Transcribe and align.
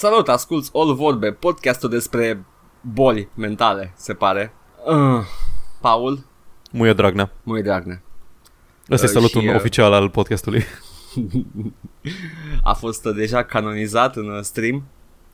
Salut, 0.00 0.28
asculți 0.28 0.70
All 0.74 0.94
Vorbe, 0.94 1.32
podcastul 1.32 1.88
despre 1.88 2.44
boli 2.80 3.28
mentale, 3.34 3.92
se 3.96 4.12
pare. 4.14 4.52
Uh, 4.86 5.24
Paul, 5.80 6.26
Muie 6.72 6.92
Dragnea. 6.92 7.32
Muie 7.42 7.62
Dragnea. 7.62 8.02
Ăsta 8.90 9.06
e 9.06 9.08
Uh, 9.08 9.14
salutul 9.14 9.40
și, 9.40 9.46
uh, 9.48 9.54
oficial 9.54 9.92
al 9.92 10.10
podcastului. 10.10 10.64
A 12.62 12.72
fost 12.72 13.04
uh, 13.06 13.14
deja 13.14 13.42
canonizat 13.42 14.16
în 14.16 14.28
uh, 14.28 14.40
stream. 14.40 14.82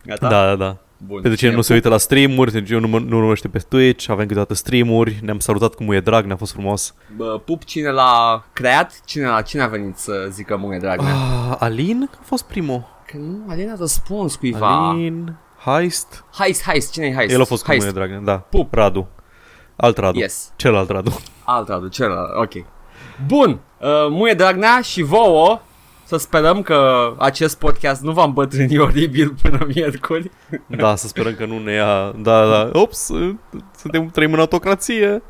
Gata? 0.05 0.29
Da, 0.29 0.45
da, 0.47 0.57
da. 0.57 0.77
Bun. 1.07 1.21
Pentru 1.21 1.39
cine 1.39 1.51
Și 1.51 1.57
nu 1.57 1.63
se 1.63 1.73
uită 1.73 1.89
la 1.89 1.99
streamuri, 1.99 2.51
pentru 2.51 2.69
cine 2.73 2.81
nu, 2.87 2.89
mă- 2.89 3.05
nu 3.09 3.17
urmărește 3.17 3.49
pe 3.49 3.59
Twitch, 3.59 4.09
avem 4.09 4.27
câteodată 4.27 4.55
streamuri, 4.55 5.19
ne-am 5.23 5.39
salutat 5.39 5.75
cu 5.75 5.85
Muie 5.85 6.01
Dragnea, 6.01 6.35
a 6.35 6.39
fost 6.39 6.53
frumos. 6.53 6.95
Bă, 7.17 7.39
pup 7.45 7.65
cine 7.65 7.91
l-a 7.91 8.45
creat, 8.53 9.01
cine, 9.05 9.27
la 9.27 9.43
cine 9.43 9.63
a 9.63 9.67
venit 9.67 9.97
să 9.97 10.27
zică 10.31 10.57
Muie 10.57 10.79
Dragnea. 10.79 11.15
Ah, 11.15 11.57
Alin 11.59 12.11
a 12.21 12.23
fost 12.23 12.45
primul. 12.45 12.95
Că 13.07 13.17
nu, 13.17 13.45
Alin 13.49 13.71
a 13.71 13.75
răspuns 13.79 14.35
cuiva. 14.37 14.89
Alin, 14.89 15.37
Heist. 15.65 16.25
Heist, 16.39 16.63
Heist, 16.63 16.93
cine 16.93 17.07
e 17.07 17.15
Heist? 17.15 17.35
El 17.35 17.41
a 17.41 17.45
fost 17.45 17.63
cu 17.63 17.69
Heist. 17.71 17.87
Muie 17.87 17.97
Dragnea, 17.99 18.21
da. 18.21 18.39
Pup. 18.39 18.75
Radu. 18.75 19.09
Alt 19.77 19.99
Radu. 19.99 20.19
Yes. 20.19 20.53
Celălalt 20.57 20.91
Radu. 20.91 21.21
Alt 21.45 21.69
Radu, 21.69 21.89
celălalt, 21.89 22.37
ok. 22.37 22.65
Bun, 23.27 23.51
uh, 23.51 23.89
Muie 24.11 24.35
Dragnea 24.35 24.81
și 24.81 25.03
vouă 25.03 25.61
să 26.05 26.17
sperăm 26.17 26.63
că 26.63 27.13
acest 27.19 27.59
podcast 27.59 28.03
nu 28.03 28.13
va 28.13 28.25
îmbătrâni 28.25 28.79
oribil 28.79 29.35
până 29.43 29.67
miercuri. 29.75 30.31
Da, 30.67 30.95
să 30.97 31.07
sperăm 31.07 31.35
că 31.35 31.47
nu 31.47 31.59
ne 31.59 31.73
ia... 31.73 32.15
Da, 32.17 32.47
da. 32.49 32.71
Ops, 32.73 33.11
suntem 33.77 34.09
trăim 34.09 34.33
în 34.33 34.39
autocrație. 34.39 35.23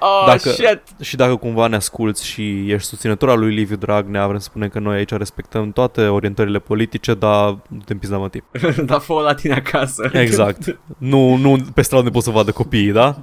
Oh, 0.00 0.24
Dacă- 0.26 0.50
shit! 0.50 0.80
Și 1.00 1.16
dacă 1.16 1.36
cumva 1.36 1.66
ne 1.66 1.76
asculți 1.76 2.26
și 2.26 2.72
ești 2.72 2.88
susținător 2.88 3.28
al 3.28 3.38
lui 3.38 3.54
Liviu 3.54 3.76
Dragnea, 3.76 4.26
vrem 4.26 4.38
să 4.38 4.44
spunem 4.44 4.68
că 4.68 4.78
noi 4.78 4.96
aici 4.96 5.10
respectăm 5.10 5.72
toate 5.72 6.06
orientările 6.06 6.58
politice, 6.58 7.14
dar 7.14 7.58
nu 7.68 7.78
te 7.84 7.92
împiți 7.92 8.12
la 8.12 8.18
mătip. 8.18 8.44
da, 8.84 8.98
fă 8.98 9.12
la 9.24 9.34
tine 9.34 9.54
acasă. 9.54 10.10
Exact. 10.12 10.78
nu, 10.98 11.34
nu 11.36 11.56
pe 11.74 11.82
stradă 11.82 12.04
ne 12.04 12.10
pot 12.10 12.22
să 12.22 12.30
vadă 12.30 12.50
copiii, 12.50 12.92
da? 12.92 13.16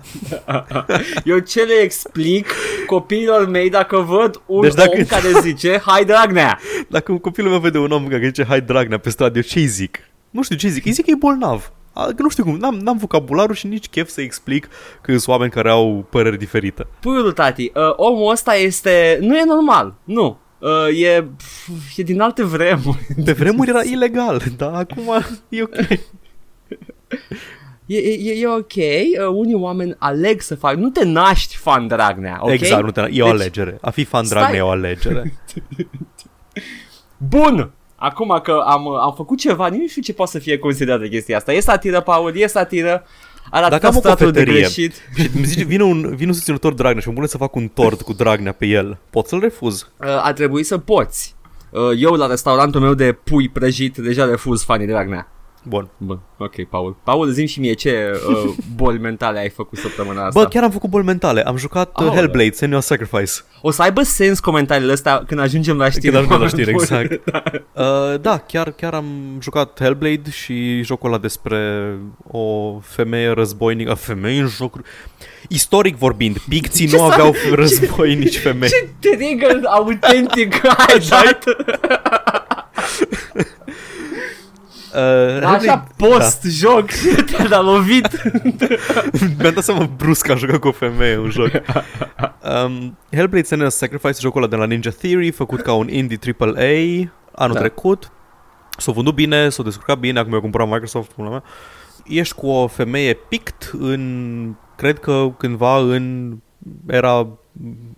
Eu 1.24 1.38
ce 1.40 1.62
le 1.62 1.74
explic 1.82 2.48
copiilor 2.86 3.48
mei 3.50 3.70
dacă 3.70 3.98
văd 3.98 4.42
un 4.46 4.62
Deci 4.62 4.74
dacă- 4.74 4.98
om 4.98 5.04
care 5.06 5.28
zice 5.42 5.82
Hai 5.86 6.06
Dragnea! 6.06 6.60
Dacă 6.88 7.12
un 7.12 7.18
copilul 7.20 7.50
meu 7.52 7.60
vede 7.60 7.78
un 7.78 7.92
om 7.92 8.08
care 8.08 8.26
zice 8.26 8.46
hai 8.46 8.62
Dragnea 8.62 8.98
pe 8.98 9.10
stradă, 9.10 9.38
eu 9.38 9.42
ce-i 9.44 9.66
zic? 9.66 10.00
Nu 10.30 10.44
știu 10.44 10.56
ce 10.56 10.68
zic, 10.68 10.86
îi 10.86 10.92
zic 10.92 11.06
că 11.06 11.12
e 11.12 11.16
bolnav. 11.20 11.72
A, 11.96 12.06
Că 12.06 12.22
nu 12.22 12.30
știu 12.30 12.44
cum, 12.44 12.56
n-am, 12.58 12.76
n-am 12.76 12.98
vocabularul 12.98 13.56
și 13.56 13.68
nici 13.68 13.88
chef 13.90 14.10
să 14.10 14.22
explic 14.22 14.68
că 15.02 15.12
sunt 15.12 15.28
oameni 15.28 15.52
care 15.52 15.70
au 15.70 16.06
păreri 16.10 16.38
diferite. 16.38 16.88
Puiul 17.00 17.32
tati, 17.32 17.72
uh, 17.76 17.94
omul 17.96 18.32
ăsta 18.32 18.56
este... 18.56 19.18
Nu 19.22 19.38
e 19.38 19.44
normal, 19.46 19.94
nu. 20.04 20.38
Uh, 20.60 21.02
e, 21.02 21.28
pf, 21.38 21.98
e 21.98 22.04
din 22.04 22.22
alte 22.22 22.44
vremuri. 22.44 23.08
Pe 23.26 23.32
vremuri 23.32 23.70
era 23.70 23.84
ilegal, 23.84 24.42
dar 24.58 24.74
acum 24.74 25.24
e 25.50 25.64
ok. 25.64 25.76
E, 27.86 27.98
e, 27.98 28.42
e 28.42 28.48
ok, 28.48 28.74
uh, 28.76 29.28
unii 29.34 29.54
oameni 29.54 29.96
aleg 29.98 30.42
să 30.42 30.56
facă, 30.56 30.76
nu 30.76 30.90
te 30.90 31.06
naști 31.06 31.56
fan 31.56 31.88
Dragnea, 31.88 32.38
ok? 32.42 32.50
Exact, 32.52 32.84
nu 32.84 32.92
te, 32.92 33.00
e 33.02 33.04
o 33.04 33.26
Deci- 33.26 33.34
alegere. 33.34 33.78
A 33.82 33.90
fi 33.90 34.04
fan 34.04 34.24
Stai. 34.24 34.40
Dragnea 34.40 34.60
e 34.60 34.64
o 34.64 34.70
alegere. 34.70 35.34
Bun! 37.30 37.72
Acum 38.06 38.40
că 38.44 38.64
am, 38.66 38.88
am 38.88 39.14
făcut 39.16 39.38
ceva, 39.38 39.68
nici 39.68 39.82
nu 39.82 39.88
știu 39.88 40.02
ce 40.02 40.14
poate 40.14 40.32
să 40.32 40.40
fie 40.40 40.58
considerată 40.58 41.08
chestia 41.08 41.38
asta. 41.38 41.54
E 41.54 41.60
satiră, 41.60 42.02
Paul, 42.02 42.38
e 42.38 42.48
satiră. 42.48 43.04
Arată 43.50 43.70
Dacă 43.70 43.88
am 43.88 43.96
o 43.96 44.00
statul 44.00 44.32
de 44.32 44.40
cafeterie 44.40 44.60
greșit. 44.62 44.94
și 45.18 45.30
îmi 45.36 45.46
zice, 45.46 45.64
vine 45.64 45.84
un, 45.84 46.16
vine 46.16 46.28
un 46.28 46.34
susținător 46.34 46.74
Dragnea 46.74 47.02
și 47.02 47.08
îmi 47.08 47.16
pune 47.16 47.28
să 47.28 47.38
fac 47.38 47.56
un 47.56 47.68
tort 47.68 48.02
cu 48.02 48.14
Dragnea 48.14 48.52
pe 48.52 48.66
el, 48.66 48.98
pot 49.10 49.28
să-l 49.28 49.40
refuz? 49.40 49.82
Uh, 49.82 50.08
ar 50.22 50.34
trebui 50.34 50.64
să 50.64 50.78
poți. 50.78 51.36
Uh, 51.70 51.82
eu 51.98 52.14
la 52.14 52.28
restaurantul 52.28 52.82
meu 52.82 52.94
de 52.94 53.12
pui 53.12 53.50
prăjit 53.50 53.98
deja 53.98 54.26
refuz 54.26 54.64
fanii 54.64 54.88
Dragnea. 54.88 55.28
Bun. 55.68 55.90
Bun, 55.98 56.20
ok, 56.38 56.64
Paul. 56.70 56.96
Paul, 57.04 57.30
zi 57.32 57.46
și 57.46 57.60
mie 57.60 57.74
ce 57.74 58.12
uh, 58.30 58.54
boli 58.76 59.00
mentale 59.00 59.40
ai 59.40 59.50
făcut 59.50 59.78
săptămâna 59.78 60.26
asta. 60.26 60.40
Bă, 60.40 60.48
chiar 60.48 60.64
am 60.64 60.72
făcut 60.72 60.90
boli 60.90 61.06
mentale. 61.06 61.42
Am 61.42 61.58
jucat 61.58 61.88
uh, 61.88 61.94
Aoleu. 61.96 62.14
Hellblade, 62.14 62.52
Senua's 62.52 62.80
Sacrifice. 62.80 63.32
O 63.62 63.72
să 63.72 63.82
aibă 63.82 64.02
sens 64.04 64.40
comentariile 64.40 64.92
astea 64.92 65.24
când 65.28 65.40
ajungem 65.40 65.78
la 65.78 65.90
știri. 65.90 66.04
Când 66.14 66.16
ajungem 66.16 66.40
la 66.42 66.48
știri, 66.48 66.72
Bun. 66.78 66.82
exact. 66.82 67.22
Uh, 67.76 68.22
da, 68.22 68.38
chiar, 68.38 68.72
chiar 68.72 68.94
am 68.94 69.06
jucat 69.42 69.80
Hellblade 69.80 70.30
și 70.32 70.82
jocul 70.84 71.10
ăla 71.10 71.18
despre 71.18 71.90
o 72.32 72.78
femeie 72.80 73.30
războinică. 73.30 73.94
Femeie 73.94 74.42
în 74.42 74.48
jocuri... 74.48 74.84
Istoric 75.50 75.96
vorbind, 75.96 76.38
picții 76.50 76.88
Ce 76.88 76.96
nu 76.96 77.08
s-a- 77.08 77.14
aveau 77.14 77.34
războinici 77.54 78.38
femei. 78.38 78.70
Ce 78.70 78.88
trigger 79.00 79.60
autentic 79.66 80.54
ai 80.66 81.00
dat. 81.10 81.44
Uh, 84.96 85.02
Hellblade- 85.02 85.68
Așa 85.70 85.88
post 85.98 86.44
joc 86.44 86.86
te-a 87.50 87.62
lovit. 87.62 88.08
Mi-am 89.40 89.54
dat 89.54 89.64
seama 89.64 89.90
brusc 89.98 90.26
că 90.26 90.32
am 90.32 90.38
jucat 90.38 90.60
cu 90.60 90.68
o 90.68 90.72
femeie 90.72 91.18
un 91.18 91.30
joc. 91.30 91.52
Um, 92.66 92.98
Hellblade 93.12 93.46
Senua's 93.48 93.68
Sacrifice, 93.70 94.20
jocul 94.20 94.42
ăla 94.42 94.50
de 94.50 94.56
la 94.56 94.66
Ninja 94.66 94.90
Theory, 94.90 95.32
făcut 95.32 95.62
ca 95.62 95.74
un 95.74 95.90
indie 95.90 96.20
AAA 96.40 96.52
anul 96.52 97.10
Da. 97.36 97.48
da. 97.54 97.60
trecut. 97.60 98.12
S-a 98.78 98.92
vândut 98.92 99.14
bine, 99.16 99.50
s-a 99.50 99.64
descurcat 99.64 99.98
bine, 100.00 100.20
acum 100.20 100.34
eu 100.34 100.42
cumpărat 100.42 100.68
Microsoft, 100.68 101.12
pula 101.12 101.30
mea. 101.30 101.44
Ești 102.06 102.36
cu 102.36 102.48
o 102.48 102.68
femeie 102.68 103.14
pict 103.14 103.72
în, 103.80 104.54
cred 104.76 105.00
că 105.00 105.34
cândva 105.38 105.78
în 105.78 106.36
era, 106.88 107.28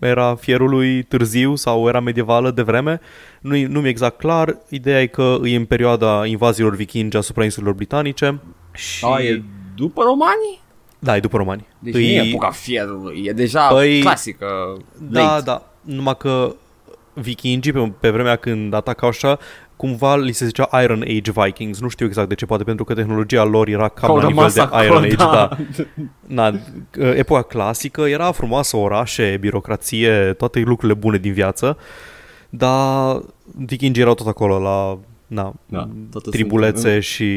era 0.00 0.34
fierului 0.34 1.02
târziu 1.02 1.54
sau 1.54 1.88
era 1.88 2.00
medievală 2.00 2.50
de 2.50 2.62
vreme. 2.62 3.00
Nu, 3.40 3.66
nu 3.66 3.80
mi-e 3.80 3.90
exact 3.90 4.18
clar. 4.18 4.56
Ideea 4.68 5.00
e 5.00 5.06
că 5.06 5.36
e 5.44 5.56
în 5.56 5.64
perioada 5.64 6.26
invaziilor 6.26 6.74
vikingi 6.74 7.16
asupra 7.16 7.44
insulelor 7.44 7.74
britanice. 7.74 8.40
Și... 8.72 9.04
A, 9.04 9.20
e 9.22 9.42
după 9.76 10.02
romanii? 10.02 10.60
Da, 10.98 11.16
e 11.16 11.20
după 11.20 11.36
romani. 11.36 11.66
Deci 11.78 11.94
nu 11.94 12.00
e 12.00 12.28
epoca 12.28 12.50
fierului, 12.50 13.22
e 13.24 13.32
deja 13.32 13.68
Păi- 13.68 14.00
clasică. 14.00 14.46
Da, 14.98 15.22
late. 15.22 15.42
da. 15.44 15.62
Numai 15.80 16.16
că 16.16 16.54
vikingii, 17.12 17.72
pe, 17.72 17.92
pe 18.00 18.10
vremea 18.10 18.36
când 18.36 18.74
atacau 18.74 19.08
așa, 19.08 19.38
cumva 19.78 20.16
li 20.16 20.32
se 20.32 20.46
zicea 20.46 20.68
Iron 20.82 21.02
Age 21.02 21.32
Vikings. 21.34 21.80
Nu 21.80 21.88
știu 21.88 22.06
exact 22.06 22.28
de 22.28 22.34
ce, 22.34 22.46
poate 22.46 22.64
pentru 22.64 22.84
că 22.84 22.94
tehnologia 22.94 23.44
lor 23.44 23.68
era 23.68 23.88
cam 23.88 24.06
Că 24.06 24.06
au 24.06 24.16
la 24.16 24.26
nivel 24.26 24.36
rămas 24.36 24.54
de 24.54 24.60
acolo, 24.60 24.84
Iron 24.84 25.02
Age, 25.02 25.14
da. 25.14 25.24
da. 25.24 25.56
Na, 26.26 26.58
epoca 27.14 27.42
clasică 27.42 28.00
era 28.00 28.32
frumoasă, 28.32 28.76
orașe, 28.76 29.36
birocrație, 29.40 30.32
toate 30.32 30.60
lucrurile 30.60 30.98
bune 30.98 31.18
din 31.18 31.32
viață, 31.32 31.76
dar 32.50 33.20
vikingii 33.66 34.02
erau 34.02 34.14
tot 34.14 34.26
acolo 34.26 34.58
la 34.58 34.98
na, 35.28 35.54
Da, 35.66 35.88
toate 36.10 36.30
tribulețe 36.30 36.90
sunt- 36.90 37.02
și 37.02 37.30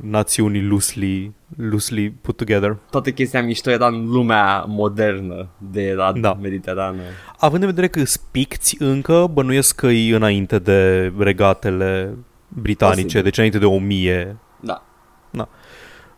națiuni 0.00 0.66
loosely, 0.66 1.32
loosely 1.56 2.10
put 2.10 2.36
together. 2.36 2.76
Toată 2.90 3.10
chestia 3.10 3.42
mișto 3.42 3.70
era 3.70 3.86
în 3.86 4.10
lumea 4.10 4.64
modernă 4.68 5.48
de 5.58 5.92
la 5.96 6.12
Da. 6.12 6.38
mediterană. 6.42 7.00
Având 7.38 7.62
în 7.62 7.68
vedere 7.68 7.88
că 7.88 8.04
spicți 8.04 8.76
încă, 8.78 9.30
bănuiesc 9.32 9.74
că 9.76 9.86
e 9.86 10.14
înainte 10.16 10.58
de 10.58 11.12
regatele 11.18 12.16
britanice, 12.48 13.02
Posibil. 13.02 13.22
deci 13.22 13.36
înainte 13.36 13.58
de 13.58 13.64
1000. 13.64 14.36
Da. 14.60 14.82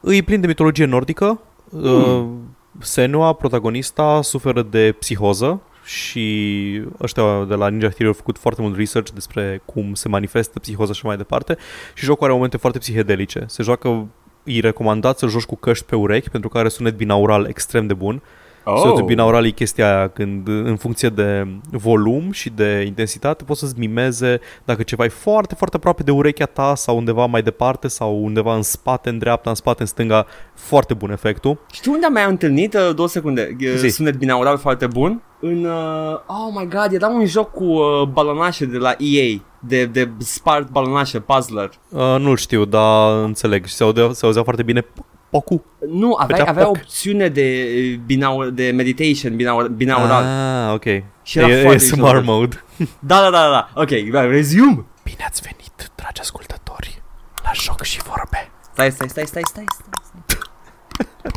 Îi 0.01 0.23
plin 0.23 0.41
de 0.41 0.47
mitologie 0.47 0.85
nordică. 0.85 1.41
Mm. 1.71 2.57
Senua, 2.79 3.33
protagonista, 3.33 4.21
suferă 4.23 4.63
de 4.63 4.95
psihoză 4.99 5.61
și 5.85 6.83
ăștia 7.01 7.45
de 7.45 7.55
la 7.55 7.69
Ninja 7.69 7.89
Theory 7.89 8.07
au 8.07 8.13
făcut 8.13 8.39
foarte 8.39 8.63
mult 8.63 8.77
research 8.77 9.11
despre 9.11 9.63
cum 9.65 9.95
se 9.95 10.09
manifestă 10.09 10.59
psihoza 10.59 10.93
și 10.93 11.07
mai 11.07 11.17
departe 11.17 11.57
și 11.95 12.05
jocul 12.05 12.25
are 12.25 12.35
momente 12.35 12.57
foarte 12.57 12.79
psihedelice. 12.79 13.45
Se 13.49 13.63
joacă, 13.63 14.09
e 14.45 14.61
recomandat 14.61 15.19
să 15.19 15.27
joci 15.27 15.45
cu 15.45 15.57
căști 15.57 15.85
pe 15.85 15.97
urechi 15.97 16.31
pentru 16.31 16.49
că 16.49 16.59
are 16.59 16.69
sunet 16.69 16.97
binaural 16.97 17.47
extrem 17.49 17.87
de 17.87 17.95
bun. 17.95 18.23
Oh. 18.65 18.79
Sunetul 18.79 19.05
binaural 19.05 19.47
e 19.47 19.51
chestia 19.51 19.97
aia 19.97 20.09
când 20.09 20.49
în 20.49 20.77
funcție 20.77 21.09
de 21.09 21.47
volum 21.71 22.31
și 22.31 22.51
de 22.51 22.83
intensitate 22.87 23.45
poți 23.45 23.61
să-ți 23.61 23.79
mimeze 23.79 24.41
dacă 24.65 24.83
ceva 24.83 25.05
e 25.05 25.09
foarte, 25.09 25.55
foarte 25.55 25.77
aproape 25.77 26.03
de 26.03 26.11
urechea 26.11 26.45
ta 26.45 26.75
sau 26.75 26.97
undeva 26.97 27.27
mai 27.27 27.43
departe 27.43 27.89
sau 27.89 28.25
undeva 28.25 28.55
în 28.55 28.63
spate, 28.63 29.09
în 29.09 29.19
dreapta, 29.19 29.51
în 29.51 29.57
spate, 29.57 29.81
în 29.81 29.87
stânga, 29.87 30.27
foarte 30.55 30.95
bun 30.95 31.11
efectul. 31.11 31.59
Știi 31.73 31.93
unde 31.93 32.07
am 32.07 32.13
mai 32.13 32.27
întâlnit? 32.29 32.75
Uh, 32.75 32.95
Două 32.95 33.09
secunde. 33.09 33.57
E, 33.59 33.77
Zi. 33.77 33.89
Sunet 33.89 34.17
binaural 34.17 34.59
foarte 34.59 34.87
bun. 34.87 35.23
În... 35.41 35.65
Uh, 35.65 36.15
oh 36.27 36.53
my 36.55 36.69
god, 36.69 36.93
era 36.93 37.09
un 37.09 37.27
joc 37.27 37.51
cu 37.51 37.65
uh, 37.65 38.03
balonașe 38.13 38.65
de 38.65 38.77
la 38.77 38.95
EA. 38.99 39.39
De, 39.59 39.85
de 39.85 40.11
spart 40.19 40.71
balonașe, 40.71 41.21
puzzler. 41.21 41.71
Uh, 41.89 42.17
nu-l 42.19 42.37
știu, 42.37 42.65
dar 42.65 43.23
înțeleg 43.25 43.65
și 43.65 43.75
se 43.75 43.83
auzea, 43.85 44.13
se 44.13 44.27
auzea 44.27 44.43
foarte 44.43 44.63
bine 44.63 44.87
Pocu. 45.35 45.65
Nu, 45.89 46.15
avea, 46.19 46.37
Făcea 46.37 46.51
avea 46.51 46.65
poc. 46.65 46.77
opțiune 46.77 47.29
de, 47.29 47.67
binau, 48.07 48.45
de 48.51 48.71
meditation 48.71 49.37
binaural. 49.37 49.69
binaural. 49.69 50.23
Ah, 50.25 50.75
ok. 50.75 51.03
Și 51.23 51.39
era 51.39 51.49
e, 51.49 51.61
foarte 51.63 51.83
ASMR 51.85 52.15
mișto. 52.15 52.33
mode. 52.33 52.65
Da, 53.11 53.21
da, 53.21 53.31
da, 53.31 53.49
da. 53.51 53.71
Ok, 53.75 53.91
da, 54.11 54.21
resume. 54.25 54.85
Bine 55.03 55.25
ați 55.27 55.41
venit, 55.43 55.91
dragi 55.95 56.21
ascultători, 56.21 57.03
la 57.43 57.51
joc 57.55 57.83
și 57.83 58.03
vorbe. 58.03 58.51
Stai, 58.73 58.91
stai, 58.91 59.09
stai, 59.09 59.27
stai, 59.27 59.43
stai. 59.45 59.65
stai. 59.65 60.39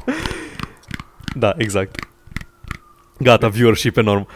Da, 1.35 1.53
exact. 1.57 1.99
Gata, 3.19 3.47
viewership 3.47 3.97
enorm. 3.97 4.27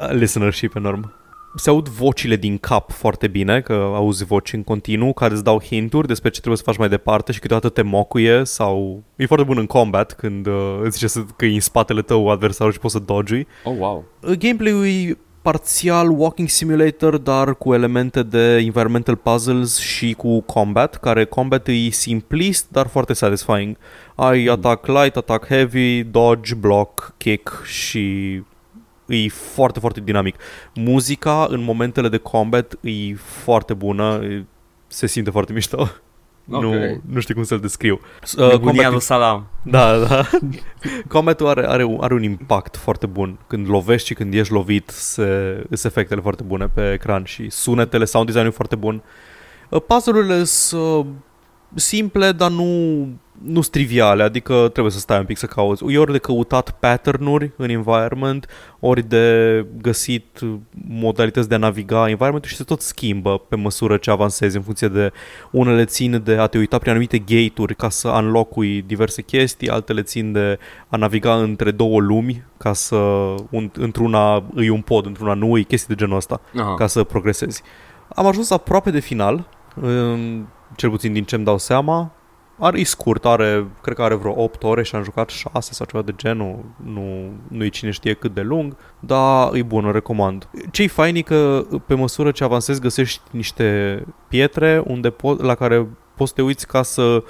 Uh, 0.00 0.10
Listenership 0.10 0.74
enorm. 0.76 1.12
Se 1.58 1.70
aud 1.70 1.88
vocile 1.88 2.36
din 2.36 2.58
cap 2.58 2.90
foarte 2.90 3.26
bine, 3.26 3.60
că 3.60 3.92
auzi 3.94 4.24
voci 4.24 4.52
în 4.52 4.62
continuu 4.62 5.12
care 5.12 5.34
îți 5.34 5.44
dau 5.44 5.62
hinturi 5.62 6.06
despre 6.06 6.30
ce 6.30 6.38
trebuie 6.38 6.56
să 6.56 6.62
faci 6.66 6.76
mai 6.76 6.88
departe 6.88 7.32
și 7.32 7.38
câteodată 7.38 7.68
te 7.68 7.82
mocuie 7.82 8.44
sau 8.44 9.02
e 9.16 9.26
foarte 9.26 9.46
bun 9.46 9.58
în 9.58 9.66
combat 9.66 10.12
când 10.12 10.46
uh, 10.46 10.78
îți 10.82 10.92
zice 10.92 11.06
să, 11.06 11.24
că 11.36 11.44
e 11.44 11.54
în 11.54 11.60
spatele 11.60 12.02
tău 12.02 12.28
adversarul 12.28 12.72
și 12.72 12.78
poți 12.78 12.94
să 12.94 13.00
dodgi. 13.00 13.46
Oh, 13.64 13.74
wow. 13.78 14.04
Gameplay-ul 14.38 14.86
e 14.86 15.18
parțial 15.42 16.10
walking 16.10 16.48
simulator, 16.48 17.16
dar 17.16 17.54
cu 17.54 17.74
elemente 17.74 18.22
de 18.22 18.56
environmental 18.56 19.16
puzzles 19.16 19.78
și 19.78 20.12
cu 20.12 20.40
combat, 20.40 20.96
care 20.96 21.24
combat 21.24 21.68
e 21.68 21.90
simplist, 21.90 22.66
dar 22.70 22.86
foarte 22.86 23.12
satisfying. 23.12 23.76
Ai 24.14 24.44
attack 24.44 24.86
light, 24.86 25.16
attack 25.16 25.46
heavy, 25.46 26.02
dodge, 26.02 26.54
block, 26.54 27.14
kick 27.16 27.62
și 27.64 28.42
e 29.08 29.28
foarte, 29.28 29.80
foarte 29.80 30.00
dinamic. 30.00 30.36
Muzica 30.74 31.46
în 31.50 31.62
momentele 31.62 32.08
de 32.08 32.16
combat 32.16 32.74
e 32.80 33.14
foarte 33.14 33.74
bună, 33.74 34.20
e- 34.22 34.44
se 34.86 35.06
simte 35.06 35.30
foarte 35.30 35.52
mișto. 35.52 35.90
Ok. 36.50 36.62
Nu, 36.62 37.00
nu 37.06 37.20
știu 37.20 37.34
cum 37.34 37.42
să-l 37.42 37.58
descriu. 37.60 38.00
Uh, 38.38 38.48
Nebunia 38.50 38.72
combat- 38.82 38.90
lui 38.90 39.00
Salam. 39.00 39.46
da, 39.62 39.98
da. 39.98 40.22
Combatul 41.08 41.46
are, 41.46 41.66
are, 41.68 41.84
un- 41.84 41.98
are 42.00 42.14
un 42.14 42.22
impact 42.22 42.76
foarte 42.76 43.06
bun. 43.06 43.38
Când 43.46 43.68
lovești 43.68 44.06
și 44.06 44.14
când 44.14 44.34
ești 44.34 44.52
lovit, 44.52 44.88
se, 44.88 45.56
sunt 45.70 45.84
efectele 45.84 46.20
foarte 46.20 46.42
bune 46.42 46.66
pe 46.74 46.92
ecran 46.92 47.24
și 47.24 47.50
sunetele, 47.50 48.04
sound 48.04 48.26
design-ul 48.26 48.50
e 48.50 48.54
foarte 48.54 48.76
bun. 48.76 49.02
Uh, 49.68 49.80
Puzzle-urile 49.86 50.44
sunt 50.44 50.82
uh, 50.82 51.06
simple, 51.74 52.32
dar 52.32 52.50
nu, 52.50 52.64
nu 53.42 53.60
sunt 53.60 53.70
triviale, 53.70 54.22
adică 54.22 54.68
trebuie 54.72 54.92
să 54.92 54.98
stai 54.98 55.18
un 55.18 55.24
pic 55.24 55.36
să 55.36 55.46
cauți. 55.46 55.84
E 55.88 55.98
ori 55.98 56.12
de 56.12 56.18
căutat 56.18 56.70
pattern-uri 56.70 57.50
în 57.56 57.68
environment, 57.70 58.46
ori 58.80 59.02
de 59.08 59.66
găsit 59.82 60.40
modalități 60.88 61.48
de 61.48 61.54
a 61.54 61.58
naviga 61.58 62.08
environment 62.08 62.44
și 62.44 62.56
se 62.56 62.64
tot 62.64 62.80
schimbă 62.80 63.38
pe 63.38 63.56
măsură 63.56 63.96
ce 63.96 64.10
avansezi 64.10 64.56
în 64.56 64.62
funcție 64.62 64.88
de 64.88 65.12
unele 65.50 65.84
țin 65.84 66.20
de 66.24 66.36
a 66.36 66.46
te 66.46 66.58
uita 66.58 66.78
prin 66.78 66.90
anumite 66.90 67.18
gate-uri 67.18 67.74
ca 67.76 67.88
să 67.88 68.08
unlock-ui 68.08 68.82
diverse 68.82 69.22
chestii, 69.22 69.68
altele 69.68 70.02
țin 70.02 70.32
de 70.32 70.58
a 70.88 70.96
naviga 70.96 71.34
între 71.34 71.70
două 71.70 72.00
lumi 72.00 72.44
ca 72.56 72.72
să 72.72 72.96
un, 73.50 73.70
într-una 73.78 74.42
îi 74.54 74.68
un 74.68 74.80
pod, 74.80 75.06
într-una 75.06 75.34
nu 75.34 75.52
îi, 75.52 75.64
chestii 75.64 75.94
de 75.94 76.00
genul 76.02 76.16
ăsta 76.16 76.40
Aha. 76.56 76.74
ca 76.74 76.86
să 76.86 77.04
progresezi. 77.04 77.62
Am 78.14 78.26
ajuns 78.26 78.50
aproape 78.50 78.90
de 78.90 79.00
final, 79.00 79.48
în- 79.80 80.46
cel 80.76 80.90
puțin 80.90 81.12
din 81.12 81.24
ce-mi 81.24 81.44
dau 81.44 81.58
seama. 81.58 82.12
Are, 82.58 82.80
e 82.80 82.84
scurt, 82.84 83.24
are, 83.24 83.66
cred 83.82 83.96
că 83.96 84.02
are 84.02 84.14
vreo 84.14 84.42
8 84.42 84.62
ore 84.62 84.82
și 84.82 84.94
am 84.94 85.02
jucat 85.02 85.28
6 85.28 85.72
sau 85.72 85.86
ceva 85.86 86.02
de 86.02 86.12
genul. 86.16 86.64
Nu, 86.84 87.32
nu 87.48 87.64
e 87.64 87.68
cine 87.68 87.90
știe 87.90 88.14
cât 88.14 88.34
de 88.34 88.40
lung, 88.40 88.76
dar 89.00 89.54
e 89.54 89.62
bun, 89.62 89.84
o 89.84 89.90
recomand. 89.90 90.48
Ce-i 90.70 90.88
fain 90.88 91.16
e 91.16 91.20
că 91.20 91.66
pe 91.86 91.94
măsură 91.94 92.30
ce 92.30 92.44
avansezi 92.44 92.80
găsești 92.80 93.20
niște 93.30 94.04
pietre 94.28 94.82
unde 94.86 95.10
po- 95.10 95.38
la 95.38 95.54
care 95.54 95.86
poți 96.14 96.30
să 96.30 96.36
te 96.36 96.42
uiți 96.42 96.66
ca 96.66 96.82
să 96.82 97.22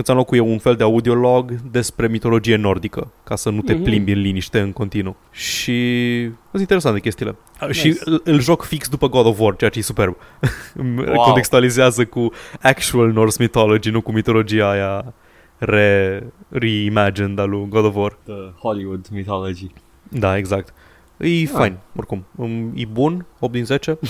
îți 0.00 0.10
înlocuie 0.10 0.40
un 0.40 0.58
fel 0.58 0.74
de 0.74 0.82
audiolog 0.82 1.50
despre 1.70 2.08
mitologie 2.08 2.56
nordică, 2.56 3.12
ca 3.24 3.36
să 3.36 3.50
nu 3.50 3.60
te 3.60 3.72
Mhm. 3.72 3.82
plimbi 3.82 4.12
în 4.12 4.20
liniște 4.20 4.60
în 4.60 4.72
continuu. 4.72 5.16
Și 5.30 6.20
sunt 6.50 6.60
interesante 6.60 7.00
chestiile. 7.00 7.36
Nice. 7.60 7.72
Și 7.72 8.00
îl, 8.04 8.20
îl 8.24 8.40
joc 8.40 8.62
fix 8.64 8.88
după 8.88 9.08
God 9.08 9.26
of 9.26 9.38
War, 9.40 9.56
ceea 9.56 9.70
ce 9.70 9.78
e 9.78 9.82
superb. 9.82 10.16
Wow. 11.06 11.22
Contextualizează 11.24 12.04
cu 12.04 12.30
actual 12.60 13.12
Norse 13.12 13.36
mythology, 13.42 13.90
nu 13.90 14.00
cu 14.00 14.12
mitologia 14.12 14.70
aia 14.70 15.14
re, 15.58 16.22
reimagined 16.48 17.38
al 17.38 17.48
lui 17.50 17.66
God 17.68 17.84
of 17.84 17.94
War. 17.94 18.18
The 18.24 18.34
Hollywood 18.58 19.06
mythology. 19.12 19.66
Da, 20.08 20.36
exact. 20.36 20.74
E 21.18 21.42
Ah. 21.42 21.48
fain, 21.52 21.76
oricum. 21.96 22.24
Um, 22.36 22.72
E 22.74 22.84
bun, 22.92 23.26
8 23.38 23.52
din 23.52 23.64
10. 23.64 23.98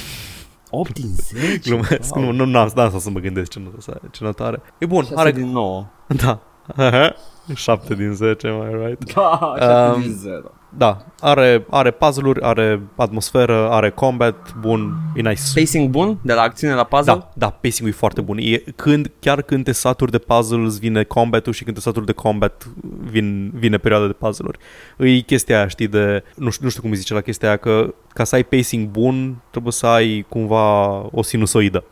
8 0.71 0.93
din 0.93 1.09
10? 1.15 1.59
Glumesc, 1.71 2.15
nu, 2.15 2.31
nu, 2.31 2.45
n-am, 2.45 2.49
n-am 2.49 2.69
stat 2.69 2.93
să 3.01 3.11
mă 3.11 3.19
gândesc 3.19 3.51
ce 3.51 3.59
notă, 3.59 4.01
ce 4.11 4.25
notă 4.25 4.43
are. 4.43 4.63
E 4.79 4.87
bun, 4.87 5.03
6 5.03 5.15
are... 5.17 5.33
din 5.33 5.47
9. 5.51 5.87
Da. 6.07 6.41
7 7.55 7.95
din 7.95 8.13
10, 8.13 8.49
mai 8.51 8.87
right? 8.87 9.15
Da, 9.15 9.55
7 9.59 9.97
Um, 9.97 10.01
din 10.03 10.13
0. 10.13 10.41
Da, 10.77 11.05
are, 11.21 11.67
are 11.71 11.91
puzzle-uri, 11.91 12.41
are 12.43 12.81
atmosferă, 12.97 13.71
are 13.71 13.91
combat, 13.91 14.55
bun, 14.61 14.95
e 15.15 15.21
nice. 15.21 15.43
Pacing 15.55 15.89
bun 15.89 16.19
de 16.23 16.33
la 16.33 16.43
acțiune 16.43 16.75
la 16.75 16.85
puzzle? 16.85 17.13
Da, 17.13 17.31
da, 17.35 17.51
pacing-ul 17.51 17.89
e 17.89 17.97
foarte 17.97 18.21
bun. 18.21 18.39
E, 18.41 18.57
când, 18.57 19.11
chiar 19.21 19.43
când 19.43 19.65
te 19.65 19.73
saturi 19.73 20.11
de 20.11 20.19
puzzles 20.19 20.79
vine 20.79 21.03
combat-ul 21.03 21.53
și 21.53 21.65
când 21.65 21.77
te 21.77 21.83
saturi 21.83 22.07
de 22.07 22.13
combat 22.13 22.69
vin, 23.01 23.51
vine 23.55 23.77
perioada 23.77 24.07
de 24.07 24.13
puzzle-uri. 24.13 24.59
E 24.99 25.21
chestia 25.21 25.57
aia, 25.57 25.69
știi, 25.69 25.89
de... 25.89 26.25
Nu 26.37 26.51
știu, 26.51 26.65
nu 26.65 26.71
știu 26.71 26.83
cum 26.83 26.91
îi 26.91 26.97
zice 26.97 27.15
la 27.15 27.21
chestia 27.21 27.49
aia, 27.49 27.57
că 27.57 27.95
ca 28.13 28.25
să 28.25 28.35
ai 28.35 28.45
pacing 28.45 28.89
bun 28.89 29.43
trebuie 29.51 29.73
să 29.73 29.87
ai 29.87 30.27
cumva 30.29 30.89
o 31.11 31.23
sinusoidă. 31.23 31.85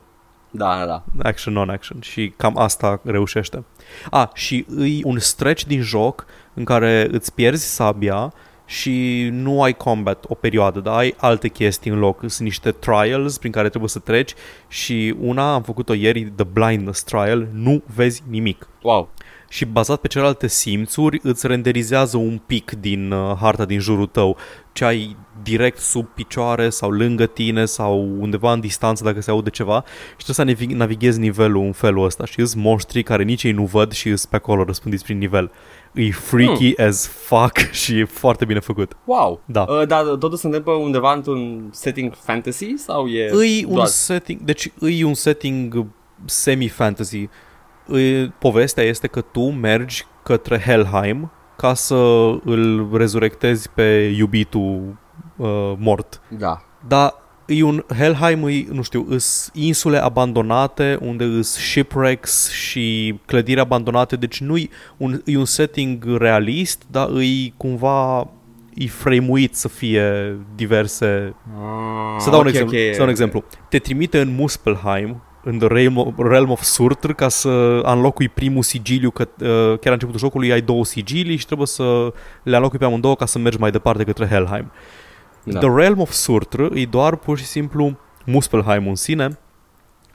Da, 0.50 0.76
da, 0.78 0.86
da. 0.86 1.28
Action, 1.28 1.52
non-action. 1.52 2.00
Și 2.00 2.32
cam 2.36 2.58
asta 2.58 3.00
reușește. 3.04 3.64
A, 4.10 4.30
și 4.34 4.64
îi 4.68 5.02
un 5.04 5.18
stretch 5.18 5.64
din 5.64 5.80
joc 5.80 6.26
în 6.54 6.64
care 6.64 7.08
îți 7.10 7.34
pierzi 7.34 7.74
sabia 7.74 8.32
și 8.68 9.28
nu 9.32 9.62
ai 9.62 9.72
combat 9.72 10.24
o 10.28 10.34
perioadă, 10.34 10.80
dar 10.80 10.96
ai 10.96 11.14
alte 11.16 11.48
chestii 11.48 11.90
în 11.90 11.98
loc. 11.98 12.20
Sunt 12.20 12.40
niște 12.40 12.70
trials 12.70 13.38
prin 13.38 13.52
care 13.52 13.68
trebuie 13.68 13.90
să 13.90 13.98
treci 13.98 14.34
și 14.68 15.14
una, 15.20 15.54
am 15.54 15.62
făcut-o 15.62 15.94
ieri, 15.94 16.32
The 16.36 16.44
Blindness 16.44 17.02
Trial, 17.02 17.48
nu 17.52 17.82
vezi 17.94 18.22
nimic. 18.28 18.68
Wow. 18.82 19.10
Și 19.48 19.64
bazat 19.64 20.00
pe 20.00 20.08
celelalte 20.08 20.46
simțuri 20.46 21.20
îți 21.22 21.46
renderizează 21.46 22.16
un 22.16 22.40
pic 22.46 22.70
din 22.70 23.10
uh, 23.10 23.36
harta 23.40 23.64
din 23.64 23.78
jurul 23.78 24.06
tău 24.06 24.36
ce 24.72 24.84
ai 24.84 25.16
direct 25.42 25.78
sub 25.78 26.06
picioare 26.06 26.70
sau 26.70 26.90
lângă 26.90 27.26
tine 27.26 27.64
sau 27.64 28.16
undeva 28.18 28.52
în 28.52 28.60
distanță 28.60 29.04
dacă 29.04 29.20
se 29.20 29.30
aude 29.30 29.50
ceva 29.50 29.84
și 30.16 30.24
trebuie 30.24 30.56
să 30.56 30.64
navi- 30.64 30.76
navighezi 30.76 31.18
nivelul 31.18 31.64
în 31.64 31.72
felul 31.72 32.04
ăsta 32.04 32.24
și 32.24 32.40
îți 32.40 32.56
monștri 32.56 33.02
care 33.02 33.22
nici 33.22 33.42
ei 33.42 33.52
nu 33.52 33.64
văd 33.64 33.92
și 33.92 34.08
îți 34.08 34.28
pe 34.28 34.36
acolo 34.36 34.64
răspândiți 34.64 35.04
prin 35.04 35.18
nivel. 35.18 35.50
E 35.98 36.10
freaky 36.10 36.74
hmm. 36.74 36.86
as 36.86 37.06
fuck 37.06 37.56
și 37.82 37.98
e 37.98 38.04
foarte 38.04 38.44
bine 38.44 38.58
făcut. 38.58 38.96
Wow. 39.04 39.40
Da. 39.44 39.66
Uh, 39.68 39.86
dar 39.86 40.04
totul 40.04 40.36
se 40.36 40.46
întâmplă 40.46 40.72
undeva 40.72 41.12
într-un 41.12 41.68
setting 41.72 42.14
fantasy 42.14 42.76
sau 42.76 43.06
e 43.06 43.30
Îi 43.32 43.64
un 43.68 43.74
doar... 43.74 43.86
setting, 43.86 44.40
deci 44.40 44.72
îi 44.78 45.02
un 45.02 45.14
setting 45.14 45.86
semi-fantasy. 46.24 47.28
Îi, 47.86 48.28
povestea 48.28 48.84
este 48.84 49.06
că 49.06 49.20
tu 49.20 49.50
mergi 49.50 50.06
către 50.22 50.58
Helheim 50.58 51.30
ca 51.56 51.74
să 51.74 51.94
îl 52.44 52.88
rezurectezi 52.92 53.70
pe 53.70 54.14
iubitul 54.16 54.96
uh, 55.36 55.72
mort. 55.78 56.20
Da. 56.28 56.62
Dar 56.88 57.14
e 57.48 57.62
un 57.62 57.84
Helheim, 57.98 58.46
e, 58.46 58.66
nu 58.72 58.82
știu, 58.82 59.06
îs 59.08 59.50
insule 59.54 60.02
abandonate 60.02 60.98
unde 61.00 61.24
îs 61.24 61.52
shipwrecks 61.52 62.50
și 62.50 63.14
clădiri 63.26 63.60
abandonate, 63.60 64.16
deci 64.16 64.40
nu 64.40 64.56
e 64.56 64.68
un, 64.96 65.22
e 65.24 65.36
un 65.36 65.44
setting 65.44 66.16
realist, 66.18 66.82
dar 66.90 67.08
e 67.16 67.52
cumva 67.56 68.28
e 68.74 68.86
frame-uit 68.86 69.54
să 69.54 69.68
fie 69.68 70.36
diverse 70.54 71.34
Ah, 71.60 72.20
să 72.20 72.30
dau, 72.30 72.40
un, 72.40 72.46
ok, 72.46 72.52
exemplu, 72.52 72.76
ok. 72.76 72.84
să 72.90 72.96
dau 72.96 73.04
un 73.04 73.10
exemplu. 73.10 73.44
Te 73.68 73.78
trimite 73.78 74.20
în 74.20 74.34
Muspelheim, 74.34 75.22
în 75.44 75.58
The 75.58 75.66
Realm 75.68 75.96
of, 75.96 76.14
Realm 76.16 76.50
of 76.50 76.62
Surtr, 76.62 77.10
ca 77.10 77.28
să 77.28 77.80
înlocui 77.82 78.28
primul 78.28 78.62
sigiliu, 78.62 79.10
că 79.10 79.28
uh, 79.40 79.48
chiar 79.48 79.78
la 79.84 79.92
începutul 79.92 80.18
jocului 80.18 80.52
ai 80.52 80.60
două 80.60 80.84
sigilii 80.84 81.36
și 81.36 81.46
trebuie 81.46 81.66
să 81.66 82.12
le 82.42 82.56
înlocui 82.56 82.78
pe 82.78 82.84
amândouă 82.84 83.16
ca 83.16 83.26
să 83.26 83.38
mergi 83.38 83.58
mai 83.58 83.70
departe 83.70 84.04
către 84.04 84.26
Helheim. 84.26 84.70
Da. 85.52 85.58
The 85.58 85.68
Realm 85.74 86.00
of 86.00 86.10
Surtr 86.10 86.60
e 86.74 86.84
doar 86.84 87.16
pur 87.16 87.38
și 87.38 87.44
simplu 87.44 87.98
Muspelheim 88.24 88.88
în 88.88 88.94
sine, 88.94 89.38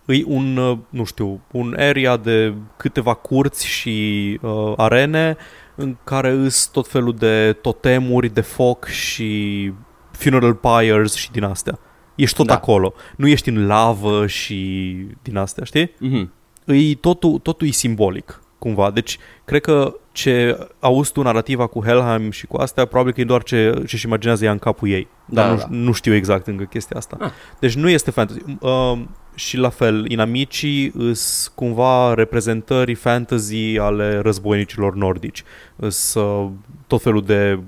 e 0.06 0.22
un, 0.26 0.58
uh, 0.58 0.78
nu 0.90 1.04
știu, 1.04 1.42
un 1.52 1.76
area 1.78 2.18
de 2.18 2.54
câteva 2.78 3.14
curți 3.14 3.68
și 3.68 4.40
uh, 4.42 4.74
arene 4.78 5.38
în 5.76 5.96
care 6.04 6.30
îs 6.30 6.66
tot 6.66 6.88
felul 6.88 7.16
de 7.16 7.58
totemuri 7.62 8.30
de 8.34 8.42
foc 8.42 8.86
și 8.86 9.72
funeral 10.12 10.54
pyres 10.54 11.14
și 11.14 11.32
din 11.32 11.44
astea. 11.44 11.80
Ești 12.16 12.36
tot 12.36 12.48
Da. 12.48 12.54
acolo. 12.54 12.94
Nu 13.18 13.28
ești 13.28 13.50
în 13.50 13.66
lavă 13.68 14.28
și 14.28 14.96
din 15.22 15.38
astea, 15.38 15.64
știi? 15.64 15.92
Mhm. 16.00 16.32
Îi, 16.66 16.96
totul, 16.96 17.40
totul 17.40 17.68
e 17.68 17.72
simbolic, 17.72 18.42
cumva. 18.64 18.92
Deci, 18.92 19.18
cred 19.46 19.62
că 19.62 19.94
ce 20.12 20.58
auzi 20.80 21.12
tu 21.12 21.22
narativa 21.22 21.68
cu 21.68 21.84
Helheim 21.84 22.32
și 22.32 22.46
cu 22.48 22.58
astea, 22.58 22.86
probabil 22.86 23.14
că 23.14 23.22
e 23.22 23.24
doar 23.24 23.44
ce 23.44 23.84
ce-și 23.88 24.06
imaginează 24.06 24.46
ea 24.46 24.52
în 24.52 24.58
capul 24.60 24.90
ei. 24.90 25.08
Dar 25.26 25.46
Da, 25.46 25.52
nu, 25.52 25.58
da. 25.58 25.66
nu 25.70 25.92
știu 25.92 26.14
exact 26.14 26.48
încă 26.48 26.64
chestia 26.64 26.98
asta. 26.98 27.18
Ah. 27.20 27.30
Deci 27.60 27.76
nu 27.76 27.90
este 27.90 28.12
fantasy. 28.12 28.40
Uh, 28.60 29.00
și 29.36 29.58
la 29.58 29.70
fel, 29.70 30.12
inamicii 30.12 30.92
îs 30.98 31.52
cumva 31.56 32.14
reprezentări 32.14 32.94
fantasy 32.94 33.78
ale 33.80 34.20
războinicilor 34.20 34.96
nordici. 34.96 35.44
Îs 35.76 36.14
uh, 36.14 36.50
tot 36.88 37.02
felul 37.02 37.22
de 37.24 37.60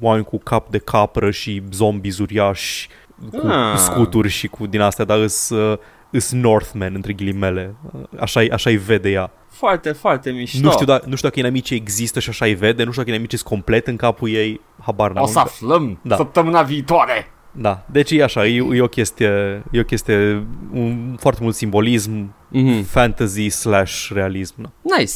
oameni 0.00 0.24
cu 0.24 0.38
cap 0.38 0.70
de 0.70 0.78
capră 0.78 1.30
și 1.30 1.62
zombi 1.72 2.10
uriași 2.20 2.88
cu 3.30 3.46
Ah. 3.46 3.76
scuturi 3.76 4.28
și 4.28 4.46
cu 4.46 4.66
din 4.66 4.80
astea, 4.80 5.04
dar 5.04 5.18
îs, 5.18 5.48
uh, 5.50 5.78
îs 6.10 6.32
Northmen, 6.32 6.92
între 6.94 7.12
ghilimele. 7.12 7.74
Uh, 7.92 8.00
Așa-i, 8.20 8.48
așa-i 8.48 8.76
vede 8.76 9.10
ea. 9.10 9.30
Foarte, 9.52 9.92
foarte 9.92 10.30
mișto. 10.30 10.58
Nu 10.66 10.70
știu, 10.70 10.86
da, 10.86 11.00
nu 11.06 11.14
știu 11.16 11.28
dacă 11.28 11.40
inamicii 11.40 11.76
există 11.76 12.20
și 12.20 12.28
așa-i 12.28 12.54
vede, 12.54 12.84
nu 12.84 12.90
știu 12.90 13.02
dacă 13.02 13.14
inamicii 13.14 13.38
sunt 13.38 13.50
complet 13.50 13.86
în 13.86 13.96
capul 13.96 14.28
ei, 14.30 14.60
habar 14.84 15.12
n-am. 15.12 15.22
O 15.22 15.26
să 15.26 15.38
aflăm 15.38 15.98
Da. 16.02 16.16
săptămâna 16.16 16.62
viitoare. 16.62 17.26
Da, 17.54 17.84
deci 17.90 18.10
e 18.10 18.22
așa, 18.22 18.46
e, 18.46 18.66
e 18.72 18.80
o 18.80 18.86
chestie, 18.86 19.62
e 19.70 19.80
o 19.80 19.84
chestie, 19.84 20.46
un, 20.72 21.16
foarte 21.20 21.40
mult 21.42 21.54
simbolism, 21.54 22.34
Mm-hmm. 22.56 22.84
fantasy 22.86 23.48
slash 23.48 24.08
realism. 24.12 24.54
Da. 24.60 24.96
Nice. 24.96 25.12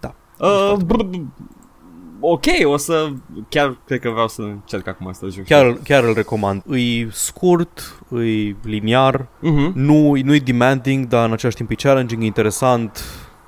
Da. 0.00 0.14
Uh, 0.38 0.76
b- 0.84 1.08
b- 1.16 1.24
ok, 2.20 2.44
o 2.64 2.76
să... 2.76 3.08
Chiar 3.48 3.76
cred 3.86 4.00
că 4.00 4.10
vreau 4.10 4.28
să 4.28 4.42
încerc 4.42 4.86
acum 4.86 5.12
să 5.12 5.26
joc. 5.30 5.44
Chiar, 5.44 5.72
chiar 5.84 6.04
îl 6.04 6.14
recomand. 6.14 6.62
E 6.70 7.08
scurt, 7.10 8.02
e 8.12 8.54
liniar, 8.62 9.20
Mm-hmm. 9.20 9.72
nu, 9.74 10.12
nu 10.22 10.34
e 10.34 10.38
demanding, 10.38 11.06
dar 11.06 11.26
în 11.26 11.32
același 11.32 11.56
timp 11.56 11.70
e 11.70 11.74
challenging, 11.74 12.22
e 12.22 12.26
interesant. 12.26 13.04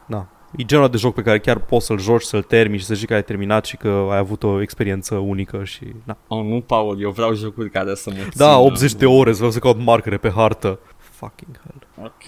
Da. 0.07 0.27
E 0.57 0.63
genul 0.65 0.89
de 0.89 0.97
joc 0.97 1.15
pe 1.15 1.23
care 1.23 1.39
chiar 1.39 1.59
poți 1.59 1.87
să-l 1.87 1.99
joci, 1.99 2.23
să-l 2.23 2.43
termini 2.43 2.79
și 2.79 2.85
să 2.85 2.95
zici 2.95 3.07
că 3.09 3.15
ai 3.15 3.23
terminat 3.25 3.65
și 3.65 3.77
că 3.77 4.09
ai 4.11 4.17
avut 4.19 4.43
o 4.43 4.61
experiență 4.63 5.15
unică 5.15 5.65
și 5.65 5.85
da. 6.05 6.17
Oh, 6.29 6.45
nu, 6.45 6.61
Paul, 6.61 7.01
eu 7.01 7.11
vreau 7.11 7.35
jocuri 7.35 7.71
care 7.71 7.95
să 7.95 8.11
mă 8.11 8.17
Da, 8.35 8.47
țină. 8.47 8.57
80 8.59 8.93
de 8.95 9.07
ore, 9.07 9.31
să 9.31 9.37
vreau 9.37 9.51
să 9.51 9.59
caut 9.59 9.79
marcare 9.79 10.17
pe 10.17 10.31
hartă. 10.37 10.79
Fucking 10.99 11.61
hell. 11.65 12.07
Ok, 12.07 12.25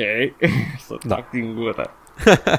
să 0.87 0.94
Da. 1.06 1.14
tac 1.14 1.30
din 1.30 1.54
gură. 1.54 1.90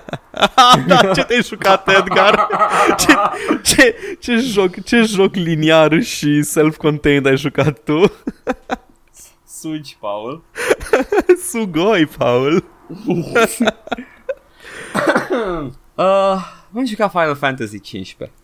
da, 0.87 1.11
ce 1.13 1.23
te-ai 1.23 1.41
jucat, 1.43 1.87
Edgar? 1.89 2.47
Ce, 2.97 3.13
ce, 3.63 3.95
ce, 4.19 4.35
joc, 4.35 4.83
ce 4.83 5.01
joc 5.01 5.35
liniar 5.35 6.01
și 6.01 6.41
self-contained 6.43 7.25
ai 7.25 7.37
jucat 7.37 7.79
tu? 7.83 8.11
Sugi, 9.47 9.97
Paul. 9.99 10.43
Sugoi, 11.49 12.05
Paul. 12.17 12.63
Uh, 15.99 16.05
am 16.75 16.85
jucat 16.85 17.11
Final 17.11 17.35
Fantasy 17.35 17.79
15. 17.79 18.37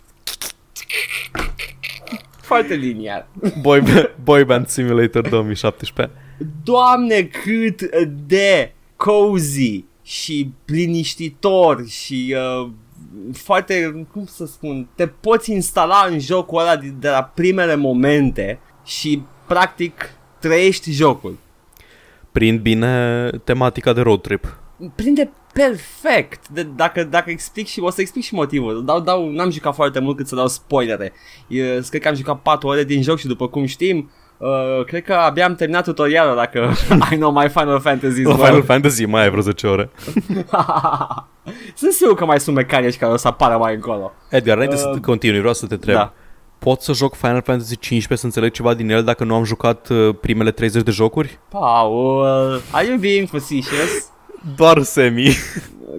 Foarte 2.42 2.74
liniar. 2.74 3.28
Boy, 3.62 3.84
Boy 4.24 4.44
Band 4.44 4.68
Simulator 4.68 5.30
2017. 5.30 6.16
Doamne, 6.64 7.22
cât 7.22 7.82
de 8.28 8.74
cozy 8.96 9.84
și 10.02 10.52
liniștitor 10.66 11.88
și 11.88 12.36
uh, 12.38 12.70
foarte, 13.34 14.06
cum 14.12 14.26
să 14.26 14.46
spun, 14.46 14.88
te 14.96 15.08
poți 15.08 15.52
instala 15.52 16.08
în 16.10 16.20
jocul 16.20 16.60
ăla 16.60 16.76
de, 16.76 16.94
de 17.00 17.10
la 17.10 17.24
primele 17.24 17.76
momente 17.76 18.60
și 18.86 19.22
practic 19.48 20.10
trăiești 20.40 20.92
jocul. 20.92 21.38
Prind 22.32 22.60
bine 22.60 23.30
tematica 23.44 23.94
de 23.94 24.02
road 24.02 24.22
trip. 24.22 24.58
Prinde 24.96 25.32
perfect. 25.62 26.48
De, 26.48 26.64
dacă, 26.64 27.04
dacă 27.04 27.30
explic 27.30 27.68
și 27.68 27.80
o 27.80 27.90
să 27.90 28.02
explic 28.02 28.24
și 28.24 28.34
motivul. 28.34 28.86
Dau, 28.86 29.00
dau, 29.00 29.30
n-am 29.30 29.50
jucat 29.50 29.76
foarte 29.76 30.00
mult 30.00 30.18
cât 30.18 30.28
să 30.28 30.36
dau 30.36 30.48
spoilere. 30.48 31.14
Eu, 31.48 31.82
cred 31.90 32.02
că 32.02 32.08
am 32.08 32.16
jucat 32.16 32.42
4 32.42 32.68
ore 32.68 32.84
din 32.84 33.02
joc 33.02 33.18
și 33.18 33.28
după 33.28 33.48
cum 33.48 33.66
știm, 33.66 34.12
uh, 34.38 34.86
cred 34.86 35.04
că 35.04 35.14
abia 35.14 35.46
am 35.46 35.56
terminat 35.56 35.84
tutorialul 35.84 36.36
dacă 36.36 36.72
I 37.12 37.16
know 37.16 37.32
my 37.32 37.50
Final 37.50 37.80
Fantasy 37.80 38.22
La 38.22 38.36
Final 38.36 38.64
Fantasy 38.64 39.06
mai 39.06 39.22
ai 39.22 39.30
vreo 39.30 39.42
10 39.42 39.68
ore. 39.68 39.90
Sunt 41.76 41.92
sigur 41.92 42.16
că 42.16 42.26
mai 42.26 42.40
sunt 42.40 42.56
mecanici 42.56 42.98
care 42.98 43.12
o 43.12 43.18
să 43.18 43.28
apară 43.28 43.58
mai 43.58 43.74
încolo. 43.74 44.12
Edgar, 44.30 44.56
înainte 44.56 44.76
Uh, 44.76 44.82
să 44.82 45.00
continui, 45.02 45.40
vreau 45.40 45.54
să 45.54 45.66
te 45.66 45.74
întreb. 45.74 45.96
Da. 45.96 46.14
Pot 46.60 46.82
să 46.82 46.94
joc 46.94 47.14
Final 47.16 47.42
Fantasy 47.42 47.78
15 47.78 48.16
să 48.16 48.26
înțeleg 48.26 48.52
ceva 48.52 48.74
din 48.74 48.90
el 48.90 49.04
dacă 49.04 49.24
nu 49.24 49.36
am 49.36 49.44
jucat 49.44 49.90
uh, 49.90 50.16
primele 50.22 50.52
30 50.52 50.84
de 50.84 50.92
jocuri? 50.92 51.40
Paul, 51.50 52.26
are 52.72 52.88
you 52.88 52.98
being 52.98 53.28
facetious? 53.28 54.14
Doar 54.56 54.82
semi. 54.82 55.36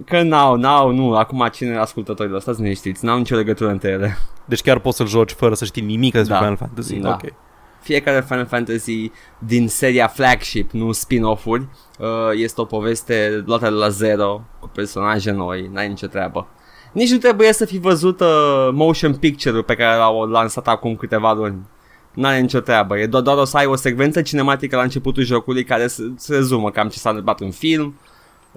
Că 0.05 0.21
n-au, 0.21 0.55
n-au, 0.55 0.91
nu, 0.91 1.15
acum 1.15 1.49
cine 1.51 1.77
ascultătorii 1.77 2.41
stați 2.41 2.61
liniștiți, 2.61 3.05
n-au 3.05 3.17
nicio 3.17 3.35
legătură 3.35 3.69
între 3.69 3.89
ele. 3.89 4.17
Deci 4.45 4.61
chiar 4.61 4.79
poți 4.79 4.97
să-l 4.97 5.07
joci 5.07 5.31
fără 5.31 5.53
să 5.53 5.65
știi 5.65 5.81
nimic 5.81 6.13
despre 6.13 6.33
Da. 6.33 6.39
Final 6.39 6.57
Fantasy. 6.57 6.95
Da. 6.95 7.09
Ok. 7.09 7.33
Fiecare 7.81 8.25
Final 8.27 8.45
Fantasy 8.45 9.11
din 9.39 9.67
seria 9.67 10.07
flagship, 10.07 10.71
nu 10.71 10.91
spin-off-uri, 10.91 11.67
uh, 11.99 12.07
este 12.33 12.61
o 12.61 12.65
poveste 12.65 13.43
luată 13.45 13.65
de 13.65 13.71
la 13.71 13.89
zero, 13.89 14.41
cu 14.59 14.69
personaje 14.73 15.31
noi, 15.31 15.69
n-ai 15.73 15.87
nicio 15.87 16.07
treabă. 16.07 16.47
Nici 16.91 17.11
nu 17.11 17.17
trebuie 17.17 17.53
să 17.53 17.65
fi 17.65 17.77
văzut 17.77 18.19
uh, 18.19 18.69
motion 18.71 19.13
picture-ul 19.13 19.63
pe 19.63 19.75
care 19.75 19.97
l-au 19.97 20.23
lansat 20.23 20.67
acum 20.67 20.95
câteva 20.95 21.33
luni. 21.33 21.67
N-are 22.13 22.39
nicio 22.39 22.59
treabă, 22.59 22.99
e 22.99 23.05
doar, 23.05 23.23
doar 23.23 23.37
o 23.37 23.43
să 23.43 23.57
ai 23.57 23.65
o 23.65 23.75
secvență 23.75 24.21
cinematică 24.21 24.75
la 24.75 24.81
începutul 24.81 25.23
jocului 25.23 25.63
care 25.63 25.87
se, 25.87 26.03
se 26.15 26.35
rezumă 26.35 26.71
cam 26.71 26.87
ce 26.87 26.97
s-a 26.97 27.09
întâmplat 27.09 27.39
în 27.39 27.51
film 27.51 27.99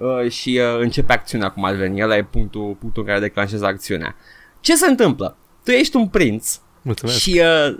uh, 0.01 0.31
și 0.31 0.59
uh, 0.61 0.79
începe 0.79 1.13
acțiunea 1.13 1.49
cum 1.49 1.65
ar 1.65 1.73
veni. 1.73 2.03
Ăla 2.03 2.17
e 2.17 2.23
punctul, 2.23 2.75
punctul 2.79 3.01
în 3.01 3.07
care 3.07 3.19
declanșează 3.19 3.65
acțiunea. 3.65 4.15
Ce 4.59 4.75
se 4.75 4.87
întâmplă? 4.87 5.37
Tu 5.63 5.71
ești 5.71 5.95
un 5.95 6.07
prinț 6.07 6.59
Mulțumesc. 6.81 7.17
și 7.17 7.41
uh, 7.43 7.77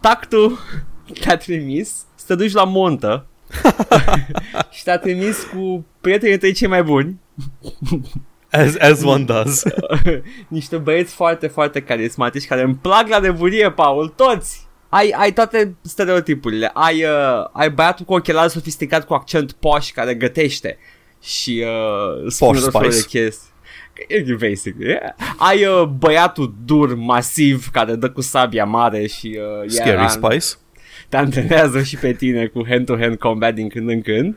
tactul 0.00 0.58
te-a 1.20 1.36
trimis 1.36 2.06
să 2.14 2.24
te 2.26 2.34
duci 2.34 2.52
la 2.52 2.64
montă 2.64 3.26
și 4.70 4.82
te-a 4.84 4.98
trimis 4.98 5.42
cu 5.42 5.86
prietenii 6.00 6.38
tăi 6.38 6.52
cei 6.52 6.68
mai 6.68 6.82
buni, 6.82 7.20
As, 8.50 8.76
as 8.78 9.02
one 9.02 9.24
does. 9.24 9.62
niște 10.48 10.76
băieți 10.76 11.14
foarte, 11.14 11.46
foarte 11.46 11.82
carismatici 11.82 12.46
care 12.46 12.62
îmi 12.62 12.74
plac 12.74 13.08
la 13.08 13.18
nebunie, 13.18 13.70
Paul, 13.70 14.08
toți! 14.08 14.66
Ai, 14.88 15.14
ai 15.16 15.32
toate 15.32 15.76
stereotipurile. 15.82 16.70
Ai, 16.74 17.04
uh, 17.04 17.48
ai 17.52 17.70
băiatul 17.70 18.04
cu 18.04 18.12
ochelari 18.12 18.50
sofisticat 18.50 19.06
cu 19.06 19.14
accent 19.14 19.52
posh 19.52 19.90
care 19.90 20.14
gătește 20.14 20.78
și 21.22 21.64
uh, 21.64 22.30
spune 22.30 22.50
Posh 22.58 22.62
tot 22.64 22.72
felul 22.72 22.90
de 22.90 22.96
Spice. 22.96 23.22
chestii. 23.24 23.46
E 24.08 24.36
basic, 24.48 24.74
yeah. 24.78 25.14
Ai 25.38 25.64
uh, 25.66 25.82
băiatul 25.84 26.54
dur, 26.64 26.94
masiv, 26.94 27.68
care 27.72 27.94
dă 27.94 28.10
cu 28.10 28.20
sabia 28.20 28.64
mare 28.64 29.06
și 29.06 29.38
uh, 29.62 29.70
Scary 29.70 30.04
ia- 30.04 30.08
Spice. 30.08 30.46
te 31.08 31.16
antrenează 31.16 31.82
și 31.82 31.96
pe 31.96 32.12
tine 32.12 32.46
cu 32.46 32.64
hand-to-hand 32.68 33.18
combat 33.18 33.54
din 33.54 33.68
când 33.68 33.88
în 33.88 34.02
când 34.02 34.36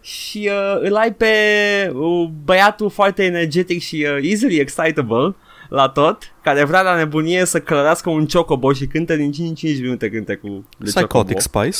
și 0.00 0.50
uh, 0.52 0.80
îl 0.88 0.96
ai 0.96 1.12
pe 1.14 1.26
uh, 1.94 2.28
băiatul 2.44 2.90
foarte 2.90 3.24
energetic 3.24 3.80
și 3.82 4.06
uh, 4.08 4.28
easily 4.30 4.56
excitable 4.56 5.34
la 5.68 5.88
tot, 5.88 6.32
care 6.42 6.64
vrea 6.64 6.82
la 6.82 6.96
nebunie 6.96 7.44
să 7.44 7.60
călărească 7.60 8.10
un 8.10 8.26
chocobo 8.26 8.72
și 8.72 8.86
cântă 8.86 9.16
din 9.16 9.32
5 9.32 9.48
în 9.48 9.54
5 9.54 9.80
minute 9.80 10.10
cânte 10.10 10.34
cu 10.34 10.48
de 10.78 10.84
Psychotic 10.84 11.08
chocobo. 11.40 11.70
Spice. 11.70 11.78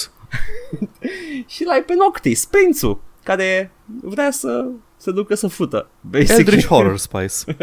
Și 1.54 1.64
l-ai 1.64 1.82
pe 1.86 1.94
Noctis, 1.94 2.44
prințul, 2.44 3.00
care 3.22 3.70
vrea 4.02 4.30
să 4.30 4.64
se 4.96 5.10
ducă 5.10 5.34
să 5.34 5.46
fută. 5.48 5.88
basically. 6.00 6.38
Eldritch 6.40 6.66
Horror 6.66 6.96
Spice. 6.98 7.56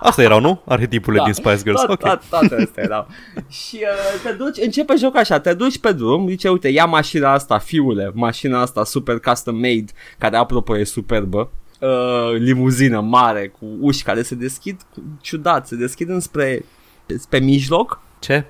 Asta 0.00 0.22
erau, 0.22 0.40
nu? 0.40 0.62
Arhetipurile 0.66 1.22
din 1.24 1.32
Spice 1.32 1.56
Girls. 1.62 1.80
Tot, 1.80 1.90
Ok. 1.90 1.98
tot, 2.00 2.22
toate 2.28 2.54
astea 2.62 2.82
erau. 2.82 3.06
și 3.48 3.78
uh, 3.82 4.22
te 4.22 4.32
duci, 4.32 4.58
începe 4.64 4.94
jocul 4.98 5.18
așa, 5.18 5.40
te 5.40 5.54
duci 5.54 5.78
pe 5.78 5.92
drum, 5.92 6.28
zice, 6.28 6.48
uite, 6.48 6.68
ia 6.68 6.84
mașina 6.84 7.32
asta, 7.32 7.58
fiule, 7.58 8.10
mașina 8.14 8.60
asta 8.60 8.84
super 8.84 9.18
custom 9.18 9.54
made, 9.54 9.84
care 10.18 10.36
apropo 10.36 10.78
e 10.78 10.84
superbă, 10.84 11.50
uh, 11.80 12.32
limuzină 12.38 13.00
mare 13.00 13.48
cu 13.48 13.66
uși 13.80 14.02
care 14.02 14.22
se 14.22 14.34
deschid 14.34 14.80
ciudat, 15.20 15.66
se 15.66 15.76
deschid 15.76 16.08
înspre 16.08 16.64
pe, 17.06 17.20
pe 17.28 17.38
mijloc. 17.38 18.00
Ce? 18.18 18.44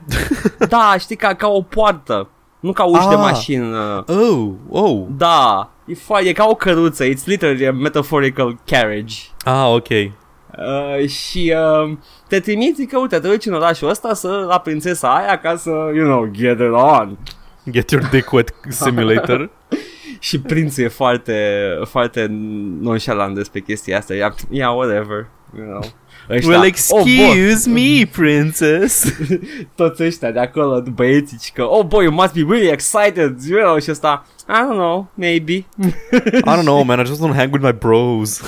Da, 0.69 0.95
știi, 0.99 1.17
ca, 1.17 1.35
ca 1.35 1.49
o 1.49 1.63
poartă, 1.63 2.29
nu 2.61 2.73
ca 2.73 2.85
uși 2.85 3.09
de 3.09 3.15
Ah. 3.15 3.21
mașină. 3.21 4.05
Oh, 4.09 4.51
oh. 4.69 5.03
Da, 5.17 5.71
e, 5.87 5.95
fa- 5.95 6.25
e 6.27 6.33
ca 6.33 6.47
o 6.49 6.55
căruță, 6.55 7.05
it's 7.05 7.25
literally 7.25 7.67
a 7.67 7.73
metaphorical 7.73 8.59
carriage. 8.67 9.15
Ah, 9.45 9.67
ok. 9.75 9.89
Uh, 9.89 11.09
și 11.09 11.55
uh, 11.85 11.97
te 12.29 12.41
trimiți, 12.41 12.81
zic 12.81 12.91
că 12.91 12.99
uite, 12.99 13.19
te 13.19 13.29
duci 13.29 13.47
în 13.47 13.55
orașul 13.55 13.89
ăsta 13.89 14.15
să, 14.15 14.45
la 14.49 14.59
prințesa 14.59 15.15
aia 15.15 15.39
ca 15.39 15.57
să, 15.57 15.71
you 15.71 16.05
know, 16.07 16.27
get 16.31 16.59
it 16.61 16.71
on. 16.73 17.19
Get 17.71 17.91
your 17.91 18.09
dick 18.11 18.33
wet 18.33 18.55
simulator. 18.69 19.51
Și 20.19 20.41
prințul 20.41 20.85
e 20.85 20.89
foarte, 20.89 21.59
foarte 21.85 22.27
nonchalant 22.81 23.35
despre 23.35 23.61
chestia 23.61 23.99
asta. 23.99 24.15
Yeah, 24.15 24.33
yeah 24.51 24.75
whatever, 24.75 25.27
you 25.57 25.67
know. 25.67 25.83
Ăștia, 26.31 26.59
well, 26.59 26.73
oh, 26.89 27.03
boy, 27.03 27.49
excuse 27.49 27.71
me, 27.71 28.07
princess. 28.13 29.05
toți 29.77 30.03
ăștia 30.03 30.31
de 30.31 30.39
acolo, 30.39 30.83
băieții, 30.95 31.39
și 31.43 31.53
că, 31.53 31.63
oh 31.63 31.85
boy, 31.87 32.05
you 32.05 32.13
must 32.13 32.33
be 32.35 32.45
really 32.49 32.69
excited, 32.71 33.37
you 33.49 33.63
know, 33.63 33.79
și 33.79 33.91
ăsta, 33.91 34.27
I 34.49 34.53
don't 34.53 34.77
know, 34.77 35.11
maybe. 35.15 35.53
I 36.47 36.57
don't 36.57 36.61
know, 36.63 36.83
man. 36.83 37.01
I 37.01 37.05
just 37.07 37.21
want 37.21 37.33
to 37.33 37.39
hang 37.39 37.53
with 37.53 37.65
my 37.65 37.73
bros. 37.73 38.41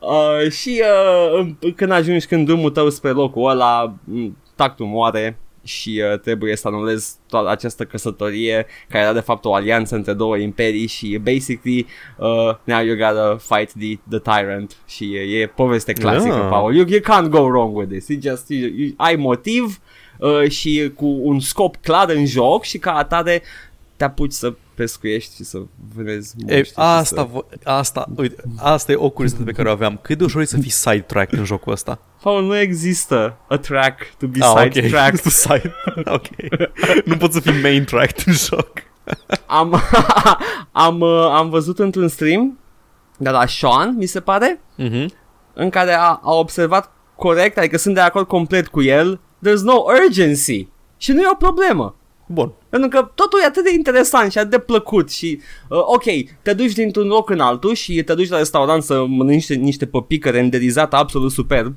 Uh, 0.00 0.50
și 0.50 0.82
uh, 0.82 1.38
în- 1.60 1.72
când 1.72 1.90
ajungi 1.90 2.26
când 2.26 2.46
drumul 2.46 2.70
tău 2.70 2.90
spre 2.90 3.10
locul 3.10 3.50
ăla, 3.50 3.94
m, 4.04 4.36
tactul 4.54 4.86
moare 4.86 5.38
și 5.68 6.02
uh, 6.12 6.18
trebuie 6.18 6.56
să 6.56 6.68
anulezi 6.68 7.14
toată 7.28 7.48
această 7.48 7.84
căsătorie 7.84 8.66
care 8.88 9.04
era 9.04 9.12
de 9.12 9.20
fapt 9.20 9.44
o 9.44 9.54
alianță 9.54 9.94
între 9.94 10.12
două 10.12 10.36
imperii 10.36 10.86
și 10.86 11.18
basically 11.22 11.86
uh, 12.16 12.54
now 12.64 12.84
you 12.84 12.96
gotta 12.96 13.36
fight 13.40 13.72
the, 13.72 13.98
the 14.08 14.18
tyrant 14.18 14.76
și 14.86 15.14
e, 15.14 15.40
e 15.40 15.46
poveste 15.46 15.92
clasică, 15.92 16.34
Yeah. 16.34 16.48
Paul. 16.50 16.74
You, 16.74 16.86
you 16.88 17.00
can't 17.00 17.28
go 17.28 17.40
wrong 17.40 17.76
with 17.76 17.90
this. 17.90 18.08
You 18.08 18.18
just, 18.20 18.48
you, 18.48 18.70
you, 18.76 18.90
ai 18.96 19.16
motiv 19.16 19.80
uh, 20.18 20.50
și 20.50 20.92
cu 20.94 21.18
un 21.22 21.40
scop 21.40 21.76
clar 21.76 22.10
în 22.10 22.26
joc 22.26 22.64
și 22.64 22.78
ca 22.78 22.92
atare 22.92 23.42
te 23.98 24.04
apuci 24.04 24.32
să 24.32 24.54
pescuiești 24.74 25.34
și 25.34 25.44
să 25.44 25.58
vânezi 25.94 26.34
E, 26.46 26.54
moști. 26.56 26.66
și 26.66 26.72
asta, 26.74 27.22
să... 27.22 27.28
vo- 27.32 27.62
asta, 27.64 28.06
uite, 28.16 28.42
asta 28.58 28.92
e 28.92 28.96
o 28.96 29.10
curiozitate 29.10 29.44
pe 29.50 29.56
care 29.56 29.68
o 29.68 29.72
aveam. 29.72 29.98
Cât 30.02 30.18
de 30.18 30.24
ușor 30.24 30.40
e 30.40 30.44
să 30.44 30.56
fii 30.58 30.70
sidetracked 30.70 31.38
în 31.38 31.44
jocul 31.44 31.72
ăsta? 31.72 31.98
Paul, 32.22 32.44
nu 32.44 32.56
există 32.58 33.36
a 33.48 33.56
track 33.56 34.02
to 34.18 34.26
be 34.26 34.38
Ah, 34.42 34.54
sidetracked. 34.72 35.20
ok. 35.24 35.32
Side. 35.44 35.74
ok. 36.04 36.24
nu 37.04 37.16
poți 37.16 37.34
să 37.34 37.40
fii 37.40 37.60
main 37.62 37.84
tracked 37.84 38.22
în 38.26 38.32
joc. 38.32 38.72
am, 39.46 39.80
am, 40.72 41.00
uh, 41.00 41.28
am 41.32 41.48
văzut 41.50 41.78
într-un 41.78 42.08
stream 42.08 42.58
de 43.18 43.30
la 43.30 43.46
Sean, 43.46 43.94
mi 43.96 44.06
se 44.06 44.20
pare, 44.20 44.60
Mhm. 44.76 45.12
în 45.54 45.70
care 45.70 45.92
a, 45.92 46.20
a 46.22 46.34
observat 46.34 46.92
corect, 47.16 47.58
adică 47.58 47.76
sunt 47.78 47.94
de 47.94 48.00
acord 48.00 48.26
complet 48.26 48.68
cu 48.68 48.82
el, 48.82 49.20
there's 49.46 49.62
no 49.62 49.84
urgency. 50.06 50.68
Și 50.96 51.12
nu 51.12 51.20
e 51.20 51.28
o 51.32 51.36
problemă. 51.36 51.94
Bun. 52.30 52.52
Pentru 52.68 52.88
că 52.88 53.10
totul 53.14 53.40
e 53.42 53.46
atât 53.46 53.64
de 53.64 53.72
interesant 53.74 54.32
și 54.32 54.38
atât 54.38 54.50
de 54.50 54.58
plăcut 54.58 55.10
și, 55.10 55.40
uh, 55.68 55.78
ok, 55.78 56.04
te 56.42 56.52
duci 56.52 56.72
dintr-un 56.72 57.06
loc 57.06 57.30
în 57.30 57.40
altul 57.40 57.74
și 57.74 58.02
te 58.02 58.14
duci 58.14 58.28
la 58.28 58.38
restaurant 58.38 58.82
să 58.82 59.04
mănânci 59.06 59.34
niște, 59.34 59.54
niște 59.54 59.86
păpică 59.86 60.30
renderizată 60.30 60.96
absolut 60.96 61.32
superb 61.32 61.76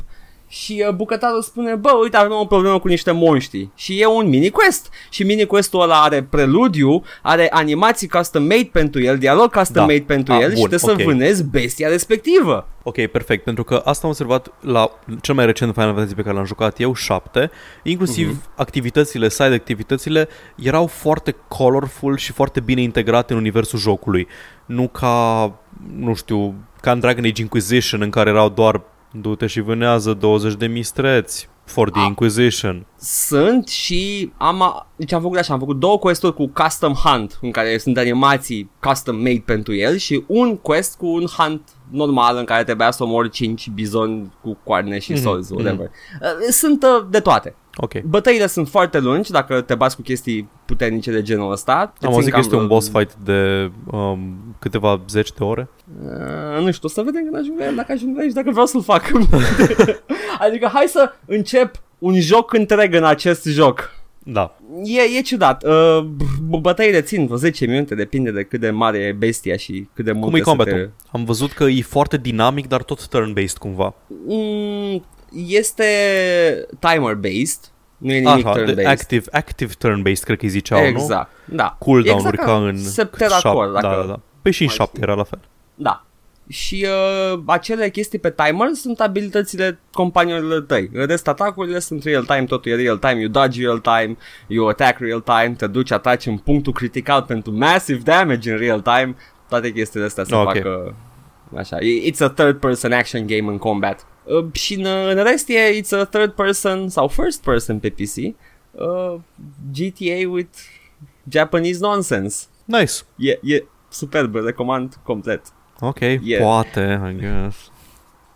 și 0.51 0.83
uh, 0.87 0.93
bucătarul 0.93 1.41
spune, 1.41 1.75
bă, 1.75 1.91
uite, 2.01 2.17
avem 2.17 2.31
o 2.31 2.45
problemă 2.45 2.79
cu 2.79 2.87
niște 2.87 3.11
monștri 3.11 3.69
și 3.75 4.01
e 4.01 4.05
un 4.05 4.29
mini-quest 4.29 4.89
și 5.09 5.23
mini-questul 5.23 5.81
ăla 5.81 6.01
are 6.01 6.23
preludiu, 6.23 7.03
are 7.21 7.47
animații 7.51 8.07
custom-made 8.07 8.69
pentru 8.71 9.01
el, 9.01 9.17
dialog 9.17 9.51
custom-made 9.51 9.99
Da. 9.99 10.13
pentru 10.13 10.33
Ah, 10.33 10.39
el 10.41 10.49
și 10.49 10.55
bun, 10.55 10.69
trebuie 10.69 10.91
ok. 10.91 10.99
să 10.99 11.05
vânezi 11.05 11.43
bestia 11.43 11.89
respectivă. 11.89 12.67
Ok, 12.83 13.05
perfect, 13.05 13.43
pentru 13.43 13.63
că 13.63 13.81
asta 13.85 14.01
am 14.03 14.09
observat 14.09 14.53
la 14.61 14.91
cel 15.21 15.35
mai 15.35 15.45
recent 15.45 15.73
Final 15.73 15.93
Fantasy 15.93 16.15
pe 16.15 16.21
care 16.21 16.35
l-am 16.35 16.45
jucat 16.45 16.79
eu, 16.79 16.93
7, 16.93 17.51
inclusiv 17.83 18.37
uh-huh. 18.37 18.55
activitățile, 18.55 19.29
side 19.29 19.53
activitățile 19.53 20.27
erau 20.55 20.87
foarte 20.87 21.35
colorful 21.47 22.17
și 22.17 22.31
foarte 22.31 22.59
bine 22.59 22.81
integrate 22.81 23.33
în 23.33 23.39
universul 23.39 23.79
jocului. 23.79 24.27
Nu 24.65 24.87
ca, 24.87 25.51
nu 25.95 26.13
știu, 26.13 26.55
ca 26.81 26.91
în 26.91 26.99
Dragon 26.99 27.25
Age 27.25 27.41
Inquisition 27.41 28.01
în 28.01 28.09
care 28.09 28.29
erau 28.29 28.49
doar 28.49 28.81
du-te 29.11 29.47
și 29.47 29.59
vânează 29.59 30.13
20 30.13 30.53
de 30.53 30.67
mistreți 30.67 31.49
for 31.65 31.89
the 31.89 32.01
Ah. 32.01 32.07
Inquisition. 32.07 32.85
Sunt 32.97 33.67
și 33.67 34.31
am, 34.37 34.85
deci 34.95 35.11
am 35.13 35.21
făcut 35.21 35.37
așa, 35.37 35.53
am 35.53 35.59
făcut 35.59 35.79
două 35.79 35.97
quest-uri 35.97 36.33
cu 36.33 36.47
custom 36.47 36.93
hunt, 36.93 37.39
în 37.41 37.51
care 37.51 37.77
sunt 37.77 37.97
animații 37.97 38.69
custom 38.79 39.15
made 39.15 39.43
pentru 39.45 39.73
el 39.75 39.95
și 39.97 40.23
un 40.27 40.57
quest 40.57 40.97
cu 40.97 41.07
un 41.07 41.25
hunt 41.25 41.61
normal 41.91 42.37
în 42.37 42.43
care 42.45 42.63
trebuia 42.63 42.91
să 42.91 43.03
omori 43.03 43.29
5 43.29 43.69
bizoni 43.69 44.33
cu 44.41 44.57
coarne 44.63 44.99
și 44.99 45.11
Mhm, 45.11 45.21
solzi, 45.21 45.53
mhm. 45.53 45.61
whatever. 45.61 45.91
Uh, 46.21 46.47
Sunt 46.49 46.83
uh, 46.83 47.05
de 47.09 47.19
toate. 47.19 47.55
Ok. 47.75 48.01
Bătăile 48.01 48.47
sunt 48.47 48.69
foarte 48.69 48.99
lungi 48.99 49.31
dacă 49.31 49.61
te 49.61 49.75
bați 49.75 49.95
cu 49.95 50.01
chestii 50.01 50.49
puternice 50.65 51.11
de 51.11 51.21
genul 51.21 51.51
ăsta. 51.51 51.93
Te 51.99 52.05
Am 52.05 52.11
țin 52.11 52.13
auzit 52.13 52.23
că 52.25 52.31
cam 52.31 52.39
este 52.39 52.55
un 52.55 52.65
vreo- 52.65 52.73
boss 52.75 52.89
fight 52.89 53.13
de 53.23 53.71
um, 53.91 54.55
câteva 54.59 55.01
zeci 55.09 55.31
de 55.31 55.43
ore. 55.43 55.69
Uh, 56.03 56.63
nu 56.63 56.71
știu, 56.71 56.87
o 56.87 56.91
să 56.91 57.01
vedem 57.01 57.23
când 57.23 57.35
ajung 57.35 57.59
la 57.59 57.65
el, 57.65 57.75
dacă 57.75 57.91
ajung 57.91 58.15
la 58.15 58.21
aici, 58.21 58.33
dacă 58.33 58.49
vreau 58.51 58.65
să-l 58.65 58.83
fac. 58.83 59.11
adică 60.47 60.69
hai 60.73 60.85
să 60.87 61.11
încep 61.25 61.75
un 61.99 62.19
joc 62.19 62.53
întreg 62.53 62.93
în 62.95 63.03
acest 63.03 63.45
joc. 63.45 63.99
Da. 64.23 64.55
E, 64.83 65.17
e 65.17 65.21
ciudat. 65.21 65.63
Uh, 65.63 66.05
b- 66.05 66.59
bătăile 66.61 67.01
țin 67.01 67.25
vreo 67.25 67.37
10 67.37 67.65
minute, 67.65 67.95
depinde 67.95 68.31
de 68.31 68.43
cât 68.43 68.59
de 68.59 68.69
mare 68.69 68.97
e 68.97 69.11
bestia 69.11 69.55
și 69.57 69.87
cât 69.93 70.05
de 70.05 70.11
mult 70.11 70.23
Cum 70.25 70.35
e 70.35 70.41
trebuie 70.41 70.65
să 70.65 70.71
combatul? 70.71 70.93
Am 71.11 71.23
văzut 71.23 71.51
că 71.51 71.63
e 71.63 71.81
foarte 71.81 72.17
dinamic, 72.17 72.67
dar 72.67 72.83
tot 72.83 73.07
turn-based 73.07 73.57
cumva. 73.59 73.93
te... 74.07 74.13
Mm, 74.27 75.03
este 75.35 75.85
timer-based, 76.79 77.71
nu 77.97 78.11
e 78.11 78.19
nimic 78.19 78.45
Așa, 78.45 78.63
de 78.63 78.71
turn-based. 78.73 78.85
active, 78.85 79.25
active 79.31 79.73
turn-based, 79.73 80.23
cred 80.23 80.37
că 80.37 80.45
îi 80.45 80.49
ziceau, 80.49 80.79
nu? 80.79 80.85
exact, 80.85 81.31
da. 81.45 81.77
Cooldown-uri 81.79 82.33
exact 82.33 82.45
ca 82.45 82.57
în 82.57 82.77
Septeracor, 82.77 83.67
șap- 83.67 83.81
dacă... 83.81 83.95
Da, 83.95 84.01
da, 84.01 84.07
da. 84.07 84.19
Păi 84.41 84.51
și 84.51 84.61
în 84.61 84.67
mai 84.67 84.75
7 84.75 84.91
știu. 84.93 85.03
era 85.07 85.17
la 85.17 85.23
fel. 85.23 85.39
Da. 85.75 86.05
Și 86.49 86.85
uh, 87.33 87.39
acele 87.45 87.89
chestii 87.89 88.19
pe 88.19 88.31
timer 88.31 88.67
sunt 88.73 88.99
abilitățile 88.99 89.79
companionilor 89.93 90.61
tăi. 90.61 90.89
În 90.93 91.05
rest, 91.05 91.27
atacurile 91.27 91.79
sunt 91.79 92.03
real-time, 92.03 92.43
totul 92.43 92.71
e 92.71 92.75
real-time, 92.75 93.19
you 93.19 93.29
dodge 93.29 93.61
real-time, 93.61 94.17
you 94.47 94.67
attack 94.67 94.99
real-time, 94.99 95.53
te 95.57 95.67
duci, 95.67 95.91
ataci 95.91 96.25
în 96.25 96.37
punctul 96.37 96.73
critical 96.73 97.21
pentru 97.21 97.51
massive 97.57 97.99
damage 98.03 98.51
în 98.51 98.57
real-time, 98.57 99.15
toate 99.49 99.71
chestiile 99.71 100.05
astea 100.05 100.23
se 100.23 100.35
Ok. 100.35 100.43
fac 100.43 100.55
uh, 100.65 100.93
așa. 101.57 101.77
It's 102.11 102.19
a 102.19 102.29
third 102.29 102.59
person 102.59 102.91
action 102.91 103.27
game 103.27 103.51
în 103.51 103.57
combat. 103.57 104.05
Uh, 104.23 104.45
și 104.51 104.73
în, 104.73 104.85
în 104.85 105.23
rest 105.23 105.49
e 105.49 105.79
it's 105.81 105.99
a 105.99 106.03
third 106.05 106.31
person 106.31 106.89
sau 106.89 107.07
first 107.07 107.43
person 107.43 107.79
pe 107.79 107.89
PC. 107.89 108.15
Uh, 108.71 109.15
GTA 109.73 110.29
with 110.29 110.57
Japanese 111.29 111.77
nonsense. 111.81 112.45
Nice. 112.65 112.93
E, 113.15 113.39
e 113.53 113.63
superb, 113.89 114.35
îl 114.35 114.45
recomand 114.45 114.95
complet. 115.03 115.41
Ok, 115.79 115.99
Yeah. 115.99 116.41
poate, 116.43 117.01
I 117.11 117.19
guess. 117.19 117.71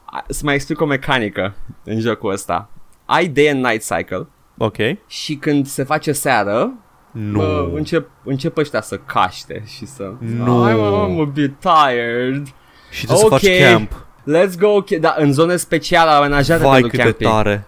A- 0.05 0.25
să 0.27 0.41
mai 0.43 0.53
explic 0.53 0.81
o 0.81 0.85
mecanică 0.85 1.55
în 1.83 1.99
jocul 1.99 2.31
ăsta. 2.31 2.69
Ai 3.05 3.27
day 3.27 3.47
and 3.47 3.65
night 3.65 3.81
cycle 3.95 4.27
Ok. 4.57 4.75
și 5.07 5.35
când 5.35 5.65
se 5.67 5.83
face 5.83 6.11
seară, 6.11 6.73
Nu. 7.11 7.37
bă, 7.37 7.69
încep, 7.73 8.09
încep 8.23 8.57
ăștia 8.57 8.81
să 8.81 8.97
caște 8.97 9.63
și 9.67 9.85
să... 9.85 10.13
Nu. 10.19 10.67
I'm, 10.69 10.73
I'm 10.75 11.21
a 11.21 11.31
bit 11.33 11.53
tired. 11.59 12.47
și 12.91 13.05
trebuie 13.05 13.25
ok. 13.25 13.39
să 13.39 13.47
faci 13.47 13.59
camp. 13.71 14.04
Let's 14.27 14.57
go, 14.59 14.81
ca- 14.81 14.97
da, 14.99 15.15
în 15.17 15.33
zone 15.33 15.55
speciale 15.55 16.09
amenajate 16.09 16.63
Vai 16.63 16.71
pentru 16.81 16.89
cât 16.89 16.97
de 16.97 17.03
camping. 17.03 17.29
tare. 17.31 17.65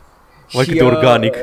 Vai 0.53 0.63
Și, 0.63 0.69
cât 0.69 0.77
de 0.79 0.83
uh, 0.85 0.91
organic. 0.95 1.35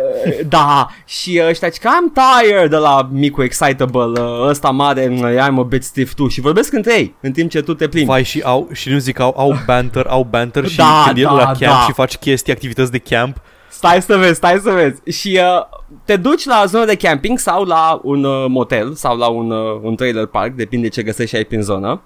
Da, 0.49 0.89
și 1.07 1.39
uh, 1.43 1.49
ăștia 1.49 1.69
zic 1.69 1.83
că 1.83 1.89
I'm 1.89 2.13
tired 2.43 2.71
de 2.71 2.77
la 2.77 3.09
micul 3.13 3.45
excitable, 3.45 4.21
uh, 4.23 4.47
ăsta 4.49 4.71
mare, 4.71 5.09
uh, 5.21 5.47
I'm 5.49 5.59
a 5.59 5.63
bit 5.63 5.85
stiff 5.85 6.15
too 6.15 6.29
și 6.29 6.41
vorbesc 6.41 6.73
între 6.73 6.95
ei 6.99 7.15
în 7.21 7.33
timp 7.33 7.51
ce 7.51 7.63
tu 7.63 7.75
te 7.75 7.89
plimbi. 7.89 8.09
Vai 8.09 8.23
și 8.25 8.41
au, 8.45 8.69
și 8.73 8.89
nu 8.89 8.99
zic, 8.99 9.19
au, 9.21 9.35
au 9.37 9.57
banter, 9.67 10.07
au 10.09 10.27
banter 10.31 10.67
și 10.69 10.77
Da, 10.77 11.03
când 11.07 11.19
e 11.19 11.23
da, 11.23 11.33
la 11.33 11.45
camp 11.45 11.59
da. 11.59 11.85
și 11.87 11.93
faci 11.93 12.17
chestii, 12.17 12.53
activități 12.53 12.91
de 12.91 12.99
camp, 12.99 13.37
Stai 13.69 14.03
să 14.03 14.17
vezi, 14.17 14.35
stai 14.35 14.61
să 14.63 14.71
vezi. 14.71 15.19
Și 15.19 15.41
uh, 15.41 15.79
te 16.05 16.17
duci 16.17 16.45
la 16.45 16.65
zonă 16.67 16.85
de 16.85 16.95
camping 16.97 17.39
sau 17.39 17.65
la 17.65 18.01
un 18.03 18.25
uh, 18.25 18.45
motel 18.49 18.95
sau 18.95 19.17
la 19.17 19.27
un, 19.27 19.51
uh, 19.51 19.81
un 19.83 19.95
trailer 19.97 20.27
park, 20.27 20.53
depinde 20.53 20.89
ce 20.89 21.03
găsești 21.03 21.37
ai 21.37 21.45
prin 21.45 21.63
zonă. 21.63 22.01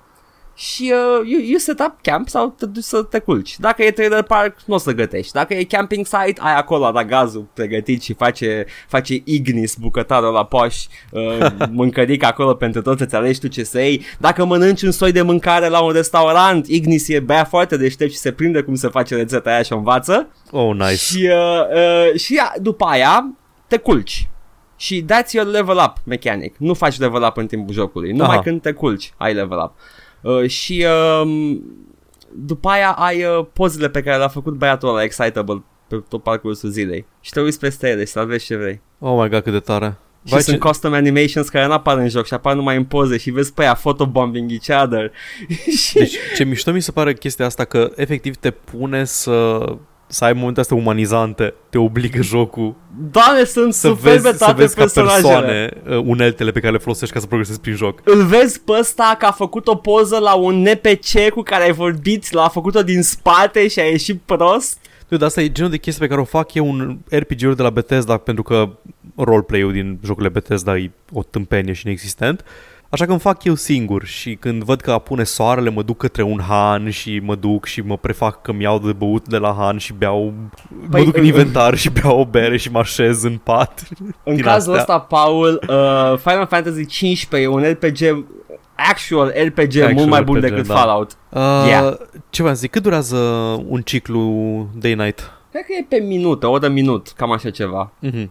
Și 0.58 0.92
uh, 0.94 1.28
you, 1.28 1.40
you 1.40 1.58
set 1.58 1.80
up 1.80 1.94
camp 2.02 2.28
sau 2.28 2.54
te 2.58 2.66
duci 2.66 2.82
să 2.82 3.02
te 3.02 3.18
culci. 3.18 3.58
Dacă 3.58 3.82
e 3.82 3.90
trailer 3.90 4.22
park, 4.22 4.56
nu 4.64 4.74
o 4.74 4.78
să 4.78 4.92
gătești. 4.92 5.32
Dacă 5.32 5.54
e 5.54 5.64
camping 5.64 6.06
site, 6.06 6.40
ai 6.40 6.56
acolo 6.56 6.90
la 6.90 7.04
gazul 7.04 7.46
pregătit 7.54 8.02
și 8.02 8.14
face, 8.14 8.64
face 8.88 9.14
Ignis 9.24 9.74
bucătarul 9.74 10.32
la 10.32 10.44
poș, 10.44 10.76
uh, 11.10 11.46
mâncărică 11.70 12.26
acolo 12.26 12.54
pentru 12.54 12.82
tot 12.82 12.98
să-ți 12.98 13.14
alegi 13.14 13.40
tu 13.40 13.46
ce 13.46 13.64
să 13.64 13.80
iei. 13.80 14.04
Dacă 14.18 14.44
mănânci 14.44 14.82
un 14.82 14.90
soi 14.90 15.12
de 15.12 15.22
mâncare 15.22 15.68
la 15.68 15.80
un 15.82 15.92
restaurant, 15.92 16.66
Ignis 16.66 17.08
e 17.08 17.20
bea 17.20 17.44
foarte 17.44 17.76
deștept 17.76 18.10
și 18.10 18.16
se 18.18 18.32
prinde 18.32 18.62
cum 18.62 18.74
se 18.74 18.88
face 18.88 19.14
rețeta 19.14 19.50
aia 19.50 19.62
și 19.62 19.72
o 19.72 19.76
învață. 19.76 20.28
oh, 20.50 20.74
nice. 20.74 20.94
Și, 20.94 21.30
uh, 21.32 22.12
uh, 22.12 22.20
și 22.20 22.40
a- 22.42 22.52
după 22.60 22.84
aia 22.84 23.36
te 23.66 23.76
culci. 23.76 24.28
Și 24.76 25.04
that's 25.04 25.30
your 25.32 25.46
level 25.46 25.76
up 25.76 25.92
mechanic. 26.04 26.54
Nu 26.56 26.74
faci 26.74 26.98
level 26.98 27.22
up 27.22 27.36
în 27.36 27.46
timpul 27.46 27.74
jocului. 27.74 28.12
Numai 28.12 28.34
Aha. 28.34 28.42
când 28.42 28.62
te 28.62 28.72
culci 28.72 29.12
ai 29.16 29.34
level 29.34 29.58
up. 29.58 29.72
Uh, 30.20 30.48
și 30.48 30.86
um, 31.22 31.62
după 32.34 32.68
aia 32.68 32.90
ai 32.90 33.24
uh, 33.24 33.46
pozele 33.52 33.88
pe 33.88 34.02
care 34.02 34.16
le-a 34.16 34.28
făcut 34.28 34.54
băiatul 34.54 34.88
ăla 34.88 35.02
excitable 35.02 35.62
pe 35.88 36.02
tot 36.08 36.22
parcursul 36.22 36.70
zilei. 36.70 37.06
Și 37.20 37.30
te 37.30 37.40
uiți 37.40 37.58
peste 37.58 37.88
ele 37.88 38.04
și 38.04 38.12
salvezi 38.12 38.44
ce 38.44 38.56
vrei. 38.56 38.80
Oh 38.98 39.22
my 39.22 39.28
god, 39.28 39.42
cât 39.42 39.52
de 39.52 39.60
tare. 39.60 39.96
Și 40.24 40.32
Vai, 40.32 40.42
sunt 40.42 40.56
ce... 40.56 40.62
custom 40.62 40.92
animations 40.92 41.48
care 41.48 41.66
nu 41.66 41.72
apar 41.72 41.98
în 41.98 42.08
joc 42.08 42.26
și 42.26 42.34
apar 42.34 42.54
numai 42.54 42.76
în 42.76 42.84
poze 42.84 43.16
și 43.16 43.30
vezi 43.30 43.52
pe 43.52 43.62
aia 43.62 43.74
photobombing 43.74 44.50
each 44.50 44.84
other. 44.84 45.12
și 45.86 45.94
Deci 45.94 46.16
ce 46.36 46.44
mișto 46.44 46.72
mi 46.72 46.80
se 46.80 46.92
pare 46.92 47.14
chestia 47.14 47.44
asta 47.44 47.64
că 47.64 47.92
efectiv 47.96 48.36
te 48.36 48.50
pune 48.50 49.04
să 49.04 49.58
să 50.08 50.24
ai 50.24 50.32
momente 50.32 50.60
astea 50.60 50.76
umanizante, 50.76 51.54
te 51.68 51.78
obligă 51.78 52.22
jocul 52.22 52.74
Doamne, 53.10 53.44
sunt 53.44 53.74
să 53.74 53.88
superbe 53.88 54.18
vezi, 54.18 54.38
să 54.38 54.44
toate 54.44 54.60
vezi 54.60 54.74
ca 54.74 54.80
personajele. 54.80 55.22
persoane 55.22 55.70
uh, 55.88 56.04
uneltele 56.04 56.50
pe 56.50 56.60
care 56.60 56.72
le 56.72 56.78
folosești 56.78 57.14
ca 57.14 57.20
să 57.20 57.26
progresezi 57.26 57.60
prin 57.60 57.74
joc. 57.74 58.00
îl 58.04 58.24
vezi 58.24 58.60
pe 58.60 58.72
ăsta 58.78 59.16
că 59.18 59.26
a 59.26 59.30
făcut 59.30 59.66
o 59.66 59.74
poză 59.74 60.18
la 60.18 60.34
un 60.34 60.62
NPC 60.62 61.28
cu 61.32 61.42
care 61.42 61.64
ai 61.64 61.72
vorbit, 61.72 62.32
l-a 62.32 62.48
făcut-o 62.48 62.82
din 62.82 63.02
spate 63.02 63.68
și 63.68 63.80
a 63.80 63.84
ieșit 63.84 64.20
prost. 64.24 64.78
Dude, 65.08 65.24
asta 65.24 65.40
e 65.40 65.52
genul 65.52 65.70
de 65.70 65.76
chestie 65.76 66.02
pe 66.02 66.08
care 66.08 66.20
o 66.20 66.24
fac 66.24 66.54
eu 66.54 66.72
în 66.72 66.98
RPG-uri 67.08 67.56
de 67.56 67.62
la 67.62 67.70
Bethesda 67.70 68.16
pentru 68.16 68.42
că 68.42 68.68
roleplay-ul 69.16 69.72
din 69.72 69.98
jocurile 70.04 70.32
Bethesda 70.32 70.76
e 70.76 70.90
o 71.12 71.22
tâmpenie 71.22 71.72
și 71.72 71.86
inexistent. 71.86 72.44
Așa 72.90 73.04
că 73.04 73.10
îmi 73.10 73.20
fac 73.20 73.44
eu 73.44 73.54
singur 73.54 74.04
și 74.04 74.34
când 74.34 74.62
văd 74.62 74.80
că 74.80 74.90
apune 74.90 75.22
soarele 75.24 75.70
mă 75.70 75.82
duc 75.82 75.96
către 75.96 76.22
un 76.22 76.40
han 76.48 76.90
și 76.90 77.20
mă 77.24 77.34
duc 77.34 77.64
și 77.64 77.80
mă 77.80 77.96
prefac 77.96 78.42
că 78.42 78.52
mi-au 78.52 78.78
de 78.78 78.92
băut 78.92 79.28
de 79.28 79.36
la 79.36 79.54
han 79.58 79.78
și 79.78 79.92
beau, 79.92 80.34
Păi, 80.90 80.98
mă 81.00 81.04
duc 81.04 81.14
în 81.16 81.20
în- 81.20 81.26
inventar 81.26 81.76
și 81.76 81.90
beau 81.90 82.18
o 82.20 82.24
bere 82.24 82.56
și 82.56 82.70
mă 82.70 82.78
așez 82.78 83.22
în 83.22 83.36
pat. 83.42 83.82
În 84.22 84.34
Din 84.34 84.42
cazul 84.44 84.76
astea. 84.76 84.94
ăsta, 84.94 84.98
Paul, 85.16 85.60
uh, 85.68 86.18
Final 86.18 86.46
Fantasy 86.46 86.86
15 86.86 87.50
e 87.50 87.52
un 87.52 87.62
RPG, 87.62 88.24
actual 88.90 89.32
RPG 89.44 89.76
Actual 89.76 89.92
mult 89.94 90.08
mai 90.08 90.22
bun 90.22 90.36
RPG, 90.36 90.48
decât 90.48 90.66
da. 90.66 90.74
Fallout. 90.74 91.10
Uh, 91.28 91.40
Yeah. 91.66 91.94
Ce 92.30 92.42
v-am 92.42 92.54
zic, 92.54 92.70
cât 92.70 92.82
durează 92.82 93.16
un 93.68 93.80
ciclu 93.82 94.22
day-night? 94.74 95.32
Cred 95.50 95.62
că 95.64 95.72
e 95.80 95.86
pe 95.88 96.04
minute, 96.04 96.46
o 96.46 96.50
oră 96.50 96.68
minut, 96.68 97.12
cam 97.16 97.32
așa 97.32 97.50
ceva. 97.50 97.92
Mm-hmm. 98.06 98.26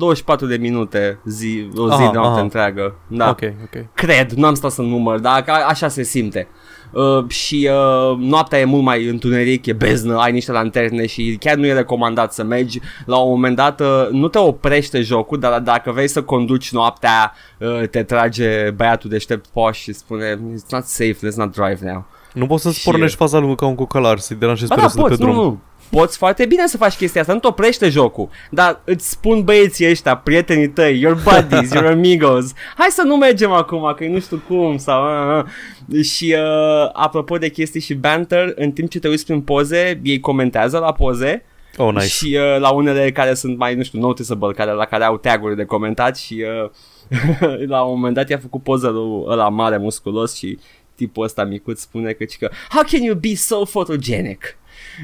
24 0.00 0.46
de 0.46 0.56
minute 0.56 1.18
zi, 1.24 1.68
o 1.76 1.86
zi 1.88 1.92
Aha, 1.92 2.10
de 2.10 2.16
noapte 2.16 2.32
aha. 2.32 2.40
întreagă. 2.40 2.94
Da. 3.06 3.28
Ok, 3.28 3.40
ok. 3.62 3.84
Cred, 3.94 4.30
nu 4.32 4.46
am 4.46 4.54
stat 4.54 4.70
să 4.70 4.82
număr, 4.82 5.18
dar 5.18 5.42
ca- 5.42 5.66
așa 5.68 5.88
se 5.88 6.02
simte. 6.02 6.48
Uh, 6.92 7.28
și 7.28 7.68
uh, 7.72 8.16
noaptea 8.18 8.58
e 8.58 8.64
mult 8.64 8.82
mai 8.82 9.06
întuneric, 9.06 9.66
e 9.66 9.72
beznă, 9.72 10.16
ai 10.18 10.32
niște 10.32 10.52
lanterne 10.52 11.06
și 11.06 11.36
chiar 11.40 11.56
nu 11.56 11.66
e 11.66 11.72
recomandat 11.72 12.32
să 12.32 12.42
mergi. 12.44 12.80
La 13.06 13.16
un 13.16 13.30
moment 13.30 13.56
dat 13.56 13.80
uh, 13.80 14.08
nu 14.10 14.28
te 14.28 14.38
oprește 14.38 15.00
jocul, 15.00 15.38
dar 15.38 15.60
dacă 15.60 15.90
vrei 15.90 16.08
să 16.08 16.22
conduci 16.22 16.72
noaptea, 16.72 17.32
uh, 17.58 17.88
te 17.88 18.02
trage 18.02 18.70
băiatul 18.70 19.10
deștept 19.10 19.46
poș 19.46 19.78
și 19.78 19.92
spune 19.92 20.34
It's 20.34 20.68
not 20.70 20.84
safe, 20.84 21.16
let's 21.28 21.34
not 21.36 21.52
drive 21.56 21.78
now. 21.92 22.06
Nu 22.34 22.46
poți 22.46 22.62
să-ți 22.62 22.78
Și- 22.78 22.84
pornești 22.90 23.16
faza 23.16 23.38
lungă 23.38 23.54
ca 23.54 23.66
un 23.66 23.74
cocălar, 23.74 24.18
să-i 24.18 24.36
deranjezi 24.36 24.68
Ba 24.68 24.74
pe 24.74 24.80
da, 24.80 24.86
restul 24.86 25.02
de 25.08 25.08
pe 25.08 25.14
poți, 25.16 25.26
nu, 25.28 25.32
drum. 25.34 25.44
nu. 25.44 25.60
Poți 25.90 26.16
foarte 26.16 26.46
bine 26.46 26.66
să 26.66 26.76
faci 26.76 26.94
chestia 26.94 27.20
asta, 27.20 27.32
nu 27.32 27.38
te 27.38 27.46
oprește 27.46 27.88
jocul 27.88 28.28
Dar 28.50 28.80
îți 28.84 29.10
spun 29.10 29.42
băieții 29.42 29.90
ăștia, 29.90 30.16
prietenii 30.16 30.68
tăi, 30.68 31.00
your 31.00 31.22
buddies, 31.22 31.72
your 31.72 31.86
amigos 31.96 32.52
Hai 32.76 32.88
să 32.90 33.02
nu 33.02 33.16
mergem 33.16 33.52
acum, 33.52 33.94
că 33.96 34.04
nu 34.06 34.20
știu 34.20 34.42
cum 34.48 34.76
sau... 34.76 35.04
Uh, 35.38 35.44
uh. 35.88 36.04
Și 36.04 36.36
uh, 36.38 36.90
apropo 36.92 37.38
de 37.38 37.48
chestii 37.48 37.80
și 37.80 37.94
banter, 37.94 38.52
în 38.56 38.72
timp 38.72 38.90
ce 38.90 38.98
te 38.98 39.08
uiți 39.08 39.24
prin 39.24 39.40
poze, 39.40 40.00
ei 40.02 40.20
comentează 40.20 40.78
la 40.78 40.92
poze 40.92 41.44
Oh, 41.76 41.92
nice. 41.92 42.06
și 42.06 42.36
uh, 42.36 42.60
la 42.60 42.70
unele 42.70 43.12
care 43.12 43.34
sunt 43.34 43.58
mai, 43.58 43.74
nu 43.74 43.82
știu, 43.82 43.98
noticeable, 43.98 44.52
care, 44.52 44.72
la 44.72 44.84
care 44.84 45.04
au 45.04 45.16
taguri 45.16 45.56
de 45.56 45.64
comentat 45.64 46.16
și 46.16 46.44
uh, 46.64 46.70
la 47.74 47.82
un 47.82 47.94
moment 47.94 48.14
dat 48.14 48.28
i-a 48.28 48.38
făcut 48.38 48.62
poză 48.62 48.88
lui 48.88 49.24
ăla 49.26 49.48
mare, 49.48 49.76
musculos 49.76 50.34
și 50.34 50.58
tipul 50.94 51.24
ăsta 51.24 51.44
micuț 51.44 51.80
spune 51.80 52.12
că, 52.12 52.24
că 52.38 52.50
How 52.70 52.82
can 52.90 53.02
you 53.02 53.14
be 53.14 53.34
so 53.34 53.64
photogenic? 53.64 54.58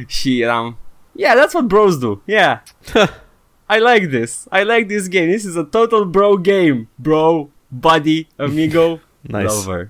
Și 0.06 0.40
eram 0.40 0.76
Yeah, 1.12 1.34
that's 1.36 1.52
what 1.54 1.66
bros 1.66 1.98
do. 1.98 2.20
Yeah. 2.24 2.58
I 3.76 3.78
like 3.94 4.18
this. 4.18 4.44
I 4.60 4.62
like 4.64 4.84
this 4.94 5.08
game. 5.08 5.26
This 5.26 5.42
is 5.44 5.56
a 5.56 5.62
total 5.70 6.04
bro 6.04 6.36
game. 6.36 6.88
Bro, 6.94 7.48
buddy, 7.68 8.26
amigo, 8.36 9.00
Nice. 9.20 9.42
lover. 9.42 9.88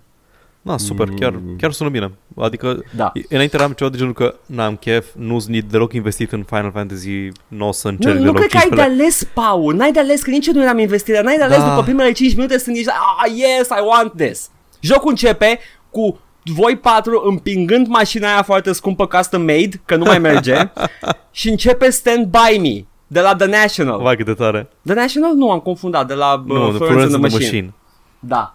Da, 0.62 0.77
super, 0.77 1.09
chiar, 1.09 1.33
Mm. 1.33 1.57
chiar 1.57 1.72
sună 1.72 1.88
bine. 1.90 2.12
Adică, 2.37 2.85
Da. 2.96 3.12
înainte 3.29 3.57
eram 3.57 3.72
ceva 3.72 3.90
de 3.90 3.96
genul 3.96 4.12
că 4.12 4.35
n-am 4.46 4.77
chef, 4.77 5.07
nu-s 5.16 5.46
need 5.46 5.70
deloc 5.70 5.92
investit 5.92 6.33
în 6.33 6.42
Final 6.42 6.70
Fantasy, 6.72 7.29
nu 7.49 7.68
o 7.68 7.72
să 7.72 7.88
Nu, 7.88 7.94
încerc 7.94 8.14
nu 8.14 8.20
deloc 8.20 8.37
cred 8.37 8.49
că 8.51 8.57
ai 8.57 8.62
de 8.68 8.75
15 8.77 9.03
ales, 9.03 9.25
Paul. 9.35 9.75
N-ai 9.75 9.92
de 9.92 9.99
ales, 10.01 10.22
că 10.22 10.31
nici 10.31 10.46
eu 10.46 10.53
nu 10.55 10.62
eram 10.62 10.79
investit. 10.79 11.14
dar 11.14 11.22
N-ai 11.25 11.37
de 11.37 11.42
ales 11.42 11.59
Da. 11.59 11.68
după 11.68 11.83
primele 11.83 12.12
5 12.12 12.35
minute 12.35 12.59
să 12.59 12.70
nici... 12.70 12.87
Ah, 12.88 13.31
yes, 13.35 13.68
I 13.68 13.83
want 13.90 14.12
this. 14.16 14.51
Jocul 14.81 15.11
începe 15.11 15.59
cu 15.90 16.20
voi 16.55 16.77
patru 16.77 17.23
împingând 17.25 17.87
mașina 17.87 18.29
aia 18.33 18.43
foarte 18.43 18.73
scumpă 18.73 19.07
custom 19.07 19.41
made, 19.41 19.83
că 19.85 19.97
nu 19.97 20.05
mai 20.05 20.19
merge, 20.19 20.71
și 21.31 21.49
începe 21.49 21.91
Stand 21.91 22.27
By 22.27 22.59
Me, 22.59 22.85
de 23.07 23.21
la 23.21 23.35
The 23.35 23.47
National. 23.47 24.03
Vai 24.03 24.17
cât 24.17 24.27
de 24.27 24.35
tare. 24.35 24.69
The 24.85 24.95
National 24.95 25.35
nu 25.35 25.51
am 25.51 25.59
confundat, 25.59 26.07
de 26.07 26.15
la 26.15 26.33
uh, 26.35 26.41
Nu, 26.47 26.55
Florence, 26.55 26.77
The 26.77 26.87
Florence 26.87 27.03
and 27.03 27.09
the 27.09 27.15
and 27.15 27.25
the 27.25 27.37
Machine. 27.37 27.45
Machine. 27.45 27.75
Da. 28.19 28.55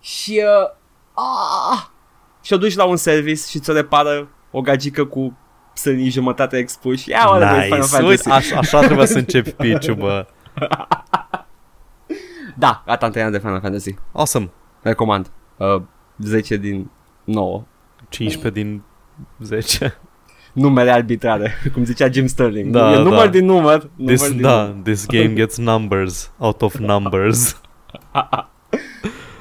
Și 0.00 0.42
uh, 0.44 0.70
ah, 1.72 1.84
și 2.42 2.52
o 2.52 2.56
duci 2.56 2.74
la 2.74 2.84
un 2.84 2.96
service 2.96 3.42
și 3.48 3.58
ți-o 3.58 3.72
repară 3.72 4.28
o 4.50 4.60
gagică 4.60 5.04
cu 5.04 5.36
sânii 5.72 6.10
jumătate 6.10 6.56
expuși. 6.56 7.10
Ia 7.10 7.24
oare 7.28 7.44
Final 7.44 7.58
Nice. 7.58 7.74
Fantasy. 7.76 8.04
Uite, 8.04 8.30
așa, 8.30 8.58
așa 8.58 8.80
trebuia 8.80 9.06
să 9.06 9.18
începi 9.18 9.50
pitch 9.50 9.90
bă. 9.92 10.26
Da, 12.56 12.82
gata, 12.86 13.06
am 13.06 13.12
terminat 13.12 13.40
de 13.40 13.46
Final 13.46 13.60
Fantasy. 13.60 13.94
Awesome. 14.12 14.50
Recomand. 14.82 15.30
Uh, 15.56 15.82
10 16.18 16.56
din 16.56 16.90
9. 17.32 17.64
15 18.08 18.62
din 18.62 18.82
10. 19.38 19.98
Numere 20.52 20.90
arbitrare, 20.90 21.52
cum 21.72 21.84
zicea 21.84 22.10
Jim 22.10 22.26
Sterling. 22.26 22.72
Da, 22.72 22.92
e 22.92 22.96
număr 22.96 23.24
da. 23.24 23.26
din 23.26 23.44
număr. 23.44 23.90
număr 23.96 24.16
This, 24.16 24.30
din 24.30 24.40
da, 24.40 24.62
număr. 24.62 24.82
this 24.82 25.06
game 25.06 25.32
gets 25.34 25.56
numbers 25.56 26.32
out 26.38 26.62
of 26.62 26.74
numbers. 26.74 27.60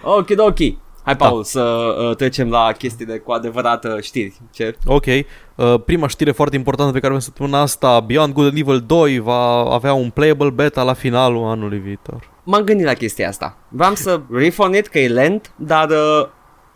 Ok, 0.04 0.28
ok. 0.38 0.58
Hai, 1.04 1.15
Paul, 1.15 1.38
da. 1.38 1.43
să 1.43 1.62
uh, 2.10 2.15
trecem 2.15 2.49
la 2.49 2.71
chestiile 2.78 3.17
cu 3.17 3.32
adevărat 3.32 3.86
uh, 3.86 4.02
știri. 4.02 4.34
Ce? 4.52 4.75
Ok, 4.86 5.06
uh, 5.06 5.82
prima 5.86 6.08
știre 6.08 6.32
foarte 6.32 6.56
importantă 6.56 6.91
pe 6.91 6.99
care 6.99 7.12
o 7.12 7.15
avem 7.15 7.25
săptămâna 7.28 7.62
asta, 7.62 7.99
Beyond 7.99 8.34
Good 8.34 8.47
and 8.47 8.58
Evil 8.58 8.80
2 8.80 9.19
va 9.19 9.63
avea 9.73 9.93
un 9.93 10.10
playable 10.10 10.49
beta 10.49 10.84
la 10.84 10.93
finalul 10.93 11.43
anului 11.43 11.78
viitor. 11.78 12.30
M-am 12.43 12.63
gândit 12.63 12.86
la 12.86 12.93
chestia 12.93 13.28
asta. 13.28 13.58
Vreau 13.69 13.93
să 13.93 14.21
riff 14.32 14.60
on 14.60 14.73
it, 14.73 14.88
că 14.88 14.99
e 14.99 15.08
lent, 15.08 15.52
dar 15.56 15.89
uh, 15.89 16.28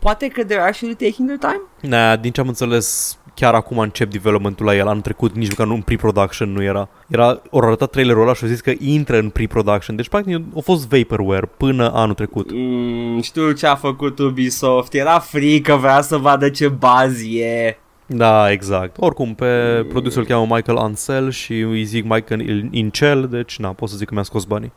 poate 0.04 0.28
că 0.28 0.44
they're 0.44 0.66
actually 0.66 0.94
taking 0.94 1.26
their 1.28 1.38
time? 1.38 1.62
Na, 1.80 2.16
din 2.16 2.32
ce 2.32 2.40
am 2.40 2.48
înțeles, 2.48 3.18
chiar 3.34 3.54
acum 3.54 3.78
încep 3.78 4.10
developmentul 4.10 4.66
la 4.66 4.74
el. 4.76 4.86
Anul 4.86 5.02
trecut 5.02 5.34
nici 5.34 5.48
măcar 5.48 5.66
nu 5.66 5.74
în 5.74 5.80
pre-production 5.80 6.52
nu 6.52 6.62
era. 6.62 6.88
Era, 7.08 7.40
ori 7.50 7.66
arătat 7.66 7.90
trailerul 7.90 8.22
ăla 8.22 8.34
și 8.34 8.42
au 8.42 8.48
zis 8.48 8.60
că 8.60 8.72
intră 8.78 9.18
în 9.18 9.28
pre-production. 9.28 9.96
Deci, 9.96 10.08
practic, 10.08 10.36
a 10.56 10.60
fost 10.60 10.88
vaporware 10.88 11.50
până 11.56 11.92
anul 11.94 12.14
trecut. 12.14 12.50
Mm, 12.52 13.20
știu 13.20 13.52
ce 13.52 13.66
a 13.66 13.74
făcut 13.74 14.18
Ubisoft. 14.18 14.94
Era 14.94 15.18
frică, 15.18 15.74
vrea 15.74 16.00
să 16.00 16.16
vadă 16.16 16.48
ce 16.48 16.68
bază 16.68 17.24
e. 17.24 17.78
Da, 18.06 18.50
exact. 18.50 18.96
Oricum, 18.98 19.34
pe 19.34 19.84
produsul 19.88 20.20
îl 20.20 20.26
cheamă 20.26 20.54
Michael 20.54 20.78
Ansel 20.78 21.30
și 21.30 21.60
îi 21.60 21.84
zic 21.84 22.04
Michael 22.04 22.68
Incel, 22.70 23.28
deci 23.28 23.58
na, 23.58 23.72
pot 23.72 23.88
să 23.88 23.96
zic 23.96 24.08
că 24.08 24.14
mi-a 24.14 24.22
scos 24.22 24.44
banii. 24.44 24.72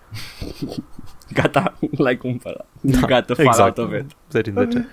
Gata, 1.41 1.77
l-ai 1.97 2.17
cumpărat. 2.17 2.65
Da, 2.81 2.99
Gata, 3.07 3.33
far 3.33 3.45
exact. 3.45 3.77
out 3.77 3.87
of 3.87 3.99
it. 3.99 4.05
10 4.31 4.51
din 4.51 4.69
10. 4.71 4.87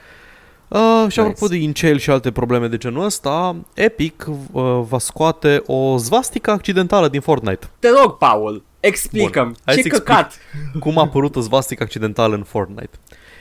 Uh, 0.79 1.07
și 1.11 1.21
apropo 1.21 1.45
Nice. 1.45 1.57
de 1.59 1.63
incel 1.63 1.99
și 1.99 2.11
alte 2.11 2.31
probleme 2.31 2.67
de 2.69 2.77
genul 2.77 3.05
ăsta, 3.05 3.57
Epic 3.75 4.27
uh, 4.53 4.63
va 4.89 4.99
scoate 4.99 5.63
o 5.67 5.97
svastică 5.97 6.51
accidentală 6.51 7.09
din 7.09 7.21
Fortnite. 7.21 7.67
Te 7.79 7.89
rog, 8.03 8.17
Paul, 8.19 8.63
explicăm. 8.81 9.45
Bun, 9.45 9.55
hai 9.65 9.75
Ce 9.75 9.81
să 9.81 9.87
explic. 9.87 10.07
căcat. 10.09 10.39
Cum 10.81 10.99
a 10.99 11.03
apărut 11.03 11.37
o 11.37 11.41
svastică 11.41 11.83
accidentală 11.83 12.35
în 12.35 12.43
Fortnite? 12.43 12.91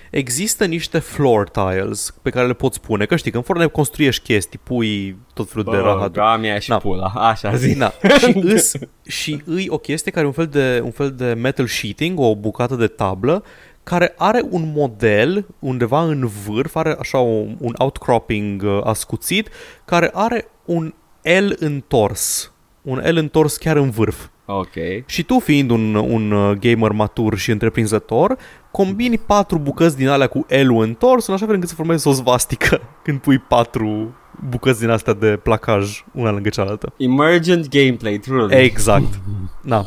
Există 0.10 0.66
niște 0.66 1.00
floor 1.00 1.50
tiles 1.50 2.14
pe 2.22 2.30
care 2.30 2.48
le 2.48 2.54
poți 2.54 2.82
pune, 2.82 3.06
că 3.06 3.16
știi 3.16 3.32
că 3.32 3.38
în 3.38 3.44
Fortnite 3.44 3.72
construiești 3.72 4.24
chestii, 4.24 4.60
pui 4.64 5.18
tot 5.34 5.50
felul 5.50 5.64
de 5.64 5.78
Bă, 5.82 5.84
rahat. 5.84 6.12
gamia 6.12 6.60
și 6.60 6.70
Da. 6.70 6.78
pula, 6.78 7.12
așa 7.16 7.56
zi. 7.56 7.76
Da. 7.78 7.94
și, 8.20 8.38
îs, 8.54 8.72
și 9.08 9.42
îi 9.46 9.68
o 9.70 9.78
chestie 9.78 10.12
care 10.12 10.24
e 10.24 10.28
un 10.28 10.34
fel, 10.34 10.48
de, 10.48 10.82
un 10.84 10.92
fel 10.92 11.12
de 11.12 11.26
metal 11.34 11.68
sheeting, 11.68 12.20
o 12.20 12.36
bucată 12.36 12.76
de 12.76 12.88
tablă, 12.88 13.44
care 13.84 14.14
are 14.18 14.44
un 14.50 14.72
model 14.76 15.46
undeva 15.60 16.04
în 16.04 16.30
vârf, 16.46 16.76
are 16.76 16.96
așa 17.00 17.18
un, 17.18 17.56
un 17.60 17.74
outcropping 17.78 18.62
uh, 18.62 18.80
ascuțit, 18.84 19.50
care 19.86 20.12
are 20.14 20.48
un 20.66 20.94
L 21.22 21.52
întors. 21.60 22.52
Un 22.82 23.02
L 23.06 23.18
întors 23.18 23.58
chiar 23.58 23.76
în 23.76 23.90
vârf. 23.90 24.28
Ok. 24.46 24.74
Și 25.06 25.24
tu 25.24 25.40
fiind 25.40 25.70
un, 25.70 25.96
un 25.96 26.32
uh, 26.32 26.58
gamer 26.58 26.92
matur 26.92 27.38
și 27.38 27.52
întreprinzător, 27.52 28.38
combini 28.72 29.18
patru 29.18 29.58
bucăți 29.58 29.98
din 29.98 30.08
alea 30.08 30.28
cu 30.28 30.46
L-ul 30.64 30.84
întors 30.84 31.28
în 31.28 31.34
așa 31.34 31.46
fel 31.46 31.54
încât 31.54 31.70
să 31.70 31.76
formezi 31.76 32.08
o 32.08 32.12
svastică 32.12 32.82
când 33.04 33.20
pui 33.20 33.38
patru 33.38 34.16
bucăți 34.50 34.80
din 34.80 34.90
astea 34.90 35.14
de 35.14 35.40
placaj 35.44 36.04
una 36.12 36.32
lângă 36.32 36.50
cealaltă. 36.50 36.94
Emergent 36.98 37.70
gameplay, 37.70 38.18
truly. 38.18 38.56
Exact. 38.56 39.20
Na. 39.62 39.86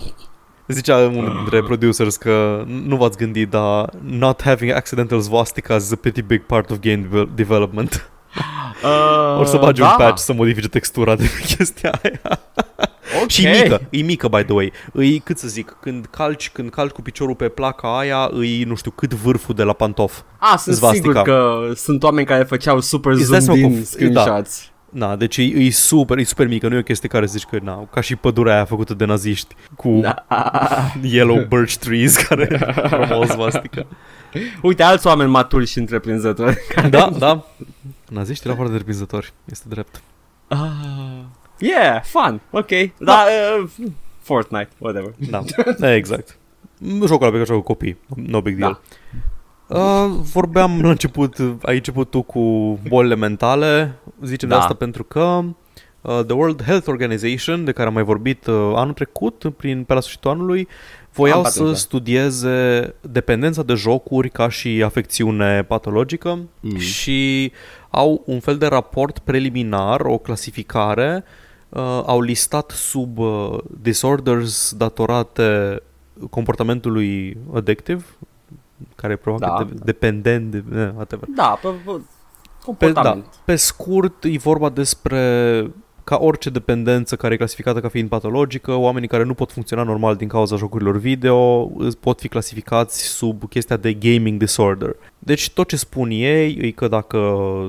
Zicea 0.66 0.96
unul 0.96 1.32
dintre 1.34 1.62
producers 1.62 2.16
că 2.16 2.64
nu 2.66 2.96
v-ați 2.96 3.16
gândit, 3.16 3.48
dar 3.50 3.90
not 4.02 4.42
having 4.42 4.70
accidental 4.72 5.20
swastikas 5.20 5.84
is 5.84 5.92
a 5.92 5.96
pretty 5.96 6.22
big 6.22 6.42
part 6.42 6.70
of 6.70 6.78
game 6.80 6.96
devel- 7.10 7.28
development. 7.34 7.94
Uh, 8.82 9.40
O 9.40 9.44
să 9.44 9.56
bagi 9.56 9.80
da. 9.80 9.86
un 9.86 9.94
patch 9.98 10.18
să 10.20 10.32
modifice 10.32 10.68
textura 10.68 11.14
de 11.14 11.24
chestia 11.56 11.98
aia. 12.02 12.38
Ok. 13.22 13.28
Și 13.28 13.46
e 13.46 13.60
mică, 13.62 13.80
e 13.90 14.02
mică, 14.02 14.28
by 14.28 14.42
the 14.44 14.52
way. 14.52 14.72
Îi, 14.92 15.18
cât 15.18 15.38
să 15.38 15.48
zic, 15.48 15.76
când 15.80 16.06
calci, 16.10 16.50
când 16.50 16.70
calci 16.70 16.90
cu 16.90 17.02
piciorul 17.02 17.34
pe 17.34 17.48
placa 17.48 17.98
aia, 17.98 18.28
îi, 18.32 18.62
nu 18.62 18.74
știu, 18.74 18.90
cât 18.90 19.14
vârful 19.14 19.54
de 19.54 19.62
la 19.62 19.72
pantof. 19.72 20.20
Ah, 20.38 20.58
sunt 20.58 20.76
Svastica. 20.76 21.08
sigur 21.08 21.22
că 21.22 21.58
sunt 21.74 22.02
oameni 22.02 22.26
care 22.26 22.42
făceau 22.42 22.80
super 22.80 23.12
Îți 23.12 23.30
dai 23.30 23.40
zoom 23.40 23.56
seama 23.56 23.68
din 23.68 23.76
cum- 23.76 23.84
screenshots. 23.84 24.70
Na, 24.96 25.16
deci 25.16 25.36
e, 25.36 25.42
e 25.42 25.70
super, 25.70 26.18
e 26.18 26.22
super 26.24 26.46
mică, 26.46 26.68
nu 26.68 26.74
e 26.74 26.78
o 26.78 26.82
chestie 26.82 27.08
care 27.08 27.26
zici 27.26 27.44
că, 27.44 27.58
na, 27.62 27.88
ca 27.92 28.00
și 28.00 28.16
pădurea 28.16 28.54
aia 28.54 28.64
făcută 28.64 28.94
de 28.94 29.04
naziști, 29.04 29.54
cu 29.76 29.98
Da. 30.00 30.26
yellow 31.02 31.44
birch 31.48 31.74
trees 31.74 32.16
care 32.16 32.58
formau 32.88 33.20
o 33.20 33.24
svastică. 33.24 33.86
Uite, 34.62 34.82
alți 34.82 35.06
oameni 35.06 35.30
maturi 35.30 35.66
și 35.66 35.78
întreprinzători. 35.78 36.56
Da, 36.90 37.10
da. 37.18 37.46
Naziștii 38.08 38.44
erau 38.44 38.56
foarte 38.56 38.76
deprinzători, 38.76 39.32
este 39.44 39.64
drept. 39.68 40.02
Ah, 40.48 40.58
yeah, 41.58 42.02
fun, 42.02 42.40
ok. 42.50 42.70
Da, 42.98 43.24
uh, 43.62 43.68
Fortnite, 44.20 44.68
whatever. 44.78 45.14
Da, 45.78 45.94
exact. 45.94 46.36
Jocul 47.06 47.22
ăla 47.26 47.30
pe 47.30 47.36
care 47.36 47.44
joc 47.44 47.56
cu 47.56 47.62
copii, 47.62 47.96
no 48.14 48.40
big 48.40 48.58
deal. 48.58 48.80
Uh, 49.68 50.06
vorbeam 50.32 50.80
la 50.82 50.88
început, 50.90 51.36
ai 51.62 51.76
început 51.76 52.10
tu 52.10 52.22
cu 52.22 52.40
bolile 52.88 53.14
mentale, 53.14 53.98
zicem 54.24 54.48
Da. 54.48 54.54
de 54.54 54.60
asta 54.60 54.74
pentru 54.74 55.04
că 55.04 55.20
uh, 56.00 56.20
The 56.26 56.34
World 56.34 56.62
Health 56.62 56.88
Organization, 56.88 57.64
de 57.64 57.72
care 57.72 57.88
am 57.88 57.94
mai 57.94 58.02
vorbit 58.02 58.46
uh, 58.46 58.54
anul 58.74 58.92
trecut, 58.94 59.44
prin, 59.56 59.84
pe 59.84 59.94
la 59.94 60.00
sfârșitul 60.00 60.30
anului, 60.30 60.68
voiau 61.12 61.38
Am 61.38 61.44
să 61.44 61.58
patentă. 61.58 61.78
studieze 61.78 62.94
dependența 63.00 63.62
de 63.62 63.74
jocuri 63.74 64.30
ca 64.30 64.48
și 64.48 64.82
afecțiune 64.84 65.62
patologică 65.62 66.38
Mm. 66.60 66.76
și 66.78 67.52
au 67.90 68.22
un 68.26 68.40
fel 68.40 68.56
de 68.58 68.66
raport 68.66 69.18
preliminar, 69.18 70.00
o 70.00 70.18
clasificare, 70.18 71.24
uh, 71.68 71.80
au 72.06 72.20
listat 72.20 72.70
sub 72.70 73.18
uh, 73.18 73.58
disorders 73.80 74.74
datorate 74.76 75.80
comportamentului 76.30 77.36
addictive, 77.54 78.04
care 78.94 79.16
provoacă 79.16 79.64
Da. 79.64 79.70
de- 79.74 79.80
dependent, 79.84 80.50
de, 80.50 80.64
eh, 80.80 80.90
whatever. 80.94 81.28
Da, 81.34 81.58
pe, 81.62 81.68
pe, 81.68 81.74
Pe, 81.84 81.92
da, 81.92 82.02
comportament. 82.64 83.26
pe 83.44 83.56
scurt, 83.56 84.24
e 84.24 84.38
vorba 84.38 84.68
despre 84.68 85.70
ca 86.06 86.18
orice 86.20 86.50
dependență 86.50 87.16
care 87.16 87.34
e 87.34 87.36
clasificată 87.36 87.80
ca 87.80 87.88
fiind 87.88 88.08
patologică, 88.08 88.74
oamenii 88.74 89.08
care 89.08 89.24
nu 89.24 89.34
pot 89.34 89.52
funcționa 89.52 89.82
normal 89.82 90.16
din 90.16 90.28
cauza 90.28 90.56
jocurilor 90.56 90.96
video 90.98 91.70
îți 91.76 91.98
pot 91.98 92.20
fi 92.20 92.28
clasificați 92.28 93.02
sub 93.02 93.48
chestia 93.48 93.76
de 93.76 93.92
gaming 93.92 94.38
disorder. 94.38 94.96
Deci 95.18 95.50
tot 95.50 95.68
ce 95.68 95.76
spun 95.76 96.10
ei 96.10 96.58
e 96.60 96.70
că 96.70 96.88
dacă 96.88 97.18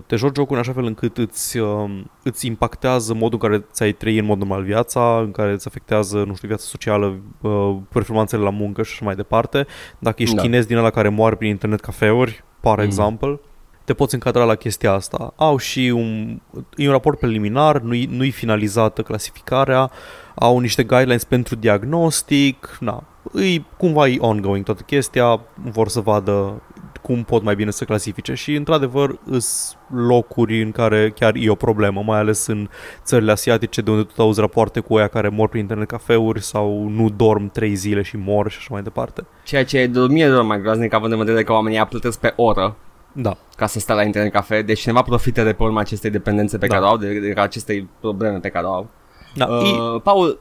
te 0.08 0.15
joci 0.15 0.36
jocul 0.36 0.56
în 0.56 0.62
așa 0.62 0.71
fel 0.73 0.86
încât 0.86 1.17
îți, 1.17 1.58
um, 1.58 2.12
îți 2.23 2.45
impactează 2.45 3.13
modul 3.13 3.39
în 3.41 3.50
care 3.50 3.65
ți-ai 3.71 3.91
trăi 3.91 4.17
în 4.17 4.26
mod 4.26 4.38
normal 4.38 4.63
viața, 4.63 5.19
în 5.23 5.32
care 5.32 5.52
îți 5.52 5.67
afectează, 5.67 6.23
nu 6.28 6.36
știu, 6.36 6.47
viața 6.47 6.65
socială, 6.67 7.15
uh, 7.41 7.76
performanțele 7.91 8.41
la 8.41 8.50
muncă 8.50 8.84
și 8.84 8.91
așa 8.93 9.06
mai 9.06 9.15
departe, 9.15 9.65
dacă 10.00 10.21
ești 10.21 10.36
Da. 10.36 10.41
chinez 10.41 10.65
din 10.65 10.78
ăla 10.78 10.89
care 10.89 11.10
moar 11.10 11.36
prin 11.36 11.50
internet 11.50 11.80
cafeuri, 11.80 12.43
par 12.60 12.78
Mm. 12.78 12.84
example, 12.84 13.39
te 13.88 13.93
poți 13.93 14.13
încadra 14.13 14.43
la 14.43 14.56
chestia 14.56 14.91
asta. 14.91 15.34
Au 15.36 15.58
și 15.58 15.91
un, 15.95 16.39
e 16.76 16.86
un 16.86 16.91
raport 16.91 17.19
preliminar, 17.19 17.80
nu-i, 17.80 18.06
nu-i 18.12 18.32
finalizată 18.32 19.02
clasificarea, 19.02 19.91
au 20.36 20.60
niște 20.60 20.84
guidelines 20.84 21.23
pentru 21.23 21.56
diagnostic, 21.56 22.78
na, 22.80 23.04
îi, 23.32 23.65
cumva 23.78 24.08
e 24.08 24.17
ongoing 24.19 24.65
toată 24.65 24.82
chestia, 24.82 25.41
vor 25.71 25.88
să 25.88 26.00
vadă 26.00 26.62
cum 27.02 27.23
pot 27.23 27.43
mai 27.43 27.56
bine 27.56 27.71
să 27.71 27.86
clasifice 27.86 28.34
și 28.34 28.56
într-adevăr 28.56 29.19
îs 29.26 29.78
locuri 29.93 30.62
în 30.62 30.71
care 30.71 31.13
chiar 31.15 31.36
e 31.36 31.50
o 31.50 31.56
problemă, 31.56 32.02
mai 32.06 32.19
ales 32.19 32.45
în 32.47 32.69
țările 33.04 33.32
asiatice 33.32 33.82
de 33.82 33.91
unde 33.91 34.04
tot 34.04 34.19
auzi 34.19 34.39
rapoarte 34.39 34.80
cu 34.80 34.93
oia 34.93 35.08
care 35.08 35.30
mor 35.30 35.50
prin 35.50 35.62
internet 35.62 35.88
cafeuri 35.88 36.43
sau 36.43 36.88
nu 36.88 37.10
dorm 37.10 37.52
trei 37.52 37.76
zile 37.76 38.02
și 38.02 38.17
mor 38.17 38.52
și 38.52 38.58
așa 38.60 38.67
mai 38.71 38.82
departe. 38.82 39.26
Ceea 39.43 39.65
ce 39.65 39.78
e 39.78 39.88
de 39.88 40.00
mie 40.00 40.28
de 40.28 40.34
ori 40.34 40.45
mai 40.45 40.62
groaznic 40.62 40.93
având 40.93 41.12
în 41.12 41.17
vedere 41.17 41.43
că 41.43 41.52
oamenii 41.52 41.86
plătesc 41.86 42.19
pe 42.19 42.34
oră 42.36 42.76
Da, 43.20 43.38
ca 43.56 43.66
să 43.68 43.80
stea 43.80 43.96
la 43.96 44.04
internet 44.04 44.32
cafe, 44.32 44.62
deci 44.62 44.80
cineva 44.80 45.02
profită 45.02 45.44
de 45.44 45.54
pe 45.54 45.64
urma 45.64 45.80
acestei 45.80 46.10
dependențe 46.10 46.58
pe 46.58 46.68
Da. 46.68 46.74
care 46.74 46.86
o 46.86 46.90
au, 46.90 46.98
de, 46.98 47.20
de 47.20 47.34
acestei 47.42 47.90
probleme 48.00 48.38
pe 48.38 48.50
care 48.50 48.66
o 48.66 48.74
au. 48.74 48.88
da. 49.36 49.46
e, 49.46 49.50
Uh, 49.94 50.02
Paul, 50.04 50.40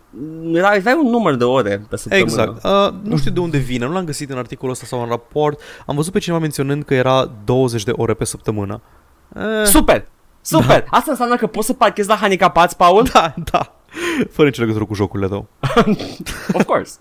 era- 0.55 0.69
aveai 0.69 0.99
un 1.03 1.11
număr 1.11 1.35
de 1.35 1.45
ore 1.45 1.87
pe 1.89 1.97
săptămână. 1.97 2.27
Exact. 2.31 2.65
Uh, 2.65 2.95
nu 3.03 3.17
știu 3.17 3.31
de 3.31 3.41
unde 3.41 3.59
vine, 3.59 3.87
nu 3.87 3.93
l-am 3.93 4.05
găsit 4.05 4.31
în 4.31 4.39
articolul 4.39 4.73
ăsta 4.73 4.87
sau 4.87 5.03
în 5.03 5.09
raport. 5.09 5.61
Am 5.87 5.97
văzut 5.97 6.12
pe 6.12 6.19
cineva 6.19 6.41
menționând 6.41 6.85
că 6.85 6.95
era 6.95 7.31
20 7.45 7.83
de 7.85 7.93
ore 7.97 8.15
pe 8.15 8.25
săptămână. 8.25 8.81
Uh, 9.29 9.43
Super! 9.65 10.07
Super! 10.41 10.85
Asta 10.91 11.11
înseamnă 11.11 11.37
că 11.37 11.47
poți 11.47 11.67
să 11.67 11.73
parchezi 11.73 12.09
la 12.09 12.15
handicapați, 12.15 12.77
Paul? 12.77 13.09
da, 13.12 13.35
da. 13.53 13.76
Fără 14.30 14.48
nicio 14.48 14.61
legătură 14.61 14.85
cu 14.85 14.94
jocurile 14.94 15.28
tău. 15.28 15.48
Of 16.52 16.64
course. 16.64 16.98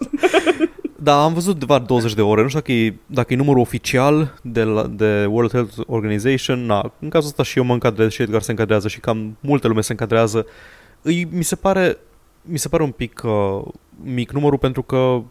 Da, 0.95 1.23
am 1.23 1.33
văzut 1.33 1.65
doar 1.65 1.81
20 1.81 2.13
de 2.13 2.21
ore. 2.21 2.41
Nu 2.41 2.47
știu 2.47 2.59
dacă 2.59 2.71
e, 2.71 2.95
dacă 3.05 3.33
e 3.33 3.35
numărul 3.35 3.61
oficial 3.61 4.39
de, 4.41 4.63
la, 4.63 4.87
de 4.87 5.25
World 5.29 5.51
Health 5.51 5.77
Organization. 5.87 6.65
Na, 6.65 6.91
în 6.99 7.09
cazul 7.09 7.27
ăsta 7.27 7.43
și 7.43 7.57
eu 7.57 7.63
mă 7.63 7.73
încadrez 7.73 8.11
și 8.11 8.21
Edgar 8.21 8.41
se 8.41 8.51
încadrează 8.51 8.87
și 8.87 8.99
cam 8.99 9.37
multă 9.39 9.67
lume 9.67 9.81
se 9.81 9.91
încadrează. 9.91 10.45
Îi, 11.01 11.27
mi 11.31 11.43
se 11.43 11.55
pare 11.55 11.97
mi 12.45 12.57
se 12.57 12.67
pare 12.67 12.83
un 12.83 12.91
pic 12.91 13.21
uh, 13.25 13.61
mic 14.03 14.31
numărul 14.31 14.57
pentru 14.57 14.81
că 14.81 15.21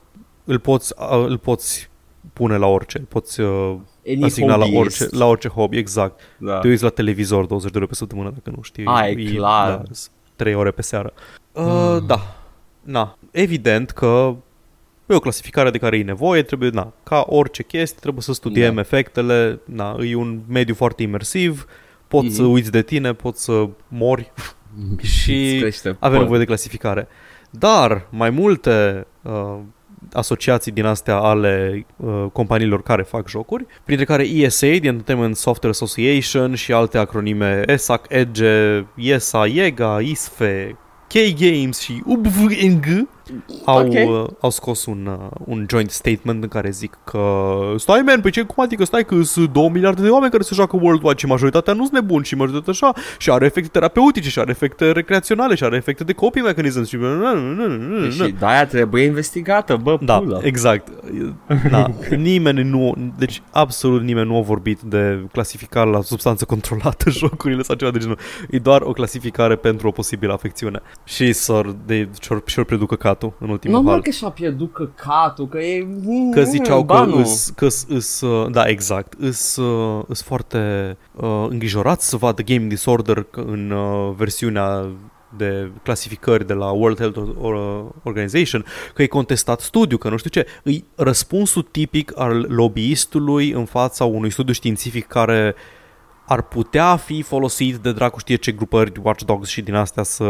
îl 0.45 0.59
poți, 0.59 0.93
uh, 0.99 1.25
îl 1.29 1.39
poți 1.39 1.91
pune 2.33 2.57
la 2.57 2.67
orice, 2.67 2.99
îl 2.99 3.05
poți 3.05 3.41
uh, 3.41 3.77
Any 4.09 4.23
asigna 4.25 4.57
la 4.57 4.65
hobbyist. 4.65 5.01
orice, 5.01 5.17
la 5.17 5.27
orice 5.27 5.49
hobby, 5.49 5.77
exact. 5.77 6.21
Da. 6.39 6.59
Te 6.59 6.69
uiți 6.69 6.83
la 6.83 6.89
televizor 6.89 7.47
20 7.47 7.71
de 7.71 7.79
ore 7.79 7.87
pe 7.87 7.95
săptămână, 7.95 8.31
dacă 8.31 8.53
nu 8.57 8.63
știi. 8.63 8.85
A, 8.87 9.09
e 9.09 9.15
clar. 9.15 9.69
Da, 9.77 9.83
3 10.37 10.55
ore 10.55 10.71
pe 10.71 10.83
seară. 10.83 11.13
Uh, 11.53 11.97
Da. 12.07 12.37
Na. 12.83 13.19
Evident 13.31 13.91
că 13.91 14.35
e 15.07 15.15
o 15.15 15.19
clasificare 15.19 15.71
de 15.71 15.79
care 15.79 15.99
e 15.99 16.03
nevoie, 16.03 16.43
trebuie, 16.43 16.71
na, 16.71 16.93
ca 17.03 17.25
orice 17.29 17.63
chestie, 17.63 17.99
trebuie 18.01 18.23
să 18.23 18.33
studiem 18.33 18.75
Da. 18.75 18.81
efectele, 18.81 19.61
na, 19.65 19.97
e 20.01 20.15
un 20.15 20.41
mediu 20.49 20.75
foarte 20.75 21.03
imersiv, 21.03 21.67
poți 22.09 22.27
Mhm. 22.27 22.35
să 22.35 22.43
uiți 22.43 22.71
de 22.71 22.83
tine, 22.83 23.13
poți 23.13 23.45
să 23.45 23.69
mori 23.89 24.33
și 25.03 25.47
Îți 25.51 25.59
crește. 25.61 25.89
avem 25.89 26.11
Bun. 26.13 26.21
nevoie 26.21 26.39
de 26.39 26.45
clasificare. 26.45 27.09
Dar 27.51 28.07
mai 28.11 28.31
multe 28.31 29.07
uh, 29.23 29.59
asociații 30.13 30.73
din 30.73 30.85
astea 30.85 31.17
ale 31.17 31.87
uh, 31.97 32.25
companiilor 32.33 32.83
care 32.83 33.03
fac 33.03 33.29
jocuri, 33.29 33.67
printre 33.85 34.05
care 34.05 34.23
ESA, 34.23 34.67
The 34.67 34.87
Entertainment 34.87 35.37
Software 35.37 35.75
Association 35.75 36.55
și 36.55 36.73
alte 36.73 36.99
acronime 36.99 37.63
ESAC, 37.67 38.07
EGE, 38.09 38.87
ESA, 38.97 39.47
IEGA, 39.47 40.01
ISFE, 40.01 40.77
K-Games 41.09 41.79
și 41.81 42.03
UBVNG 42.07 43.09
au, 43.65 43.87
Ok. 43.87 43.93
uh, 43.93 44.27
au 44.41 44.51
scos 44.51 44.87
un, 44.87 45.07
uh, 45.21 45.31
un 45.45 45.67
joint 45.69 45.91
statement 45.91 46.43
în 46.43 46.49
care 46.49 46.71
zic 46.71 46.99
că 47.05 47.51
stai 47.77 48.01
man, 48.01 48.21
pe 48.21 48.31
ce 48.31 48.43
cum 48.43 48.65
adică 48.65 48.85
stai 48.85 49.05
că 49.05 49.23
sunt 49.23 49.53
2 49.53 49.69
miliarde 49.69 50.03
de 50.03 50.09
oameni 50.09 50.31
care 50.31 50.43
se 50.43 50.55
joacă 50.55 50.77
World 50.83 51.19
și 51.19 51.27
majoritatea 51.27 51.73
nu 51.73 51.81
sunt 51.83 51.93
nebuni 51.93 52.25
și 52.25 52.35
majoritatea 52.37 52.73
așa 52.73 52.93
și 53.19 53.31
are 53.31 53.45
efecte 53.45 53.69
terapeutice 53.69 54.29
și 54.29 54.39
are 54.39 54.51
efecte 54.51 54.93
recreaționale 54.93 55.55
și 55.55 55.65
are 55.65 55.77
efecte 55.77 56.05
de 56.05 56.13
coping 56.13 56.47
mechanism 56.47 56.85
și 56.85 56.99
Și 58.11 58.35
de-aia 58.39 58.67
trebuie 58.67 59.05
investigată, 59.05 59.77
bă, 59.77 59.99
da, 60.01 60.19
pulă. 60.19 60.41
exact. 60.43 60.89
Da, 61.71 61.91
nimeni 62.17 62.63
nu, 62.63 63.13
deci 63.19 63.43
absolut 63.51 64.03
nimeni 64.03 64.27
nu 64.29 64.37
a 64.37 64.41
vorbit 64.41 64.81
de 64.81 65.27
clasificare 65.33 65.91
la 65.91 66.01
substanță 66.01 66.45
controlată 66.45 67.11
jocurile 67.21 67.63
sau 67.63 67.77
ceva 67.77 67.91
de 67.91 67.99
genul. 67.99 68.19
E 68.51 68.59
doar 68.59 68.81
o 68.81 68.93
clasificare 68.93 69.57
pentru 69.57 69.89
o 69.89 69.91
posibilă 69.91 70.33
afecțiune. 70.33 70.81
Și 71.05 71.33
s-or, 71.33 71.75
de, 71.87 72.09
și-or, 72.21 72.43
și-or 72.47 72.67
pierdut 72.67 72.89
căcatul 73.15 73.47
în 73.47 73.53
ultimul 73.53 73.77
Normal 73.77 73.93
hal. 73.93 74.03
că 74.03 74.11
și-a 74.11 74.29
pierdut 74.29 74.73
căcatul, 74.73 75.49
că 75.49 75.59
e... 75.59 75.87
Că 76.33 76.43
ziceau 76.43 76.79
că 76.79 76.85
banul. 76.95 77.19
îs, 77.19 77.53
că 77.57 77.65
îs, 77.65 77.87
îs, 77.89 78.21
uh, 78.21 78.51
da, 78.51 78.65
exact, 78.67 79.13
îs, 79.19 79.57
uh, 79.57 80.05
îs 80.07 80.23
foarte 80.23 80.97
uh, 81.15 81.47
îngrijorați 81.49 82.09
să 82.09 82.17
vadă 82.17 82.43
Game 82.43 82.67
Disorder 82.67 83.23
că 83.23 83.41
în 83.41 83.71
uh, 83.71 84.15
versiunea 84.17 84.87
de 85.37 85.71
clasificări 85.83 86.47
de 86.47 86.53
la 86.53 86.71
World 86.71 86.99
Health 86.99 87.19
Or- 87.41 87.95
Organization, 88.03 88.65
că 88.95 89.03
e 89.03 89.07
contestat 89.07 89.61
studiu, 89.61 89.97
că 89.97 90.09
nu 90.09 90.17
știu 90.17 90.31
ce. 90.31 90.47
E 90.65 90.85
răspunsul 90.95 91.63
tipic 91.63 92.19
al 92.19 92.47
lobbyistului 92.49 93.51
în 93.51 93.65
fața 93.65 94.05
unui 94.05 94.31
studiu 94.31 94.53
științific 94.53 95.07
care 95.07 95.55
ar 96.27 96.43
putea 96.43 96.97
fi 96.97 97.23
folosit 97.23 97.77
de 97.77 97.93
dracu 97.93 98.19
știe 98.19 98.37
ce 98.37 98.53
grupări 98.53 98.93
watchdogs 99.03 99.49
și 99.49 99.63
din 99.63 99.75
astea 99.75 100.03
să 100.03 100.25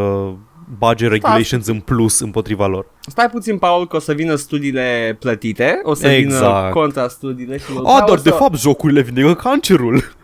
bage 0.79 1.09
regulations 1.09 1.67
în 1.67 1.81
plus 1.81 2.21
împotriva 2.21 2.67
lor. 2.67 2.87
Stai 3.07 3.31
puțin, 3.31 3.59
Paul, 3.59 3.87
că 3.87 3.97
o 3.97 3.99
să 3.99 4.13
vină 4.13 4.35
studiile 4.35 5.17
plătite, 5.21 5.81
o 5.83 5.95
să 5.95 6.09
vină 6.09 6.35
Exact. 6.35 6.73
contra 6.73 7.09
studiile 7.09 7.59
și... 7.59 7.65
A, 7.71 7.81
Paul, 7.83 8.03
dar 8.09 8.19
de 8.21 8.29
să- 8.31 8.35
fapt 8.35 8.59
jocurile 8.59 9.01
vindecă 9.03 9.35
cancerul. 9.35 10.15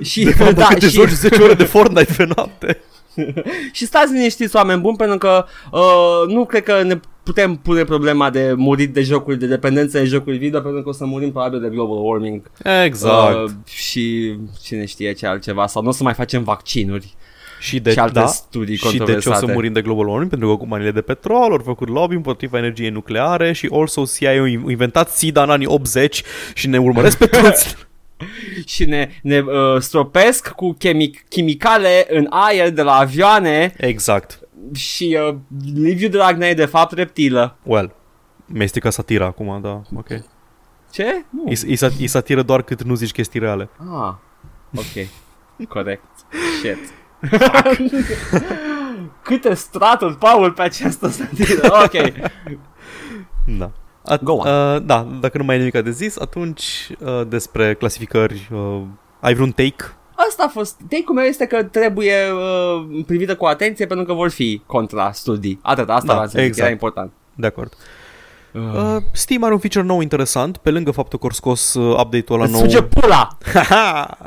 și, 0.00 0.24
De 0.24 0.32
fapt, 0.32 0.54
da, 0.54 0.60
dacă 0.60 0.74
te 0.74 0.88
și, 0.88 0.94
joci 0.94 1.08
10 1.08 1.42
ore 1.42 1.54
de 1.54 1.64
Fortnite 1.64 2.14
pe 2.16 2.28
noapte. 2.36 2.78
și 3.72 3.86
stați 3.86 4.12
liniștiți, 4.12 4.56
oameni 4.56 4.80
buni, 4.80 4.96
pentru 4.96 5.18
că 5.18 5.44
uh, 5.72 6.34
nu 6.34 6.44
cred 6.44 6.62
că 6.62 6.82
ne 6.82 7.00
putem 7.22 7.56
pune 7.56 7.84
problema 7.84 8.30
de 8.30 8.52
murit 8.56 8.92
de 8.92 9.02
jocuri, 9.02 9.38
de 9.38 9.46
dependență 9.46 9.98
de 9.98 10.04
jocuri 10.04 10.36
video, 10.36 10.60
pentru 10.60 10.82
că 10.82 10.88
o 10.88 10.92
să 10.92 11.04
murim 11.04 11.30
probabil 11.30 11.60
de 11.60 11.68
global 11.68 12.04
warming. 12.04 12.50
Exact. 12.84 13.34
Uh, 13.36 13.50
și 13.64 14.36
cine 14.62 14.84
știe 14.84 15.12
ce 15.12 15.26
altceva, 15.26 15.66
sau 15.66 15.82
nu 15.82 15.88
o 15.88 15.92
să 15.92 16.02
mai 16.02 16.14
facem 16.14 16.42
vaccinuri 16.42 17.14
și 17.58 17.80
de, 17.80 17.90
și 17.90 17.98
alte 17.98 18.12
da, 18.18 18.26
studii 18.26 18.76
și 18.76 18.82
de 18.82 18.88
ce 18.88 18.94
o 18.94 18.98
controversate. 18.98 19.46
să 19.46 19.52
murim 19.52 19.72
de 19.72 19.82
global 19.82 20.06
warming? 20.08 20.30
Pentru 20.30 20.48
că 20.48 20.56
companiile 20.56 20.90
de 20.92 21.00
petrol 21.00 21.52
au 21.52 21.60
făcut 21.64 21.88
lobby 21.88 22.14
împotriva 22.14 22.58
energiei 22.58 22.90
nucleare 22.90 23.52
și 23.52 23.68
also 23.72 24.04
CIA 24.04 24.30
au 24.38 24.46
inventat 24.46 25.10
SIDA 25.10 25.42
în 25.42 25.50
anii 25.50 25.66
80 25.66 26.22
și 26.54 26.66
ne 26.66 26.78
urmăresc 26.78 27.18
pe 27.18 27.26
toți. 27.42 27.76
și 28.66 28.84
ne, 28.84 29.10
ne 29.22 29.38
uh, 29.38 29.80
stropesc 29.80 30.48
cu 30.48 30.76
chimic- 30.78 31.24
chimicale 31.28 32.06
în 32.10 32.26
aer 32.30 32.70
de 32.70 32.82
la 32.82 32.92
avioane 32.92 33.74
exact. 33.76 34.40
și 34.74 35.18
uh, 35.28 35.34
Liviu 35.74 36.08
Dragnea 36.08 36.48
e 36.48 36.54
de 36.54 36.64
fapt 36.64 36.92
reptilă. 36.92 37.56
Well, 37.62 37.94
mi-ai 38.46 38.68
stricat 38.68 38.92
satira 38.92 39.24
acum, 39.26 39.60
da, 39.62 39.82
ok. 39.98 40.08
Ce? 40.92 41.24
Nu. 41.30 41.44
E, 41.50 41.56
e, 41.66 41.74
sat- 41.76 42.00
e 42.00 42.06
satiră 42.06 42.42
doar 42.42 42.62
cât 42.62 42.82
nu 42.82 42.94
zici 42.94 43.12
chestii 43.12 43.40
reale. 43.40 43.68
Ah, 43.78 44.14
ok. 44.74 45.06
Corect. 45.68 46.02
Shit. 46.62 46.78
Câte 49.22 49.54
straturi, 49.54 50.16
Paul, 50.16 50.52
pe 50.52 50.62
această 50.62 51.08
satiră. 51.08 51.68
Ok. 51.84 52.12
Da. 53.58 53.70
At- 54.14 54.22
Go 54.22 54.32
on. 54.32 54.46
Uh, 54.46 54.82
da, 54.84 55.06
dacă 55.20 55.38
nu 55.38 55.44
mai 55.44 55.54
ai 55.54 55.60
nimic 55.60 55.82
de 55.82 55.90
zis, 55.90 56.18
atunci 56.18 56.88
uh, 56.98 57.20
despre 57.28 57.74
clasificări, 57.74 58.48
uh, 58.52 58.80
ai 59.20 59.34
vreun 59.34 59.50
take? 59.50 59.84
Asta 60.28 60.44
a 60.46 60.48
fost. 60.48 60.76
Take-ul 60.88 61.14
meu 61.14 61.24
este 61.24 61.46
că 61.46 61.62
trebuie 61.62 62.14
uh, 62.30 63.02
privită 63.06 63.36
cu 63.36 63.44
atenție 63.44 63.86
pentru 63.86 64.06
că 64.06 64.12
vor 64.12 64.30
fi 64.30 64.62
contra 64.66 65.12
studii. 65.12 65.58
Atât, 65.62 65.88
asta 65.90 66.12
Da, 66.12 66.18
da, 66.18 66.26
să 66.26 66.28
zic, 66.28 66.38
exact. 66.40 66.60
era 66.62 66.70
important. 66.70 67.12
De 67.34 67.46
acord. 67.46 67.72
Uh. 68.52 68.60
Uh, 68.60 68.96
Steam 69.12 69.42
are 69.42 69.52
un 69.52 69.58
feature 69.58 69.84
nou 69.84 70.00
interesant, 70.00 70.56
pe 70.56 70.70
lângă 70.70 70.90
faptul 70.90 71.18
că 71.18 71.24
au 71.26 71.32
scos 71.32 71.74
uh, 71.74 71.98
update-ul 72.00 72.40
ăla 72.40 72.44
Îți 72.44 72.52
nou. 72.52 72.60
suge 72.62 72.82
pula! 72.82 73.28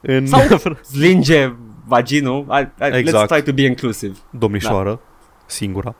în 0.00 0.26
Sau 0.26 0.40
zlinge 0.84 1.52
vaginul. 1.86 2.46
I, 2.50 2.84
I, 2.84 2.96
Exact. 2.96 3.24
Let's 3.24 3.36
try 3.36 3.42
to 3.46 3.52
be 3.52 3.62
inclusive. 3.62 4.16
domnișoară. 4.30 5.00
singura. 5.46 5.94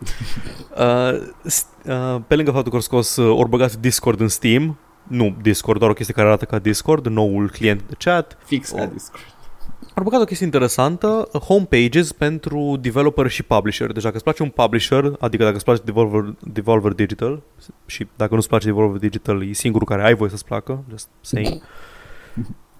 uh, 0.78 1.20
st- 1.48 1.86
uh, 1.88 2.16
pe 2.26 2.34
lângă 2.36 2.50
faptul 2.50 2.70
că 2.70 2.76
au 2.76 2.80
scos, 2.82 3.16
uh, 3.16 3.36
ori 3.38 3.48
băgat 3.48 3.76
Discord 3.76 4.20
în 4.20 4.28
Steam, 4.28 4.78
nu 5.08 5.36
Discord, 5.42 5.78
doar 5.78 5.90
o 5.90 5.94
chestie 5.94 6.14
care 6.14 6.26
arată 6.26 6.44
ca 6.44 6.58
Discord, 6.58 7.06
noul 7.06 7.50
client 7.50 7.82
de 7.88 7.94
chat. 7.98 8.38
Fix 8.44 8.70
ca 8.70 8.82
Oh. 8.82 8.88
Discord. 8.92 9.22
Au 9.94 10.02
băgat 10.02 10.20
o 10.20 10.24
chestie 10.24 10.44
interesantă, 10.46 11.28
uh, 11.32 11.40
homepages 11.40 12.12
pentru 12.12 12.76
developer 12.80 13.28
și 13.28 13.42
publisher. 13.42 13.92
Deci 13.92 14.02
dacă 14.02 14.14
îți 14.14 14.24
place 14.24 14.42
un 14.42 14.48
publisher, 14.48 15.12
adică 15.20 15.42
dacă 15.42 15.54
îți 15.56 15.64
place 15.64 15.82
Devolver, 15.84 16.34
Devolver 16.40 16.92
Digital, 16.92 17.42
și 17.86 18.06
dacă 18.16 18.34
nu-ți 18.34 18.48
place 18.48 18.66
Devolver 18.66 18.98
Digital, 19.00 19.48
e 19.48 19.52
singurul 19.52 19.86
care 19.86 20.04
ai 20.04 20.14
voie 20.14 20.30
să-ți 20.30 20.44
placă, 20.44 20.84
just 20.90 21.08
saying. 21.20 21.62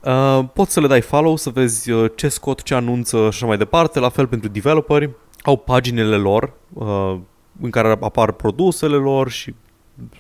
Uh, 0.05 0.45
poți 0.53 0.73
să 0.73 0.81
le 0.81 0.87
dai 0.87 1.01
follow, 1.01 1.37
să 1.37 1.51
vezi 1.51 1.91
uh, 1.91 2.11
ce 2.15 2.29
scot, 2.29 2.63
ce 2.63 2.75
anunță 2.75 3.17
și 3.17 3.25
așa 3.25 3.47
mai 3.47 3.57
departe. 3.57 3.99
La 3.99 4.09
fel 4.09 4.27
pentru 4.27 4.49
developeri, 4.49 5.11
au 5.43 5.57
paginile 5.57 6.17
lor 6.17 6.53
uh, 6.73 7.17
în 7.61 7.71
care 7.71 7.99
apar 8.01 8.33
produsele 8.33 8.97
lor 8.97 9.31
și 9.31 9.55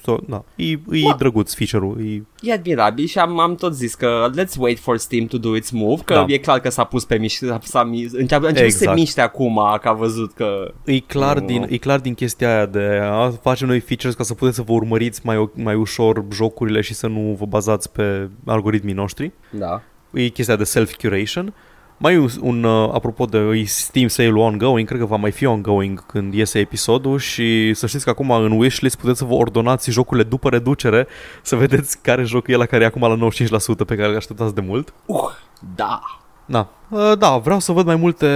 so, 0.04 0.16
na, 0.26 0.44
e, 0.56 0.70
e 0.70 0.78
Mă. 1.02 1.14
drăguț 1.18 1.54
feature-ul. 1.54 2.06
E, 2.06 2.22
E 2.40 2.52
admirabil 2.52 3.06
și 3.06 3.18
am, 3.18 3.38
am 3.38 3.54
tot 3.54 3.74
zis 3.74 3.94
că 3.94 4.30
let's 4.30 4.56
wait 4.58 4.78
for 4.78 4.96
Steam 4.98 5.26
to 5.26 5.38
do 5.38 5.56
its 5.56 5.70
move, 5.70 6.02
că 6.04 6.14
Da. 6.14 6.24
e 6.28 6.36
clar 6.38 6.60
că 6.60 6.68
s-a 6.70 6.84
pus 6.84 7.04
pe 7.04 7.16
mișc, 7.16 7.44
s-a, 7.46 7.58
s-a 7.62 7.84
mis, 7.84 8.12
începe, 8.12 8.46
începe 8.46 8.68
să 8.70 8.76
se 8.76 8.82
Exact. 8.82 8.98
miște 8.98 9.20
acum 9.20 9.60
că 9.80 9.88
a 9.88 9.92
văzut 9.92 10.32
că... 10.32 10.72
e, 10.84 10.98
clar 10.98 11.38
Nu. 11.38 11.46
din, 11.46 11.66
e 11.68 11.76
clar 11.76 12.00
din 12.00 12.14
chestia 12.14 12.54
aia 12.56 12.66
de 12.66 13.00
a 13.02 13.30
face 13.30 13.64
noi 13.64 13.80
features 13.80 14.14
ca 14.16 14.22
să 14.22 14.34
puteți 14.34 14.56
să 14.56 14.62
vă 14.62 14.72
urmăriți 14.72 15.20
mai, 15.24 15.50
mai 15.54 15.74
ușor 15.74 16.24
jocurile 16.32 16.80
și 16.80 16.94
să 16.94 17.06
nu 17.06 17.36
vă 17.38 17.46
bazați 17.46 17.92
pe 17.92 18.28
algoritmii 18.46 18.94
noștri. 18.94 19.32
Da. 19.50 19.82
e 20.12 20.28
chestia 20.28 20.56
de 20.56 20.64
self-curation. 20.64 21.54
Mai 21.96 22.14
e 22.14 22.18
un, 22.18 22.28
un 22.40 22.64
uh, 22.64 22.90
apropo 22.92 23.24
de 23.24 23.38
e 23.38 23.64
Steam 23.64 24.08
sale 24.08 24.32
ongoing, 24.32 24.88
cred 24.88 25.00
că 25.00 25.06
va 25.06 25.16
mai 25.16 25.30
fi 25.30 25.46
ongoing 25.46 26.06
când 26.06 26.34
iese 26.34 26.58
episodul 26.58 27.18
și 27.18 27.74
să 27.74 27.86
știți 27.86 28.04
că 28.04 28.10
acum 28.10 28.30
în 28.30 28.52
wishlist 28.52 28.96
puteți 28.98 29.18
să 29.18 29.24
vă 29.24 29.34
ordonați 29.34 29.90
jocurile 29.90 30.28
după 30.28 30.48
reducere, 30.48 31.06
să 31.42 31.56
vedeți 31.56 32.02
care 32.02 32.22
joc 32.22 32.48
e 32.48 32.56
la 32.56 32.66
care 32.66 32.82
e 32.82 32.86
acum 32.86 33.00
la 33.00 33.28
95% 33.28 33.86
pe 33.86 33.94
care 33.94 34.08
îl 34.08 34.16
așteptați 34.16 34.54
de 34.54 34.60
mult. 34.60 34.94
Uh, 35.06 35.30
da. 35.76 36.00
Da, 36.46 36.68
uh, 36.88 37.12
da, 37.18 37.36
vreau 37.36 37.58
să 37.58 37.72
văd 37.72 37.86
mai 37.86 37.96
multe, 37.96 38.28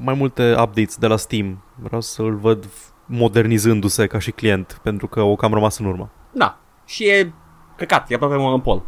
mai 0.00 0.14
multe 0.14 0.50
updates 0.50 0.96
de 0.96 1.06
la 1.06 1.16
Steam. 1.16 1.62
Vreau 1.74 2.00
să-l 2.00 2.34
văd 2.34 2.68
modernizându-se 3.06 4.06
ca 4.06 4.18
și 4.18 4.30
client, 4.30 4.80
pentru 4.82 5.06
că 5.06 5.22
o 5.22 5.36
cam 5.36 5.52
rămas 5.52 5.78
în 5.78 5.86
urmă. 5.86 6.10
Da. 6.32 6.58
Și 6.86 7.04
e 7.04 7.32
căcat, 7.76 8.10
e 8.10 8.14
aproape 8.14 8.36
monopol. 8.36 8.82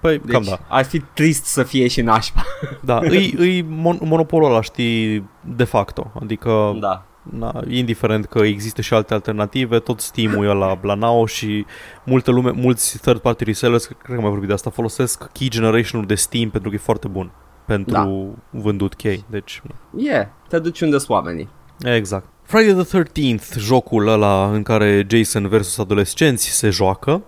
Păi, 0.00 0.18
Deci 0.18 0.30
cam 0.32 0.42
da. 0.42 0.58
ar 0.68 0.84
fi 0.84 0.98
trist 1.00 1.44
să 1.44 1.62
fie 1.62 1.88
și 1.88 2.00
nașpa. 2.00 2.42
Da, 2.84 2.98
îi, 3.02 3.34
îi 3.38 3.62
mon- 3.62 3.98
monopolul 4.00 4.50
ăla, 4.50 4.60
știi, 4.60 5.28
de 5.56 5.64
facto. 5.64 6.12
Adică 6.22 6.76
Da. 6.80 7.04
Na, 7.38 7.60
indiferent 7.68 8.24
că 8.26 8.38
există 8.38 8.80
și 8.80 8.94
alte 8.94 9.14
alternative, 9.14 9.78
tot 9.78 10.00
Steam-ul 10.00 10.44
e 10.44 10.52
la 10.52 10.78
Blanao 10.80 11.26
și 11.26 11.66
multă 12.04 12.30
lume, 12.30 12.50
mulți 12.50 12.98
third 12.98 13.18
party 13.18 13.44
resellers, 13.44 13.84
cred 13.84 13.98
că 14.02 14.12
am 14.12 14.20
mai 14.20 14.28
vorbit 14.30 14.48
de 14.48 14.54
asta, 14.54 14.70
folosesc 14.70 15.30
key 15.32 15.48
generation-ul 15.48 16.06
de 16.06 16.14
Steam 16.14 16.50
pentru 16.50 16.70
că 16.70 16.74
e 16.76 16.78
foarte 16.78 17.08
bun 17.08 17.30
pentru 17.66 17.92
Da. 17.92 18.60
vândut 18.60 18.94
chei. 18.94 19.24
Deci, 19.30 19.62
Yeah, 19.96 20.26
te 20.48 20.58
duci 20.58 20.80
unde 20.80 20.96
sunt 20.98 21.10
oamenii. 21.10 21.48
exact. 21.84 22.26
Friday 22.42 22.84
the 22.84 23.02
13th, 23.02 23.56
jocul 23.58 24.08
ăla 24.08 24.50
în 24.52 24.62
care 24.62 25.06
Jason 25.10 25.48
versus 25.48 25.78
adolescenți 25.78 26.48
se 26.48 26.70
joacă, 26.70 27.22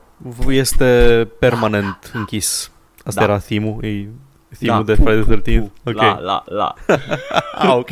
este 0.49 1.29
permanent 1.39 2.11
închis. 2.15 2.71
Asta 3.05 3.21
Da. 3.27 3.27
era 3.33 3.39
theme-ul, 3.39 3.85
e 3.85 4.09
theme-ul 4.59 4.85
Da. 4.85 4.95
de 4.95 5.03
Friday 5.03 5.39
the 5.41 5.59
13th. 5.61 5.71
Ok. 5.85 5.95
La, 5.97 6.19
la, 6.21 6.45
la. 6.47 6.75
Ah, 7.59 7.75
ok. 7.77 7.91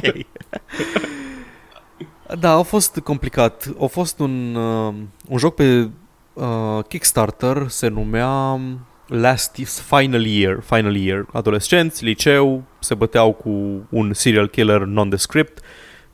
da, 2.38 2.50
a 2.50 2.62
fost 2.62 2.98
complicat. 2.98 3.72
A 3.82 3.86
fost 3.86 4.18
un, 4.18 4.54
uh, 4.54 4.94
un 5.28 5.38
joc 5.38 5.54
pe 5.54 5.88
uh, 6.32 6.78
Kickstarter, 6.88 7.68
se 7.68 7.88
numea 7.88 8.60
Last 9.06 9.56
is 9.56 9.80
Final 9.80 10.24
Year, 10.26 10.60
Final 10.64 10.96
Year. 10.96 11.26
Adolescenți, 11.32 12.04
liceu, 12.04 12.62
se 12.78 12.94
băteau 12.94 13.32
cu 13.32 13.50
un 13.90 14.12
serial 14.12 14.48
killer 14.48 14.80
nondescript, 14.80 15.60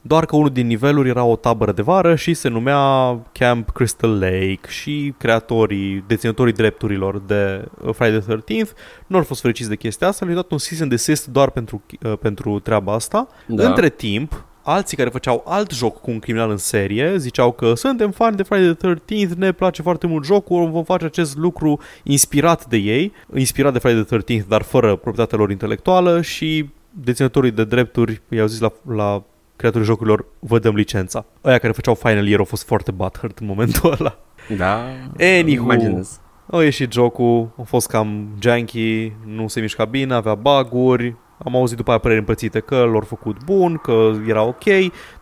doar 0.08 0.26
că 0.26 0.36
unul 0.36 0.50
din 0.50 0.66
niveluri 0.66 1.08
era 1.08 1.24
o 1.24 1.36
tabără 1.36 1.72
de 1.72 1.82
vară 1.82 2.14
și 2.14 2.34
se 2.34 2.48
numea 2.48 2.78
Camp 3.32 3.70
Crystal 3.70 4.18
Lake 4.18 4.60
și 4.68 5.14
creatorii, 5.18 6.04
deținătorii 6.06 6.52
drepturilor 6.52 7.18
de 7.26 7.64
uh, 7.84 7.94
Friday 7.94 8.20
the 8.20 8.36
13th 8.36 8.70
nu 9.06 9.16
au 9.16 9.22
fost 9.22 9.40
fericiți 9.40 9.68
de 9.68 9.76
chestia 9.76 10.08
asta, 10.08 10.24
le-au 10.24 10.36
dat 10.36 10.50
un 10.50 10.58
cease 10.58 10.82
and 10.82 10.90
desist 10.90 11.26
doar 11.26 11.50
pentru, 11.50 11.82
uh, 12.02 12.12
pentru 12.20 12.58
treaba 12.58 12.92
asta. 12.92 13.28
Da. 13.46 13.62
Da. 13.62 13.68
Între 13.68 13.88
timp, 13.88 14.44
alții 14.62 14.96
care 14.96 15.08
făceau 15.08 15.44
alt 15.46 15.70
joc 15.70 16.00
cu 16.00 16.10
un 16.10 16.18
criminal 16.18 16.50
în 16.50 16.56
serie 16.56 17.18
ziceau 17.18 17.52
că 17.52 17.74
suntem 17.74 18.10
fani 18.10 18.36
de 18.36 18.42
Friday 18.42 18.74
the 18.74 18.94
13th, 18.94 19.34
ne 19.36 19.52
place 19.52 19.82
foarte 19.82 20.06
mult 20.06 20.24
jocul, 20.24 20.70
vom 20.70 20.84
face 20.84 21.04
acest 21.04 21.36
lucru 21.36 21.80
inspirat 22.02 22.66
de 22.66 22.76
ei, 22.76 23.12
inspirat 23.34 23.72
de 23.72 23.78
Friday 23.78 24.04
the 24.04 24.18
13th, 24.18 24.48
dar 24.48 24.62
fără 24.62 24.96
proprietatea 24.96 25.38
lor 25.38 25.50
intelectuală 25.50 26.22
și 26.22 26.68
deținătorii 26.90 27.50
de 27.50 27.64
drepturi 27.64 28.20
i-au 28.28 28.46
zis 28.46 28.60
la, 28.60 28.72
la 28.94 29.22
creatorii 29.58 29.86
jocurilor, 29.86 30.24
vă 30.38 30.58
dăm 30.58 30.74
licența. 30.74 31.24
Aia 31.40 31.58
care 31.58 31.72
făceau 31.72 31.94
Final 31.94 32.26
Year 32.26 32.38
au 32.38 32.44
fost 32.44 32.66
foarte 32.66 32.90
butthurt 32.90 33.38
în 33.38 33.46
momentul 33.46 33.90
ăla. 33.98 34.18
Da. 34.56 34.82
Anywho. 35.18 35.62
Imaginez. 35.62 36.20
Au 36.50 36.60
ieșit 36.60 36.92
jocul, 36.92 37.50
a 37.60 37.62
fost 37.62 37.88
cam 37.88 38.28
janky, 38.40 39.12
nu 39.24 39.48
se 39.48 39.60
mișca 39.60 39.84
bine, 39.84 40.14
avea 40.14 40.34
bug-uri, 40.34 41.16
am 41.44 41.56
auzit 41.56 41.76
după 41.76 41.90
aia 41.90 41.98
păreri 41.98 42.20
împărțite 42.20 42.60
că 42.60 42.76
l-au 42.76 43.00
făcut 43.00 43.44
bun, 43.44 43.76
că 43.76 44.10
era 44.26 44.42
ok, 44.42 44.64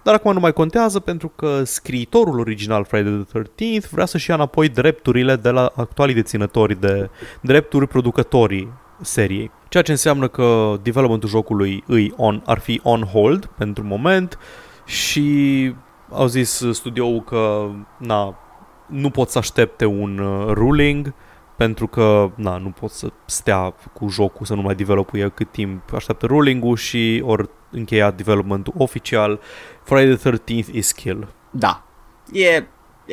dar 0.02 0.14
acum 0.14 0.32
nu 0.32 0.40
mai 0.40 0.52
contează 0.52 1.00
pentru 1.00 1.28
că 1.28 1.64
scriitorul 1.64 2.38
original 2.38 2.84
Friday 2.84 3.26
the 3.30 3.40
13th 3.40 3.90
vrea 3.90 4.04
să-și 4.04 4.30
ia 4.30 4.34
înapoi 4.36 4.68
drepturile 4.68 5.36
de 5.36 5.50
la 5.50 5.72
actualii 5.76 6.14
deținători 6.14 6.80
de 6.80 7.10
drepturi 7.40 7.86
producătorii 7.88 8.72
seriei. 9.00 9.50
Ceea 9.68 9.82
ce 9.82 9.90
înseamnă 9.90 10.28
că 10.28 10.76
developmentul 10.82 11.28
jocului 11.28 11.84
îi 11.86 12.12
on, 12.16 12.42
ar 12.46 12.58
fi 12.58 12.80
on 12.82 13.02
hold 13.02 13.46
pentru 13.46 13.84
moment 13.84 14.38
și 14.84 15.74
au 16.10 16.26
zis 16.26 16.64
studioul 16.72 17.22
că 17.22 17.70
na, 17.98 18.38
nu 18.86 19.10
pot 19.10 19.28
să 19.30 19.38
aștepte 19.38 19.84
un 19.84 20.18
uh, 20.18 20.46
ruling 20.52 21.14
pentru 21.56 21.86
că 21.86 22.30
na, 22.34 22.56
nu 22.56 22.68
pot 22.68 22.90
să 22.90 23.08
stea 23.24 23.74
cu 23.92 24.08
jocul 24.08 24.46
să 24.46 24.54
nu 24.54 24.62
mai 24.62 24.74
developuie 24.74 25.28
cât 25.28 25.50
timp 25.50 25.94
așteaptă 25.94 26.26
ruling-ul 26.26 26.76
și 26.76 27.22
ori 27.24 27.48
încheia 27.70 28.10
developmentul 28.10 28.72
oficial. 28.76 29.40
Friday 29.82 30.14
the 30.16 30.30
13th 30.30 30.72
is 30.72 30.92
kill. 30.92 31.28
Da. 31.50 31.84
E... 32.32 32.64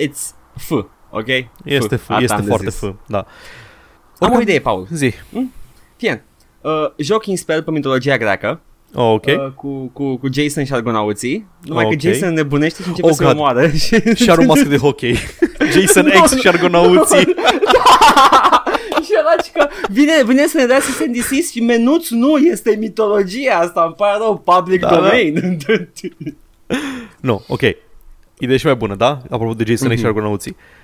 It's 0.07 0.35
F, 0.57 0.71
ok? 1.09 1.27
Este, 1.63 1.95
f, 1.95 2.09
Asta 2.09 2.23
este 2.23 2.33
am 2.35 2.41
de 2.41 2.47
foarte 2.47 2.69
zis. 2.69 2.79
f, 2.79 2.83
da. 3.05 3.17
Am 3.17 3.25
Oricum- 4.19 4.37
o 4.37 4.41
idee, 4.41 4.59
Paul. 4.59 4.87
Zi. 4.91 5.13
Fie. 5.97 6.23
Uh, 6.61 6.71
joc 6.97 7.25
inspirat 7.25 7.63
pe 7.63 7.71
mitologia 7.71 8.17
greacă 8.17 8.59
Oh, 8.95 9.11
ok. 9.13 9.25
uh, 9.25 9.51
cu, 9.55 9.89
cu, 9.93 10.15
cu 10.17 10.27
Jason 10.33 10.63
și 10.65 10.73
argonauții 10.73 11.47
Numai 11.63 11.85
Ok. 11.85 11.91
că 11.91 11.97
Jason 11.99 12.33
nebunește 12.33 12.81
și 12.81 12.87
începe 12.87 13.07
Oh, 13.07 13.13
să 13.13 13.23
God. 13.23 13.31
omoară 13.33 13.67
și, 13.69 14.01
și 14.23 14.29
are 14.29 14.41
o 14.41 14.45
mască 14.45 14.67
de 14.67 14.77
hockey. 14.77 15.15
Jason 15.79 16.05
Nu, 16.05 16.21
X 16.21 16.31
nu. 16.33 16.37
și 16.39 16.47
argonauții. 16.47 17.17
și 19.05 19.11
era 19.19 19.43
și 19.43 19.51
că 19.53 19.67
vine, 19.89 20.13
vine 20.25 20.47
să 20.47 20.57
ne 20.57 20.65
dea 20.65 20.79
să 20.79 20.91
se 20.91 21.05
desist 21.05 21.51
și 21.51 21.61
menuț 21.61 22.09
nu 22.09 22.37
este 22.37 22.75
mitologia 22.79 23.53
asta 23.59 23.83
Îmi 23.85 23.93
pare 23.97 24.17
rău, 24.17 24.37
public 24.37 24.79
Da, 24.81 24.87
da. 24.89 24.95
domain 24.95 25.57
Nu, 27.19 27.43
ok. 27.47 27.61
Ideea 28.39 28.57
și 28.57 28.65
mai 28.65 28.75
bună, 28.75 28.95
da? 28.95 29.21
Apropo 29.29 29.53
de 29.53 29.63
Jason 29.67 29.87
X 29.89 29.93
și 29.93 29.99
Mhm. 29.99 30.07
argonauții. 30.07 30.51
Uh, 30.51 30.82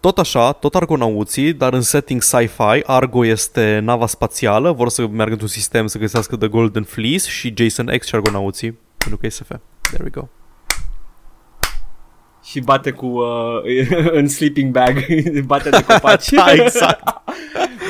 tot 0.00 0.18
așa, 0.18 0.52
tot 0.52 0.74
argonauții, 0.74 1.52
dar 1.52 1.72
în 1.72 1.80
setting 1.80 2.22
sci-fi, 2.22 2.82
Argo 2.84 3.26
este 3.26 3.80
nava 3.82 4.06
spațială, 4.06 4.72
vor 4.72 4.88
să 4.88 5.06
meargă 5.06 5.32
într-un 5.32 5.48
sistem 5.48 5.86
să 5.86 5.98
găsească 5.98 6.36
The 6.36 6.48
Golden 6.48 6.82
Fleece 6.82 7.28
și 7.28 7.54
Jason 7.56 7.86
X 7.98 8.06
și 8.06 8.14
argonauții, 8.14 8.78
pentru 8.96 9.18
că 9.18 9.26
e 9.26 9.28
SF. 9.28 9.50
There 9.80 10.02
we 10.02 10.10
go. 10.10 10.28
Și 12.44 12.60
bate 12.60 12.90
cu 12.90 13.06
uh, 13.06 14.12
în 14.18 14.28
sleeping 14.28 14.72
bag 14.72 15.06
Bate 15.46 15.70
de 15.70 15.84
copaci 15.84 16.28
Da, 16.44 16.52
exact. 16.52 17.02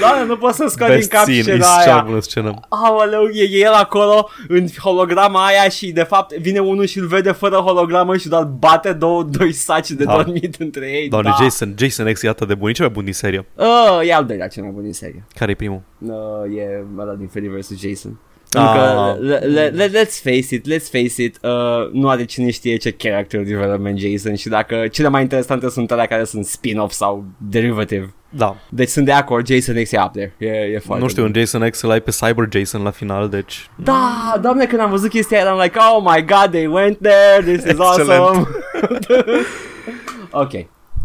Doamne, 0.01 0.25
nu 0.25 0.37
pot 0.37 0.55
să 0.55 0.65
scot 0.69 0.87
din 0.87 0.97
Best 0.97 1.11
cap 1.11 1.23
scene, 1.23 1.41
scena 1.41 1.57
e 1.57 1.85
cea 1.85 1.93
aia 1.93 2.03
bună 2.07 2.21
scenă. 2.21 2.55
Aoleu, 2.69 3.27
e, 3.33 3.43
e 3.43 3.59
el 3.59 3.73
acolo 3.73 4.29
în 4.49 4.67
holograma 4.83 5.47
aia 5.47 5.69
și 5.69 5.93
de 5.93 6.03
fapt 6.03 6.37
vine 6.37 6.59
unul 6.59 6.85
și 6.85 6.99
îl 6.99 7.07
vede 7.07 7.33
fără 7.33 7.57
hologramă 7.57 8.17
și 8.17 8.29
doar 8.29 8.45
bate 8.45 8.93
două, 8.93 9.23
doi 9.23 9.53
saci 9.53 9.91
de 9.91 10.05
Da. 10.05 10.15
dormit 10.15 10.55
între 10.59 10.87
ei. 10.91 11.09
Doamne, 11.09 11.31
da. 11.39 11.45
Jason, 11.45 11.75
Jason 11.79 12.13
X 12.13 12.23
e 12.23 12.29
atât 12.29 12.49
de 12.49 12.55
bun, 12.55 12.69
e 12.69 12.73
cel 12.73 12.85
mai 12.85 12.95
bun 12.95 13.05
din 13.05 13.13
serie. 13.13 13.47
Uh, 13.55 14.09
e 14.09 14.15
al 14.15 14.25
doilea 14.25 14.49
cel 14.49 14.63
mai 14.63 14.73
bun 14.73 14.83
din 14.83 14.93
serie. 14.93 15.25
Care 15.35 15.51
e 15.51 15.55
primul? 15.55 15.81
Uh, 15.99 16.13
e 16.57 16.85
ăla 16.99 17.15
din 17.15 17.29
Freddy 17.29 17.49
vs. 17.49 17.69
Jason. 17.81 18.21
Ah. 18.53 18.63
Pentru 18.63 18.81
că, 18.81 19.17
le, 19.21 19.37
le, 19.37 19.67
le, 19.69 20.05
let's 20.05 20.23
face 20.23 20.55
it, 20.55 20.67
let's 20.73 20.91
face 20.91 21.23
it, 21.23 21.39
uh, 21.43 21.91
nu 21.93 22.09
are 22.09 22.25
cine 22.25 22.51
știe 22.51 22.77
ce 22.77 22.91
character 22.91 23.43
development 23.43 23.99
Jason 23.99 24.35
și 24.35 24.49
dacă 24.49 24.87
cele 24.93 25.09
mai 25.09 25.23
interesante 25.23 25.69
sunt 25.71 25.91
alea 25.91 26.07
care 26.07 26.25
sunt 26.25 26.45
spin-off 26.45 26.93
sau 26.93 27.25
derivative. 27.39 28.15
Da, 28.33 28.57
Deci 28.69 28.89
sunt 28.89 29.05
de 29.05 29.13
acord, 29.13 29.47
Jason 29.47 29.83
X 29.83 29.93
e 29.93 30.01
up 30.05 30.13
there. 30.13 30.35
E, 30.39 30.47
e 30.47 30.79
foarte 30.79 31.03
nu 31.03 31.09
știu, 31.09 31.23
bun. 31.23 31.33
în 31.35 31.41
Jason 31.41 31.69
X 31.71 31.79
să 31.79 31.87
ai 31.87 32.01
pe 32.01 32.11
Cyber 32.11 32.49
Jason 32.51 32.83
la 32.83 32.91
final, 32.91 33.29
deci... 33.29 33.71
Da, 33.75 34.35
doamne, 34.41 34.67
când 34.67 34.81
am 34.81 34.91
văzut 34.91 35.11
chestia 35.11 35.37
aia, 35.39 35.47
eram 35.47 35.59
like, 35.61 35.79
oh 35.93 36.03
my 36.15 36.25
god, 36.25 36.51
they 36.51 36.67
went 36.67 36.99
there, 37.03 37.43
this 37.53 37.65
is 37.65 37.71
Excelent. 37.71 38.11
awesome. 38.11 38.47
ok. 40.31 40.51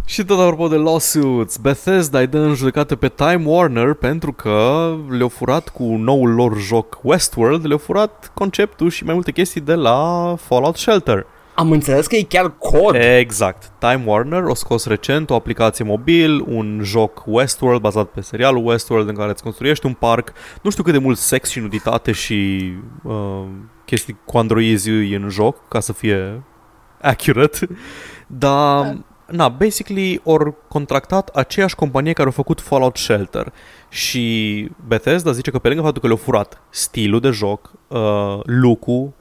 Și 0.08 0.24
tot 0.26 0.40
apropo 0.40 0.68
de 0.68 0.76
lawsuits, 0.76 1.58
Bethesda 1.58 2.20
îi 2.20 2.28
dă 2.28 2.38
în 2.38 2.54
judecată 2.54 2.96
pe 2.96 3.08
Time 3.08 3.42
Warner 3.46 3.94
pentru 3.94 4.34
că 4.34 4.90
le-au 5.10 5.28
furat 5.30 5.70
cu 5.70 5.84
noul 5.84 6.30
lor 6.34 6.58
joc 6.60 7.00
Westworld, 7.02 7.66
le-au 7.66 7.78
furat 7.78 8.32
conceptul 8.34 8.90
și 8.90 9.04
mai 9.04 9.14
multe 9.14 9.32
chestii 9.32 9.62
de 9.62 9.74
la 9.74 10.36
Fallout 10.40 10.76
Shelter. 10.76 11.26
Am 11.56 11.72
înțeles 11.72 12.08
că 12.08 12.16
e 12.16 12.22
chiar 12.22 12.58
cod. 12.58 12.96
Exact. 12.96 13.72
Time 13.80 14.04
Warner 14.06 14.44
a 14.50 14.54
scos 14.54 14.86
recent 14.86 15.30
o 15.30 15.36
aplicație 15.36 15.86
mobil, 15.86 16.44
un 16.48 16.80
joc 16.84 17.24
Westworld 17.26 17.82
bazat 17.82 18.08
pe 18.08 18.22
serialul 18.22 18.68
Westworld 18.68 19.08
în 19.08 19.16
care 19.16 19.30
îți 19.30 19.44
construiești 19.44 19.86
un 19.86 19.94
parc. 19.94 20.34
Nu 20.62 20.70
știu 20.70 20.84
cât 20.84 20.94
de 20.94 21.00
mult 21.00 21.18
sex 21.18 21.50
și 21.50 21.60
nuditate 21.60 22.12
și 22.12 22.72
uh, 23.04 23.44
chestii 23.86 24.18
cu 24.26 24.38
androizi 24.38 24.90
e 24.90 25.16
în 25.16 25.30
joc 25.30 25.68
ca 25.68 25.80
să 25.80 25.94
fie 25.94 26.44
accurate. 27.02 27.68
Dar, 28.28 28.98
na, 29.28 29.50
basically 29.50 30.22
ori 30.24 30.54
contractat 30.68 31.30
aceeași 31.30 31.76
companie 31.76 32.14
care 32.14 32.28
a 32.28 32.32
făcut 32.32 32.62
Fallout 32.62 32.98
Shelter 32.98 33.54
și 33.90 34.68
Bethesda 34.88 35.32
zice 35.32 35.52
că 35.52 35.60
pe 35.60 35.68
lângă 35.68 35.84
faptul 35.84 36.02
că 36.02 36.08
le-au 36.08 36.20
furat 36.20 36.62
stilul 36.70 37.20
de 37.20 37.30
joc, 37.30 37.72
uh, 37.88 38.40
look-ul, 38.44 39.14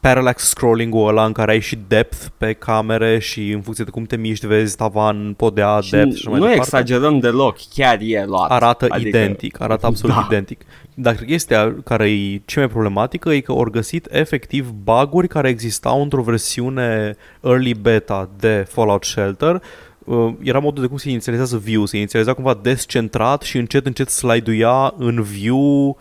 parallax 0.00 0.42
scrolling-ul 0.48 1.08
ăla 1.08 1.24
în 1.24 1.32
care 1.32 1.50
ai 1.50 1.60
și 1.60 1.78
depth 1.88 2.26
pe 2.38 2.52
camere 2.52 3.18
și 3.18 3.50
în 3.50 3.60
funcție 3.60 3.84
de 3.84 3.90
cum 3.90 4.04
te 4.04 4.16
miști 4.16 4.46
vezi 4.46 4.76
tavan, 4.76 5.34
podea, 5.36 5.80
Și 5.80 5.90
depth 5.90 6.14
și 6.14 6.20
așa 6.26 6.30
mai 6.30 6.38
nu 6.40 6.46
departe. 6.46 6.76
exagerăm 6.76 7.18
deloc, 7.18 7.56
chiar 7.74 7.98
e 8.00 8.24
luat. 8.26 8.50
Arată 8.50 8.86
Adică- 8.88 9.08
identic, 9.18 9.60
arată 9.60 9.86
absolut 9.90 10.16
Da. 10.16 10.26
identic. 10.30 10.60
Dar 10.94 11.14
chestia 11.14 11.74
care 11.84 12.10
e 12.10 12.40
cea 12.44 12.60
mai 12.60 12.68
problematică 12.68 13.30
e 13.30 13.40
că 13.40 13.52
au 13.52 13.62
găsit 13.70 14.06
efectiv 14.10 14.70
buguri 14.84 15.28
care 15.28 15.48
existau 15.48 16.02
într-o 16.02 16.22
versiune 16.22 17.16
early 17.40 17.74
beta 17.74 18.28
de 18.38 18.66
Fallout 18.68 19.04
Shelter. 19.04 19.62
Uh, 20.04 20.32
Era 20.42 20.58
modul 20.58 20.82
de 20.82 20.88
cum 20.88 20.96
se 20.96 21.10
inițializează 21.10 21.56
view, 21.58 21.84
se 21.86 21.96
inițializa 21.96 22.32
cumva 22.32 22.58
descentrat 22.62 23.42
și 23.42 23.56
încet 23.58 23.86
încet 23.86 24.08
slide-uia 24.08 24.94
în 24.98 25.22
view 25.22 25.96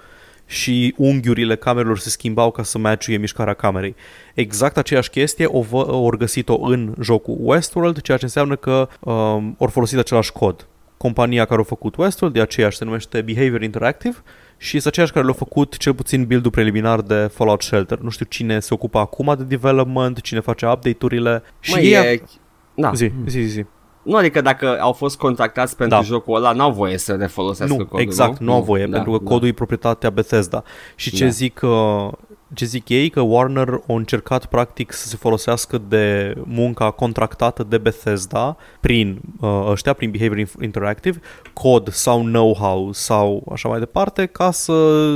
și 0.50 0.94
unghiurile 0.98 1.56
camerelor 1.56 2.00
se 2.00 2.10
schimbau 2.10 2.52
ca 2.52 2.64
să 2.64 2.78
matchuie 2.78 3.18
mișcarea 3.18 3.54
camerei. 3.54 3.96
Exact 4.34 4.78
aceeași 4.78 5.10
chestie 5.10 5.46
o 5.48 5.62
vă, 5.62 5.94
ori 5.94 6.18
găsit-o 6.18 6.60
în 6.62 6.94
jocul 7.02 7.38
Westworld, 7.40 8.02
ceea 8.02 8.18
ce 8.18 8.24
înseamnă 8.24 8.56
că 8.56 8.90
um, 9.00 9.56
ori 9.58 9.72
folosit 9.72 9.98
același 9.98 10.32
cod. 10.32 10.68
Compania 10.98 11.46
care 11.46 11.62
a 11.62 11.64
făcut 11.64 11.96
Westworld 11.96 12.36
e 12.36 12.42
aceeași, 12.42 12.78
se 12.78 12.86
numește 12.86 13.22
Behavior 13.22 13.62
Interactive 13.62 14.16
și 14.58 14.78
este 14.78 14.88
aceeași 14.88 15.12
care 15.12 15.26
l-a 15.26 15.34
făcut 15.34 15.78
cel 15.78 15.94
puțin 15.94 16.26
build-ul 16.26 16.52
preliminar 16.52 17.02
de 17.02 17.30
Fallout 17.34 17.62
Shelter. 17.62 17.98
Nu 17.98 18.10
știu 18.10 18.26
cine 18.26 18.60
se 18.60 18.74
ocupă 18.74 19.00
acum 19.00 19.36
de 19.38 19.44
development, 19.44 20.22
cine 20.22 20.40
face 20.40 20.66
update-urile. 20.66 21.44
Și 21.60 21.74
Măi, 21.74 21.84
ei... 21.84 22.14
e... 22.14 22.22
Da. 22.76 22.92
Zi, 22.94 23.12
zi, 23.28 23.40
zi, 23.40 23.48
zi. 23.48 23.66
Nu, 24.04 24.16
adică 24.16 24.42
dacă 24.42 24.78
au 24.80 24.92
fost 24.92 25.18
contractați 25.18 25.76
pentru 25.78 25.98
Da. 25.98 26.04
jocul 26.04 26.36
ăla, 26.36 26.52
n-au 26.52 26.72
voie 26.72 26.98
să 26.98 27.14
refolosească 27.16 27.76
Nu, 27.76 27.86
codul, 27.86 28.00
exact, 28.06 28.40
nu 28.40 28.54
au 28.54 28.62
voie, 28.62 28.86
Da, 28.86 28.96
pentru 28.96 29.12
că 29.18 29.24
da. 29.24 29.30
codul 29.30 29.48
e 29.48 29.52
proprietatea 29.54 30.10
Bethesda. 30.10 30.64
Și 30.96 31.12
ce 31.16 31.24
Da. 31.24 31.30
zic 31.30 31.60
uh, 31.64 32.08
ce 32.54 32.66
zic 32.66 32.90
ei, 32.90 33.10
că 33.10 33.22
Warner 33.22 33.70
a 33.70 33.82
încercat 33.94 34.46
practic 34.46 34.92
să 34.94 35.08
se 35.08 35.16
folosească 35.18 35.82
de 35.88 36.34
munca 36.44 36.92
contractată 36.92 37.64
de 37.64 37.78
Bethesda 37.78 38.58
prin 38.80 39.22
uh, 39.40 39.66
ăștia, 39.70 39.94
prin 39.94 40.12
Behavior 40.12 40.48
Inf- 40.48 40.62
Interactive, 40.64 41.20
cod 41.54 41.90
sau 41.92 42.22
know-how 42.22 42.92
sau 42.92 43.44
așa 43.52 43.70
mai 43.70 43.80
departe, 43.80 44.26
ca 44.26 44.52
să 44.52 44.74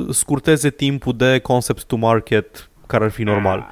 scurteze 0.09 0.69
timpul 0.69 1.13
de 1.17 1.39
concept 1.39 1.83
to 1.85 1.95
market 1.95 2.69
care 2.87 3.03
ar 3.03 3.11
fi 3.11 3.23
normal. 3.23 3.65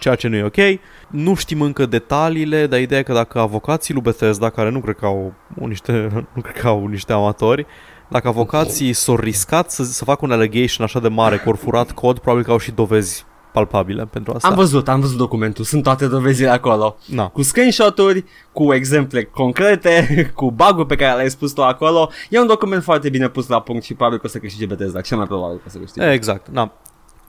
Ceea 0.00 0.14
ce 0.14 0.28
nu 0.28 0.36
e 0.36 0.42
ok. 0.42 0.80
Nu 1.10 1.34
știm 1.34 1.60
încă 1.60 1.86
detaliile, 1.86 2.66
dar 2.66 2.80
ideea 2.80 3.00
e 3.00 3.02
că 3.02 3.12
dacă 3.12 3.38
avocații 3.38 3.94
lui 3.94 4.02
Bethesda, 4.02 4.50
care 4.50 4.70
nu 4.70 4.80
cred 4.80 4.94
că 4.94 5.06
au 5.06 5.32
niște, 5.54 6.08
nu 6.34 6.40
cred 6.40 6.58
că 6.60 6.66
au 6.66 6.86
niște 6.86 7.12
amatori, 7.12 7.66
dacă 8.08 8.28
avocații 8.28 8.92
s-au 8.92 9.16
riscat 9.16 9.70
să, 9.70 9.84
să 9.84 10.04
facă 10.04 10.20
un 10.24 10.32
allegation 10.32 10.86
așa 10.86 11.00
de 11.00 11.08
mare 11.08 11.36
că 11.36 11.42
au 11.48 11.54
furat 11.54 11.92
cod, 11.92 12.18
probabil 12.18 12.44
că 12.44 12.50
au 12.50 12.58
și 12.58 12.70
dovezi 12.70 13.26
palpabile 13.52 14.06
pentru 14.06 14.32
asta. 14.34 14.48
Am 14.48 14.54
văzut, 14.54 14.88
am 14.88 15.00
văzut 15.00 15.16
documentul, 15.16 15.64
sunt 15.64 15.82
toate 15.82 16.06
dovezile 16.06 16.48
acolo. 16.48 16.96
Na. 17.06 17.28
Cu 17.28 17.42
screenshot-uri, 17.42 18.24
cu 18.52 18.72
exemple 18.72 19.24
concrete, 19.24 20.06
cu 20.34 20.50
bug 20.50 20.86
pe 20.86 20.96
care 20.96 21.16
le-ai 21.16 21.30
spus 21.30 21.52
tu 21.52 21.62
acolo. 21.62 22.10
E 22.30 22.40
un 22.40 22.46
document 22.46 22.82
foarte 22.82 23.08
bine 23.08 23.28
pus 23.28 23.48
la 23.48 23.60
punct 23.60 23.84
și 23.84 23.94
probabil 23.94 24.18
că 24.18 24.26
o 24.26 24.28
să 24.28 24.38
câștige 24.38 24.66
Bethesda, 24.66 25.00
cel 25.00 25.16
mai 25.16 25.26
probabil 25.26 25.56
că 25.56 25.62
o 25.66 25.70
să 25.70 25.78
câștige. 25.78 26.10
Exact, 26.10 26.48
na. 26.48 26.72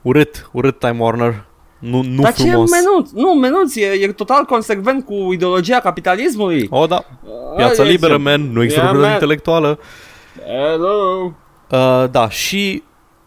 Urât, 0.02 0.48
urât 0.52 0.78
Time 0.78 0.96
Warner. 0.98 1.47
Nu, 1.78 2.02
nu 2.02 2.22
Dar 2.22 2.32
frumos. 2.32 2.70
ce 2.70 2.76
menuț? 2.76 3.10
Nu, 3.10 3.32
menuț, 3.34 3.76
e, 3.76 3.84
e 3.84 4.12
total 4.12 4.44
consecvent 4.44 5.04
cu 5.04 5.32
ideologia 5.32 5.80
capitalismului. 5.80 6.66
O, 6.70 6.86
da. 6.86 7.04
Piața 7.56 7.82
Ah, 7.82 7.88
liberă, 7.90 8.12
e- 8.12 8.16
man. 8.16 8.40
Nu 8.52 8.62
există 8.62 8.80
Yeah, 8.84 8.92
proprietate 8.92 9.06
man. 9.06 9.12
intelectuală. 9.12 9.78
Hello. 10.46 11.32
Uh, 11.70 12.10
da, 12.10 12.28
și 12.28 12.82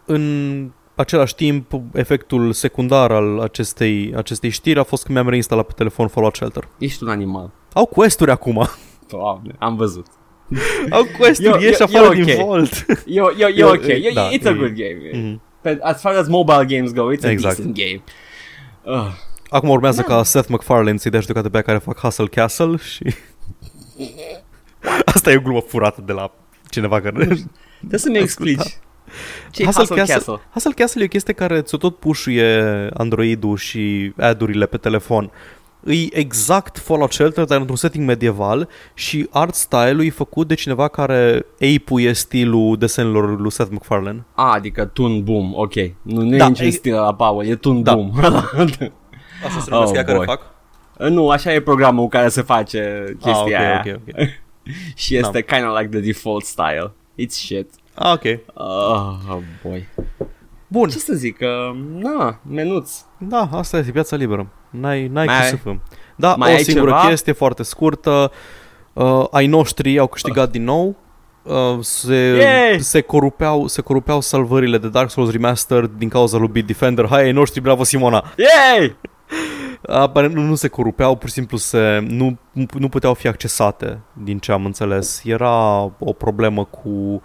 în 0.05 0.69
același 0.95 1.35
timp, 1.35 1.71
efectul 1.93 2.51
secundar 2.51 3.11
al 3.11 3.39
acestei, 3.39 4.13
acestei 4.15 4.49
știri 4.49 4.79
a 4.79 4.83
fost 4.83 5.05
că 5.05 5.11
mi-am 5.11 5.29
reinstalat 5.29 5.65
pe 5.65 5.73
telefon 5.75 6.07
Fallout 6.07 6.35
Shelter. 6.35 6.67
Ești 6.77 7.03
un 7.03 7.09
animal. 7.09 7.51
Au 7.73 7.85
quest-uri 7.85 8.31
acum. 8.31 8.67
Doamne, 9.09 9.55
am 9.59 9.75
văzut. 9.75 10.05
Au 10.89 11.05
quest-uri, 11.19 11.47
Eu- 11.53 11.59
ieși 11.69 11.81
eu- 11.81 11.87
afară 11.95 12.05
eu 12.15 12.23
din 12.23 12.39
ok. 12.39 12.45
Vault. 12.45 12.85
E, 13.05 13.19
e, 13.37 13.45
e 13.47 13.53
Eu- 13.55 13.67
ok, 13.67 13.87
e, 13.87 14.11
da, 14.13 14.29
it's 14.29 14.45
a 14.45 14.49
e- 14.49 14.53
good 14.53 14.73
game. 14.75 15.09
Mhm. 15.13 15.41
Pe- 15.61 15.79
As 15.81 16.01
far 16.01 16.15
as 16.15 16.27
mobile 16.27 16.65
games 16.67 16.93
go, 16.93 17.13
it's 17.15 17.23
a 17.25 17.29
Exact. 17.29 17.55
decent 17.55 17.75
game. 17.75 18.01
Uh. 18.83 19.07
Acum 19.49 19.69
urmează 19.69 20.01
ca 20.01 20.23
Seth 20.23 20.49
MacFarlane 20.49 20.97
să-i 20.97 21.11
dea 21.11 21.19
judecată 21.19 21.49
pe 21.49 21.55
aia 21.55 21.63
care 21.63 21.77
fac 21.77 21.99
Hustle 21.99 22.27
Castle 22.27 22.75
și... 22.77 23.13
Asta 25.13 25.31
e 25.31 25.37
o 25.37 25.41
glumă 25.41 25.59
furată 25.59 26.01
de 26.05 26.11
la 26.11 26.31
cineva 26.69 27.01
care... 27.01 27.25
Trebuie 27.77 27.99
să 27.99 28.09
mi 28.09 28.17
explici. 28.17 28.77
ce 29.51 29.63
Hustle 29.63 29.81
Hustle 29.81 29.95
Castle, 29.95 30.15
Castle? 30.15 30.39
Hustle 30.51 30.71
Castle 30.71 31.01
e 31.01 31.05
o 31.05 31.07
chestie 31.07 31.33
care 31.33 31.61
ți-o 31.61 31.77
tot 31.77 31.97
pușuie 31.97 32.89
Android-ul 32.93 33.57
și 33.57 34.13
ad-urile 34.17 34.65
pe 34.65 34.77
telefon. 34.77 35.31
E 35.85 36.07
exact 36.17 36.77
Fallout 36.77 37.11
Shelter, 37.11 37.45
dar 37.45 37.59
într-un 37.59 37.75
setting 37.75 38.07
medieval 38.07 38.67
și 38.93 39.27
art 39.31 39.53
style-ul 39.55 40.05
e 40.05 40.09
făcut 40.09 40.47
de 40.47 40.53
cineva 40.53 40.87
care 40.87 41.45
ape 41.53 42.13
stilul 42.13 42.77
desenelor 42.77 43.39
lui 43.39 43.51
Seth 43.51 43.71
MacFarlane. 43.71 44.25
A, 44.33 44.51
adică 44.53 44.85
Toon 44.85 45.23
Boom, 45.23 45.53
ok. 45.55 45.73
Nu, 46.01 46.21
nu 46.21 46.37
Da, 46.37 46.45
e 46.45 46.47
niciun 46.47 46.65
e- 46.65 46.69
stil 46.69 46.93
la 46.93 47.13
Paul, 47.13 47.45
e 47.45 47.55
Toon 47.55 47.83
Da. 47.83 47.93
Boom. 47.93 48.11
Asta 49.45 49.59
se 49.59 49.69
numesc 49.69 49.95
ea 49.95 50.03
care 50.03 50.17
boy. 50.17 50.25
fac? 50.25 50.41
nu, 51.09 51.29
așa 51.29 51.53
e 51.53 51.61
programul 51.61 52.07
care 52.07 52.27
se 52.29 52.41
face 52.41 53.03
chestia 53.19 53.59
ah, 53.59 53.65
aia. 53.65 53.83
ok, 53.85 54.01
ok, 54.07 54.13
ok. 54.19 54.27
Și 54.95 55.15
este 55.15 55.43
kind 55.43 55.65
of 55.69 55.79
like 55.79 55.89
the 55.89 55.99
default 55.99 56.43
style. 56.43 56.91
It's 57.15 57.35
shit. 57.35 57.69
Ah, 57.93 58.11
ok. 58.13 58.39
Oh, 58.53 59.37
boy. 59.63 59.87
Bun. 60.71 60.89
Ce 60.89 60.97
să 60.97 61.13
zic? 61.13 61.37
Uh, 61.41 61.79
na, 62.01 62.39
menuț. 62.49 62.91
Da, 63.17 63.49
asta 63.51 63.77
este 63.77 63.91
piața 63.91 64.15
liberă. 64.15 64.47
N-ai, 64.69 65.07
n-ai 65.07 65.25
Mai 65.25 65.35
ce 65.35 65.41
ai- 65.43 65.49
să 65.49 65.55
fă. 65.55 65.75
Da, 66.15 66.35
mai 66.35 66.51
o 66.51 66.55
ai 66.55 66.63
singură 66.63 66.91
ceva? 66.91 67.07
chestie 67.07 67.33
foarte 67.33 67.63
scurtă. 67.63 68.31
Uh, 68.93 69.25
ai 69.31 69.47
noștri 69.47 69.99
au 69.99 70.07
câștigat 70.07 70.51
din 70.51 70.63
nou. 70.63 70.95
Uh, 71.43 71.77
se, 71.79 72.15
Yay! 72.15 72.79
se, 72.79 73.01
corupeau, 73.01 73.67
se 73.67 73.81
corupeau 73.81 74.21
salvările 74.21 74.77
de 74.77 74.89
Dark 74.89 75.09
Souls 75.09 75.31
Remastered 75.31 75.89
din 75.97 76.09
cauza 76.09 76.37
lui 76.37 76.47
Beat 76.47 76.65
Defender. 76.65 77.07
Hai, 77.07 77.23
ai 77.23 77.31
noștri, 77.31 77.61
bravo 77.61 77.83
Simona! 77.83 78.33
Yay! 78.37 78.95
Aparent 79.87 80.33
nu, 80.33 80.41
nu 80.41 80.55
se 80.55 80.67
corupeau, 80.67 81.15
pur 81.15 81.27
și 81.27 81.33
simplu 81.33 81.57
se, 81.57 82.05
nu, 82.07 82.37
nu 82.77 82.89
puteau 82.89 83.13
fi 83.13 83.27
accesate, 83.27 83.99
din 84.23 84.37
ce 84.39 84.51
am 84.51 84.65
înțeles. 84.65 85.21
Era 85.25 85.79
o 85.99 86.13
problemă 86.17 86.63
cu 86.63 87.21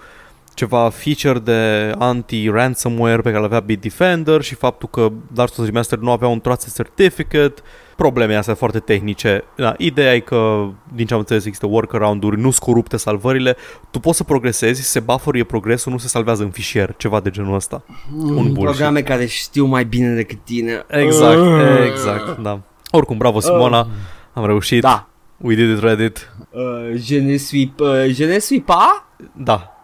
ceva 0.56 0.88
feature 0.88 1.38
de 1.38 1.92
anti-ransomware 1.98 3.20
pe 3.22 3.30
care 3.30 3.42
l-avea 3.42 3.60
Bitdefender 3.60 4.40
și 4.42 4.54
faptul 4.54 4.88
că 4.88 5.12
Dark 5.32 5.52
Souls 5.52 5.68
Remastered 5.70 6.04
nu 6.04 6.10
avea 6.10 6.28
un 6.28 6.40
trusted 6.40 6.72
certificate, 6.72 7.54
probleme 7.96 8.34
astea 8.34 8.54
foarte 8.54 8.78
tehnice. 8.78 9.44
Da, 9.56 9.74
ideea 9.78 10.14
e 10.14 10.18
că, 10.18 10.68
din 10.94 11.06
ce 11.06 11.12
am 11.12 11.18
înțeles, 11.18 11.44
există 11.44 11.66
workaround-uri, 11.66 12.40
nu 12.40 12.50
scorupte 12.50 12.96
salvările, 12.96 13.56
tu 13.90 13.98
poți 14.00 14.16
să 14.16 14.24
progresezi, 14.24 14.82
se 14.82 15.00
buffer 15.00 15.44
progresul, 15.44 15.92
nu 15.92 15.98
se 15.98 16.08
salvează 16.08 16.42
în 16.42 16.50
fișier, 16.50 16.94
ceva 16.96 17.20
de 17.20 17.30
genul 17.30 17.54
ăsta. 17.54 17.82
Un 18.18 18.34
bullshit. 18.34 18.54
Programe 18.62 19.02
care 19.02 19.26
știu 19.26 19.64
mai 19.64 19.84
bine 19.84 20.14
decât 20.14 20.38
tine. 20.44 20.84
Exact, 20.88 21.36
Uh. 21.38 21.86
exact, 21.90 22.38
da. 22.38 22.60
Oricum, 22.90 23.18
bravo 23.18 23.40
Simona, 23.40 23.88
am 24.32 24.46
reușit. 24.46 24.80
Da. 24.80 25.08
We 25.36 25.54
did 25.54 25.70
it, 25.76 25.82
Reddit. 25.82 26.30
Uh, 26.50 27.00
je 27.02 27.20
ne 27.20 27.36
suis, 27.36 27.68
uh, 27.78 28.06
je 28.14 28.24
ne 28.26 28.38
suis 28.38 28.62
pas 28.62 29.04
Da. 29.32 29.75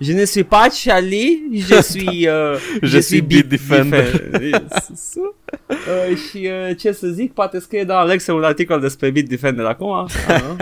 Je 0.00 0.12
ne 0.12 0.24
suis 0.24 0.44
pas 0.44 0.68
Charlie, 0.70 1.38
je 1.68 1.80
suis, 1.82 2.26
uh, 2.28 2.56
Je 2.82 3.00
suis 3.00 3.20
Beat 3.22 3.44
Defender. 3.48 4.30
Yes. 4.42 5.14
uh, 5.16 6.16
și 6.16 6.48
uh, 6.68 6.76
ce 6.76 6.92
să 6.92 7.06
zic, 7.06 7.32
poate 7.32 7.58
scrie 7.58 7.84
da 7.84 7.98
Alexa 7.98 8.34
un 8.34 8.44
articol 8.44 8.80
despre 8.80 9.10
Beat 9.10 9.26
Defender 9.26 9.64
acum. 9.74 9.92
Ah, 9.92 10.42
nu? 10.42 10.56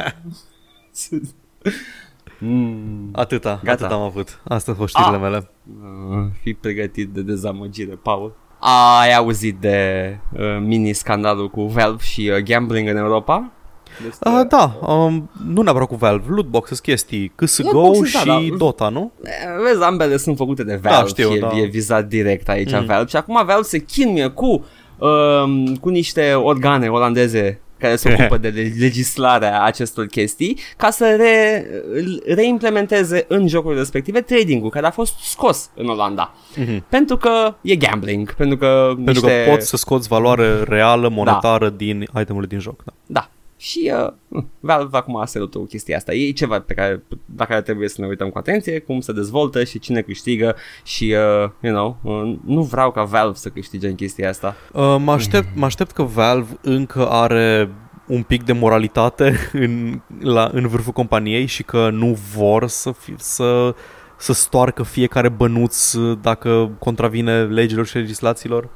Mm. 2.41 3.09
Atâta, 3.12 3.61
Gata. 3.64 3.84
atât 3.84 3.97
am 3.97 4.03
avut. 4.03 4.41
Astea 4.45 4.72
au 4.72 4.78
fost 4.78 4.95
știrile 4.95 5.16
Ah. 5.16 5.22
mele. 5.22 5.51
Uh, 5.82 6.26
fi 6.43 6.55
pregătit 6.55 7.09
de 7.09 7.22
dezamăgire, 7.22 7.95
Paul. 8.03 8.36
Ai 9.01 9.14
auzit 9.14 9.57
de 9.61 10.18
uh, 10.32 10.59
mini-scandalul 10.61 11.51
cu 11.51 11.62
Valve 11.66 12.03
și 12.03 12.30
uh, 12.34 12.39
gambling 12.43 12.89
în 12.89 12.97
Europa? 12.97 13.53
Despre... 14.05 14.30
Uh, 14.30 14.40
da, 14.49 14.78
um, 14.92 15.30
nu 15.46 15.62
neapărat 15.62 15.88
cu 15.88 15.94
Valve, 15.96 16.24
lootboxes, 16.28 16.78
chestii, 16.80 17.32
CSGO 17.34 17.70
Lootboxes, 17.72 18.12
da, 18.12 18.18
și 18.40 18.49
da. 18.51 18.57
Dota, 18.57 18.88
nu? 18.88 19.12
Eh, 19.24 19.32
Vezi, 19.64 19.82
ambele 19.82 20.16
sunt 20.16 20.36
făcute 20.36 20.62
de 20.64 20.78
Valve, 20.82 20.99
Da, 21.01 21.07
știu, 21.07 21.32
e, 21.34 21.38
da. 21.38 21.51
e 21.59 21.64
vizat 21.64 22.07
direct 22.07 22.49
aici 22.49 22.72
Mm. 22.72 22.78
mm. 22.78 22.86
Valve 22.86 23.09
și 23.09 23.16
acum 23.16 23.34
Valve 23.46 23.62
se 23.62 23.78
chinuie 23.78 24.28
cu, 24.28 24.64
um, 24.99 25.76
cu 25.76 25.88
niște 25.88 26.32
organe 26.32 26.88
olandeze 26.88 27.61
care 27.78 27.96
se 27.96 28.12
ocupă 28.18 28.36
de 28.36 28.49
le- 28.49 28.72
legislarea 28.78 29.62
acestor 29.62 30.07
chestii 30.07 30.59
ca 30.76 30.90
să 30.90 31.14
re, 31.18 31.66
reimplementeze 32.34 33.24
în 33.28 33.49
jocurile 33.49 33.80
respective 33.80 34.20
trading-ul 34.20 34.70
care 34.70 34.86
a 34.86 34.90
fost 34.90 35.14
scos 35.18 35.70
în 35.74 35.88
Olanda. 35.88 36.34
Mhm. 36.57 36.84
Pentru 36.88 37.16
că 37.16 37.55
e 37.61 37.76
gambling, 37.76 38.34
pentru 38.34 38.57
că 38.57 38.92
Pentru 38.94 39.12
niște... 39.12 39.44
că 39.44 39.51
poți 39.51 39.68
să 39.68 39.76
scoți 39.76 40.09
valoare 40.09 40.62
reală, 40.62 41.09
monetară 41.09 41.68
din 41.68 42.01
itemurile 42.20 42.46
din 42.49 42.59
joc. 42.61 42.82
Da. 42.84 42.92
Da. 43.07 43.28
Și 43.61 43.93
uh, 44.29 44.43
Valve 44.61 44.97
acum 44.97 45.17
a 45.17 45.25
sărutat 45.25 45.61
cu 45.63 45.69
chestia 45.69 45.97
asta. 45.97 46.15
E 46.15 46.31
ceva 46.31 46.61
pe 46.61 46.75
care, 46.75 47.03
la 47.37 47.45
care 47.45 47.63
trebuie 47.63 47.89
să 47.89 48.01
ne 48.01 48.07
uităm 48.07 48.29
cu 48.29 48.39
atenție, 48.39 48.79
cum 48.79 49.01
se 49.01 49.13
dezvoltă 49.13 49.65
și 49.65 49.79
cine 49.79 50.01
câștigă 50.01 50.57
și, 50.85 51.15
uh, 51.45 51.51
you 51.61 51.75
know, 51.75 51.97
uh, 52.03 52.39
nu 52.45 52.63
vreau 52.63 52.91
ca 52.91 53.03
Valve 53.03 53.37
să 53.37 53.49
câștige 53.49 53.89
în 53.89 53.95
chestia 53.95 54.29
asta. 54.29 54.57
Uh, 54.73 54.97
mă, 54.99 55.13
aștept, 55.13 55.49
mă 55.55 55.65
aștept 55.65 55.91
că 55.91 56.03
Valve 56.03 56.59
încă 56.63 57.09
are 57.09 57.71
un 58.07 58.23
pic 58.23 58.45
de 58.45 58.53
moralitate 58.53 59.37
în, 59.53 60.01
la, 60.21 60.51
în 60.53 60.67
vârful 60.69 60.93
companiei 60.93 61.47
și 61.47 61.63
că 61.63 61.91
nu 61.93 62.19
vor 62.37 62.67
să, 62.67 62.93
fi, 62.93 63.15
să, 63.17 63.75
să 64.17 64.33
stoarcă 64.33 64.83
fiecare 64.83 65.29
bănuț 65.29 65.93
uh, 65.93 66.19
dacă 66.23 66.71
contravine 66.79 67.45
legilor 67.45 67.87
și 67.87 67.97
legislațiilor. 67.97 68.69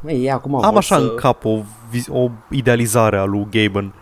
Măi, 0.00 0.14
ei 0.14 0.30
acum 0.30 0.54
Am 0.54 0.68
vor 0.70 0.78
așa 0.78 0.96
să... 0.96 1.02
în 1.02 1.14
cap 1.14 1.44
o, 1.44 1.60
viz- 1.90 2.12
o 2.12 2.30
idealizare 2.50 3.18
a 3.18 3.24
lui 3.24 3.46
Gaben. 3.50 3.94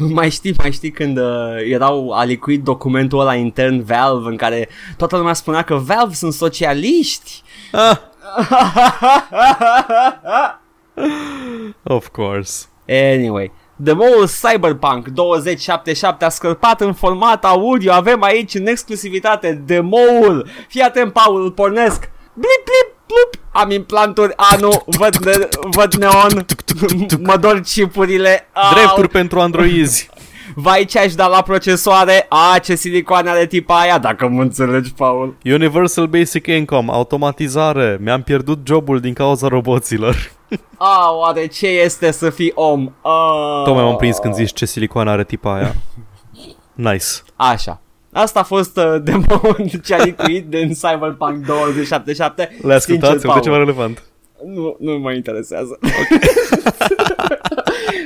Mai 0.18 0.30
știi, 0.30 0.54
mai 0.58 0.72
știi 0.72 0.90
când 0.90 1.18
uh, 1.18 1.56
erau 1.70 2.10
a 2.12 2.24
licuit 2.24 2.62
documentul 2.62 3.20
ăla 3.20 3.34
intern 3.34 3.84
Valve 3.84 4.28
în 4.28 4.36
care 4.36 4.68
toată 4.96 5.16
lumea 5.16 5.32
spunea 5.32 5.62
că 5.62 5.74
Valve 5.74 6.14
sunt 6.14 6.32
socialiști. 6.32 7.42
Ah, 7.72 7.96
of 11.82 12.08
course. 12.08 12.66
Anyway, 12.88 13.52
The 13.84 13.92
Mole 13.92 14.26
Cyberpunk 14.42 15.08
2077 15.08 16.24
a 16.24 16.28
scăpat 16.28 16.80
în 16.80 16.92
format 16.92 17.44
audio. 17.44 17.92
Avem 17.92 18.22
aici 18.22 18.54
în 18.54 18.66
exclusivitate 18.66 19.62
The 19.66 19.80
Mole. 19.80 20.42
Fii 20.68 20.80
atent, 20.80 21.12
Paul, 21.12 21.42
îl 21.42 21.50
pornesc. 21.50 22.10
Blip, 22.34 22.64
blip, 22.64 22.89
blup. 23.10 23.44
Am 23.52 23.70
implanturi, 23.70 24.32
a 24.36 24.56
nu, 24.60 24.82
văd, 24.86 25.16
ne- 25.16 25.48
văd 25.70 25.94
neon, 25.94 26.46
mă 27.22 27.36
dor 27.36 27.60
chipurile. 27.60 28.48
Au. 28.52 28.74
Drepturi 28.74 29.08
pentru 29.08 29.40
androizi. 29.40 30.08
Vai 30.54 30.84
ce 30.84 30.98
aș 30.98 31.14
da 31.14 31.26
la 31.26 31.42
procesoare, 31.42 32.26
a, 32.28 32.58
ce 32.58 32.74
silicoane 32.74 33.30
are 33.30 33.46
tipa 33.46 33.78
aia, 33.80 33.98
dacă 33.98 34.28
mă 34.28 34.42
înțelegi, 34.42 34.92
Paul. 34.92 35.36
Universal 35.44 36.06
Basic 36.06 36.46
Income, 36.46 36.92
automatizare. 36.92 37.98
Mi-am 38.00 38.22
pierdut 38.22 38.58
jobul 38.66 39.00
din 39.00 39.12
cauza 39.12 39.48
roboților. 39.48 40.16
A, 40.76 41.10
oare 41.12 41.46
ce 41.46 41.66
este 41.66 42.10
să 42.10 42.30
fii 42.30 42.52
om? 42.54 42.92
A, 43.02 43.62
Tocmai 43.64 43.84
m-am 43.84 43.96
prins 43.96 44.18
când 44.18 44.34
zici 44.34 44.52
ce 44.52 44.66
silicoană 44.66 45.10
are 45.10 45.24
tipa 45.24 45.54
aia. 45.54 45.74
Nice. 46.74 47.06
Așa. 47.36 47.80
Asta 48.12 48.40
a 48.40 48.42
fost 48.42 48.76
uh, 48.76 48.96
demon 49.04 49.66
ce 49.84 49.94
a 49.94 50.04
licuit 50.04 50.46
din 50.46 50.72
Cyberpunk 50.72 51.46
2077. 51.46 52.56
Le 52.62 52.74
ascultați? 52.74 53.10
Sincer, 53.10 53.28
Uite 53.34 53.40
ceva 53.44 53.54
Paul, 53.56 53.66
relevant. 53.66 54.02
Nu, 54.46 54.76
nu 54.80 54.98
mă 54.98 55.12
interesează. 55.12 55.78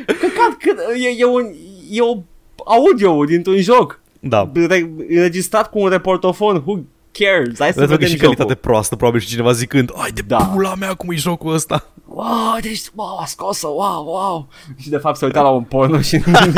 Căcat, 0.07 0.57
cât, 0.61 0.79
e, 0.97 1.09
e, 1.19 1.25
un, 1.25 1.45
e 1.91 2.01
o 2.01 2.17
audio 2.65 3.25
dintr-un 3.25 3.61
joc 3.61 4.01
Da. 4.21 4.51
re- 4.55 4.91
înregistrat 5.09 5.71
cu 5.71 5.79
un 5.81 5.89
reportofon. 5.89 6.63
Who 6.67 6.79
cares? 7.13 7.59
Hai 7.59 7.73
să 7.73 7.79
Vezi 7.79 7.91
că 7.91 7.97
vedem 7.97 8.07
și 8.09 8.17
jocul. 8.17 8.35
calitate 8.35 8.55
proastă, 8.55 8.97
probabil 8.97 9.21
și 9.21 9.29
cineva 9.29 9.53
zicând 9.53 9.91
Ai 9.97 10.11
de 10.11 10.23
Da. 10.27 10.37
pula 10.37 10.75
mea 10.75 10.95
cum 10.95 11.11
e 11.11 11.15
jocul 11.17 11.53
ăsta 11.55 11.87
Wow, 12.07 12.27
deci, 12.61 12.83
wow, 12.95 13.19
a 13.21 13.25
scos-o, 13.25 13.69
wow, 13.69 14.05
wow. 14.07 14.49
Și 14.81 14.89
de 14.91 14.97
fapt 14.97 15.17
se 15.17 15.25
uita 15.25 15.41
la 15.43 15.49
un 15.49 15.63
porno 15.63 16.01
și 16.01 16.15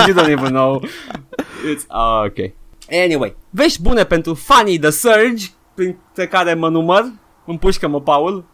you 0.07 0.17
don't 0.17 0.29
even 0.31 0.53
know. 0.53 0.83
It's, 1.75 1.87
ah, 1.89 2.23
ok. 2.27 2.53
Anyway, 2.91 3.37
vești 3.51 3.83
bune 3.83 4.05
pentru 4.05 4.35
fanii 4.35 4.79
de 4.79 4.91
Surge, 4.91 5.47
printre 5.75 6.27
care 6.29 6.55
mă 6.55 6.69
număr, 6.69 7.13
împușcă-mă, 7.47 8.01
Paul. 8.01 8.45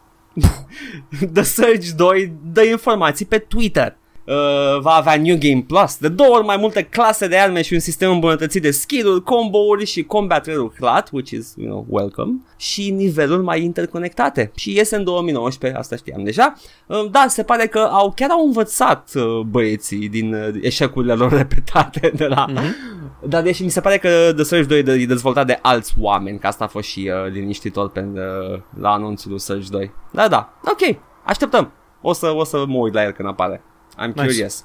The 1.35 1.43
Surge 1.43 1.93
2 1.97 2.33
dă 2.53 2.63
informații 2.63 3.27
pe 3.27 3.39
Twitter. 3.39 3.97
Uh, 4.25 4.81
va 4.81 4.91
avea 4.91 5.17
New 5.17 5.37
Game 5.39 5.65
Plus, 5.67 5.97
de 5.99 6.09
două 6.09 6.35
ori 6.35 6.45
mai 6.45 6.57
multe 6.57 6.83
clase 6.83 7.29
de 7.29 7.37
arme 7.37 7.63
și 7.63 7.73
un 7.73 7.79
sistem 7.79 8.11
îmbunătățit 8.11 8.63
de 8.63 8.71
skill-uri, 8.71 9.23
combo-uri 9.23 9.87
și 9.87 10.03
combat 10.03 10.49
hlat, 10.79 11.09
which 11.13 11.31
is, 11.31 11.55
you 11.57 11.69
know, 11.69 11.87
welcome, 11.89 12.33
și 12.57 12.91
niveluri 12.91 13.43
mai 13.43 13.63
interconectate. 13.63 14.53
Și 14.55 14.77
iese 14.77 14.97
în 14.97 15.05
2019, 15.05 15.79
asta 15.79 15.97
știam 15.97 16.25
deja. 16.25 16.55
Uh, 16.87 17.11
da, 17.11 17.25
se 17.29 17.43
pare 17.43 17.67
că 17.67 17.79
au 17.79 18.13
chiar 18.17 18.31
au 18.31 18.45
învățat 18.45 19.11
uh, 19.15 19.41
băieții 19.41 20.09
din 20.09 20.35
uh, 20.35 20.49
eșecurile 20.61 21.15
lor 21.15 21.33
repetate 21.43 22.13
de 22.15 22.27
la... 22.27 22.47
Mm-hmm. 22.49 23.01
Dar 23.29 23.43
deși 23.43 23.63
mi 23.63 23.71
se 23.71 23.81
pare 23.81 23.99
că 23.99 24.33
The 24.35 24.45
Surge 24.45 24.83
2 24.83 25.03
e 25.03 25.07
dezvoltat 25.07 25.47
de 25.47 25.59
alți 25.63 25.95
oameni, 26.01 26.39
că 26.39 26.47
asta 26.47 26.65
a 26.65 26.67
fost 26.67 26.89
și 26.89 27.11
uh, 27.25 27.33
liniștitor 27.33 27.91
pe, 27.91 28.09
uh, 28.15 28.61
la 28.81 28.91
anunțul 28.91 29.31
lui 29.31 29.41
Surge 29.41 29.69
2. 29.71 29.93
Da, 30.11 30.29
da, 30.29 30.53
ok, 30.65 30.99
așteptăm. 31.25 31.73
O 32.01 32.13
să, 32.13 32.33
o 32.35 32.45
să 32.45 32.65
mă 32.67 32.79
uit 32.79 32.95
la 32.95 33.05
el 33.05 33.11
când 33.11 33.29
apare. 33.29 33.63
I'm 33.99 34.07
Nice. 34.15 34.27
curious. 34.27 34.65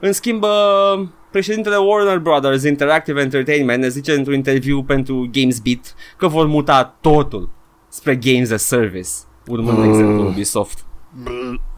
În 0.00 0.12
schimb, 0.12 0.42
uh, 0.42 1.06
președintele 1.30 1.76
Warner 1.76 2.18
Brothers 2.18 2.62
Interactive 2.64 3.20
Entertainment 3.20 3.82
ne 3.82 3.88
zice 3.88 4.12
într-un 4.12 4.34
interviu 4.34 4.82
pentru 4.82 5.28
GamesBeat 5.32 5.94
că 6.16 6.26
vor 6.28 6.46
muta 6.46 6.96
totul 7.00 7.50
spre 7.88 8.16
Games 8.16 8.50
as 8.50 8.62
Service, 8.62 9.08
urmând 9.46 9.78
mm. 9.78 9.84
exemplul 9.88 10.26
Ubisoft. 10.26 10.84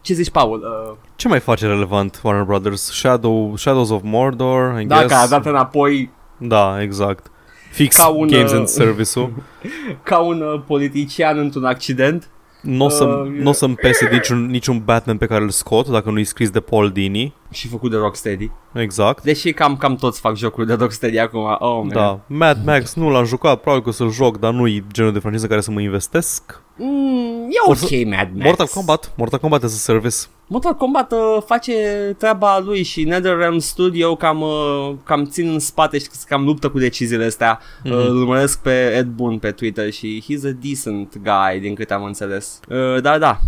Ce 0.01 0.15
zici, 0.15 0.31
Paul? 0.31 0.61
Uh, 0.91 0.97
Ce 1.17 1.29
mai 1.29 1.41
face 1.41 1.67
relevant 1.67 2.21
Warner 2.23 2.45
Brothers? 2.45 2.91
Shadow, 2.93 3.57
Shadows 3.57 3.91
of 3.91 4.01
Mordor, 4.05 4.81
I 4.81 4.85
dacă 4.85 5.07
guess. 5.07 5.23
a 5.23 5.27
dat 5.27 5.47
înapoi 5.47 6.11
Da, 6.39 6.83
exact. 6.83 7.31
Fix 7.71 7.97
Ca 7.97 8.07
un, 8.09 8.27
Games 8.29 8.51
uh, 8.51 8.57
and 8.57 8.67
Service-ul. 8.69 9.33
ca 10.03 10.19
un 10.19 10.41
uh, 10.41 10.61
politician 10.67 11.39
într-un 11.39 11.65
accident. 11.65 12.29
Nu 12.61 12.85
o 12.85 12.89
să, 12.89 13.05
Uh, 13.05 13.41
n-o 13.41 13.53
să-mi 13.53 13.75
pese 13.75 14.09
niciun, 14.13 14.47
niciun 14.47 14.83
Batman 14.85 15.17
pe 15.17 15.27
care 15.27 15.43
îl 15.43 15.51
scot 15.51 15.89
dacă 15.89 16.11
nu-i 16.11 16.25
scris 16.25 16.51
de 16.51 16.61
Paul 16.61 16.91
Dini. 16.91 17.35
Și 17.51 17.69
făcut 17.69 17.91
de 17.91 17.97
Rocksteady. 17.97 18.51
Exact. 18.75 19.23
Deși 19.23 19.53
cam, 19.53 19.77
cam 19.77 19.97
toți 19.97 20.21
fac 20.21 20.37
jocuri 20.37 20.67
de 20.67 20.73
Rocksteady 20.75 21.19
acum. 21.19 21.57
Oh, 21.59 21.77
man. 21.83 21.89
Da, 21.89 22.21
Mad 22.27 22.65
Max 22.65 22.95
nu 22.95 23.11
l-am 23.11 23.25
jucat, 23.25 23.61
probabil 23.61 23.83
că 23.85 23.89
o 23.89 23.93
să-l 23.93 24.11
joc, 24.11 24.39
dar 24.39 24.53
nu-i 24.53 24.85
genul 24.93 25.13
de 25.13 25.19
franciză 25.19 25.47
care 25.47 25.61
să 25.61 25.71
mă 25.71 25.81
investesc. 25.81 26.61
Mm, 26.77 27.47
e 27.51 27.71
O 27.71 27.75
să- 27.75 27.89
ok, 27.93 28.05
Mad 28.07 28.29
Max. 28.35 28.45
Mortal 28.45 28.67
Kombat, 28.75 29.13
Mortal 29.17 29.39
Kombat 29.39 29.63
as 29.63 29.73
a 29.75 29.77
service. 29.77 30.17
Mortal 30.47 30.75
Kombat 30.75 31.13
uh, 31.13 31.19
face 31.47 31.73
treaba 32.19 32.59
lui 32.59 32.83
și 32.83 33.05
NetherRealm 33.05 33.59
Studio 33.59 34.17
cam, 34.17 34.41
uh, 34.41 34.93
cam 35.05 35.25
țin 35.25 35.49
în 35.49 35.59
spate 35.59 35.99
și 35.99 36.07
cam 36.27 36.45
luptă 36.45 36.69
cu 36.69 36.79
deciziile 36.79 37.25
astea. 37.25 37.59
Mm-hmm. 37.61 37.91
Uh, 37.91 38.07
îl 38.09 38.17
urmăresc 38.21 38.63
pe 38.63 38.95
Ed 38.97 39.07
Boon 39.07 39.39
pe 39.39 39.51
Twitter 39.51 39.91
și 39.91 40.23
he's 40.25 40.45
a 40.45 40.57
decent 40.61 41.17
guy 41.23 41.61
din 41.61 41.75
câte 41.75 41.95
am 41.95 42.05
înțeles. 42.05 42.61
Uh, 42.69 43.01
dar 43.03 43.19
da, 43.19 43.39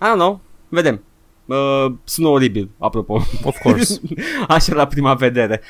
I 0.00 0.04
don't 0.12 0.14
know, 0.18 0.40
vedem. 0.68 1.02
Uh, 1.46 1.92
sună 2.04 2.28
oribil, 2.28 2.70
apropo. 2.78 3.22
Of 3.44 3.56
course. 3.62 4.00
Așa 4.48 4.74
la 4.74 4.86
prima 4.86 5.14
vedere. 5.14 5.60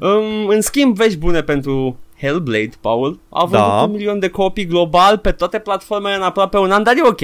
Um, 0.00 0.46
în 0.48 0.60
schimb, 0.60 0.96
vești 0.96 1.18
bune 1.18 1.42
pentru 1.42 1.98
Hellblade, 2.20 2.70
Paul. 2.80 3.18
A 3.28 3.40
vândut 3.44 3.58
Da. 3.68 3.82
un 3.82 3.90
milion 3.90 4.18
de 4.18 4.28
copii 4.28 4.66
global 4.66 5.18
pe 5.18 5.30
toate 5.30 5.58
platformele 5.58 6.14
în 6.16 6.22
aproape 6.22 6.56
un 6.58 6.70
an, 6.70 6.82
dar 6.82 6.94
e 6.96 7.00
ok. 7.08 7.20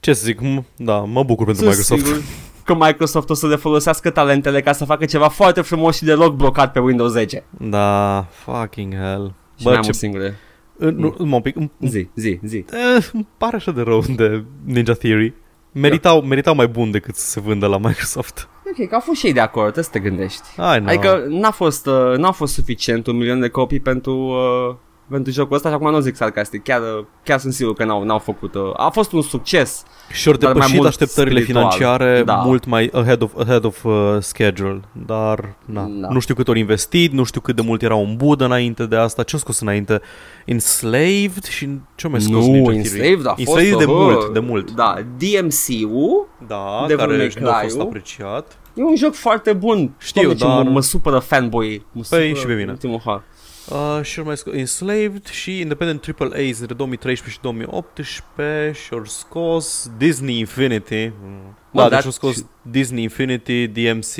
Ce 0.00 0.12
să 0.12 0.24
zic, 0.24 0.38
m- 0.40 0.64
da, 0.76 0.98
mă 0.98 1.22
bucur 1.22 1.44
pentru 1.46 1.64
Sunt 1.70 1.76
Microsoft. 1.78 2.04
sigur 2.06 2.22
că 2.64 2.74
Microsoft 2.74 3.30
o 3.30 3.34
să 3.34 3.46
le 3.46 3.56
folosească 3.56 4.10
talentele 4.10 4.60
ca 4.60 4.72
să 4.72 4.84
facă 4.84 5.04
ceva 5.04 5.28
foarte 5.28 5.60
frumos 5.60 5.96
și 5.96 6.04
deloc 6.04 6.34
blocat 6.34 6.72
pe 6.72 6.78
Windows 6.80 7.10
10. 7.12 7.44
Da, 7.58 8.26
fucking 8.30 8.94
hell. 8.94 9.32
Și 9.56 9.64
Bă, 9.64 9.70
mai 9.70 9.78
ce... 9.78 9.84
mult 9.84 9.94
singure. 9.96 10.36
Uh, 10.76 10.92
Nu, 10.92 11.14
mă 11.18 11.34
un 11.34 11.40
pic, 11.42 11.56
îmi, 11.56 11.70
Zi, 11.80 12.08
zi, 12.14 12.38
zi. 12.44 12.64
uh, 12.96 13.08
îmi 13.12 13.26
pare 13.38 13.56
așa 13.56 13.70
de 13.70 13.80
rău 13.82 14.04
de 14.16 14.44
Ninja 14.64 14.92
Theory. 14.92 15.34
Meritau, 15.72 16.22
meritau 16.22 16.54
mai 16.54 16.66
bun 16.66 16.90
decât 16.90 17.14
să 17.14 17.26
se 17.26 17.40
vândă 17.40 17.66
la 17.66 17.78
Microsoft. 17.78 18.48
Ok, 18.66 18.88
că 18.88 18.94
au 18.94 19.00
fost 19.00 19.18
și 19.18 19.26
ei 19.26 19.32
de 19.32 19.40
acord, 19.40 19.72
trebuie 19.72 19.84
să 19.84 19.90
te 19.90 19.98
gândești. 19.98 20.48
I 20.56 20.78
know. 20.78 20.86
Adică 20.86 21.24
n-a 21.28 21.50
fost, 21.50 21.86
uh, 21.86 22.16
n-a 22.16 22.30
fost 22.30 22.52
suficient 22.52 23.06
un 23.06 23.16
milion 23.16 23.40
de 23.40 23.48
copii 23.48 23.80
pentru 23.80 24.14
uh, 24.14 24.76
pentru 25.10 25.32
jocul 25.32 25.56
ăsta 25.56 25.68
și 25.68 25.74
acum 25.74 25.90
nu 25.90 26.00
zic 26.00 26.16
sarcastic, 26.16 26.62
chiar, 26.62 26.80
chiar 27.24 27.38
sunt 27.38 27.52
sigur 27.52 27.74
că 27.74 27.84
n-au, 27.84 28.02
n-au 28.04 28.18
făcut, 28.18 28.54
uh, 28.54 28.62
a 28.76 28.88
fost 28.88 29.12
un 29.12 29.22
succes. 29.22 29.82
Și-au 30.12 30.34
Dar 30.34 30.42
mai 30.44 30.52
depășit 30.54 30.76
mult 30.76 30.88
așteptările 30.88 31.40
spiritual. 31.40 31.70
financiare 31.70 32.22
Da. 32.22 32.34
mult 32.34 32.64
mai 32.66 32.90
ahead 32.92 33.22
of, 33.22 33.32
ahead 33.38 33.64
of 33.64 33.84
uh, 33.84 33.92
schedule. 34.20 34.80
Dar 35.06 35.54
na, 35.64 35.88
Da. 36.00 36.08
nu 36.10 36.18
știu 36.18 36.34
cât 36.34 36.48
ori 36.48 36.58
investit, 36.58 37.12
nu 37.12 37.24
știu 37.24 37.40
cât 37.40 37.56
de 37.56 37.62
mult 37.62 37.82
era 37.82 37.94
un 37.94 38.16
budă 38.16 38.44
înainte 38.44 38.86
de 38.86 38.96
asta. 38.96 39.22
Ce-au 39.22 39.40
scos 39.40 39.60
înainte? 39.60 40.00
Enslaved 40.44 41.44
și 41.44 41.68
ce-au 41.94 42.12
mai 42.12 42.20
scos 42.20 42.34
Nu, 42.46 42.52
Ninja 42.52 42.72
Enslaved 42.72 43.26
a 43.26 43.34
fost 43.34 43.58
Enslaved 43.58 43.78
de 43.78 43.84
uh, 43.84 43.92
mult, 43.96 44.32
de 44.32 44.38
mult. 44.38 44.70
Da, 44.70 44.94
DMC-ul 45.18 46.28
Da, 46.46 46.84
Devil 46.86 46.96
care 47.04 47.16
May 47.16 47.30
nu 47.40 47.48
a 47.48 47.52
fost 47.52 47.64
Cry-ul. 47.74 47.80
apreciat. 47.86 48.58
e 48.74 48.82
un 48.82 48.96
joc 48.96 49.14
foarte 49.14 49.52
bun. 49.52 49.90
Știu, 49.98 50.22
Doamne, 50.22 50.38
ce 50.38 50.44
dar- 50.46 50.62
mă, 50.64 50.70
mă 50.70 50.80
supără 50.80 51.18
fanboy. 51.18 51.86
Mă 51.92 52.02
Păi, 52.08 52.26
supără 52.28 52.38
și 52.38 52.46
pe 52.46 52.52
mine. 52.54 52.70
ultimul 52.70 53.00
har. 53.04 53.22
Uh, 53.70 53.98
și 54.02 54.20
mai 54.20 54.36
scos 54.36 54.54
Enslaved 54.54 55.26
și 55.26 55.60
Independent 55.60 56.00
Triple 56.00 56.26
A's 56.26 56.58
de 56.66 56.74
2013 56.74 57.36
și 57.36 57.42
2018 57.42 58.72
și-au 58.84 59.04
scos 59.04 59.90
Disney 59.96 60.38
Infinity. 60.38 61.12
Mm. 61.22 61.56
Mă, 61.72 61.82
Da, 61.82 61.88
dar- 61.88 61.90
deci 61.90 62.04
au 62.04 62.10
scos 62.10 62.44
Disney 62.62 63.02
Infinity, 63.02 63.66
DMC 63.66 64.14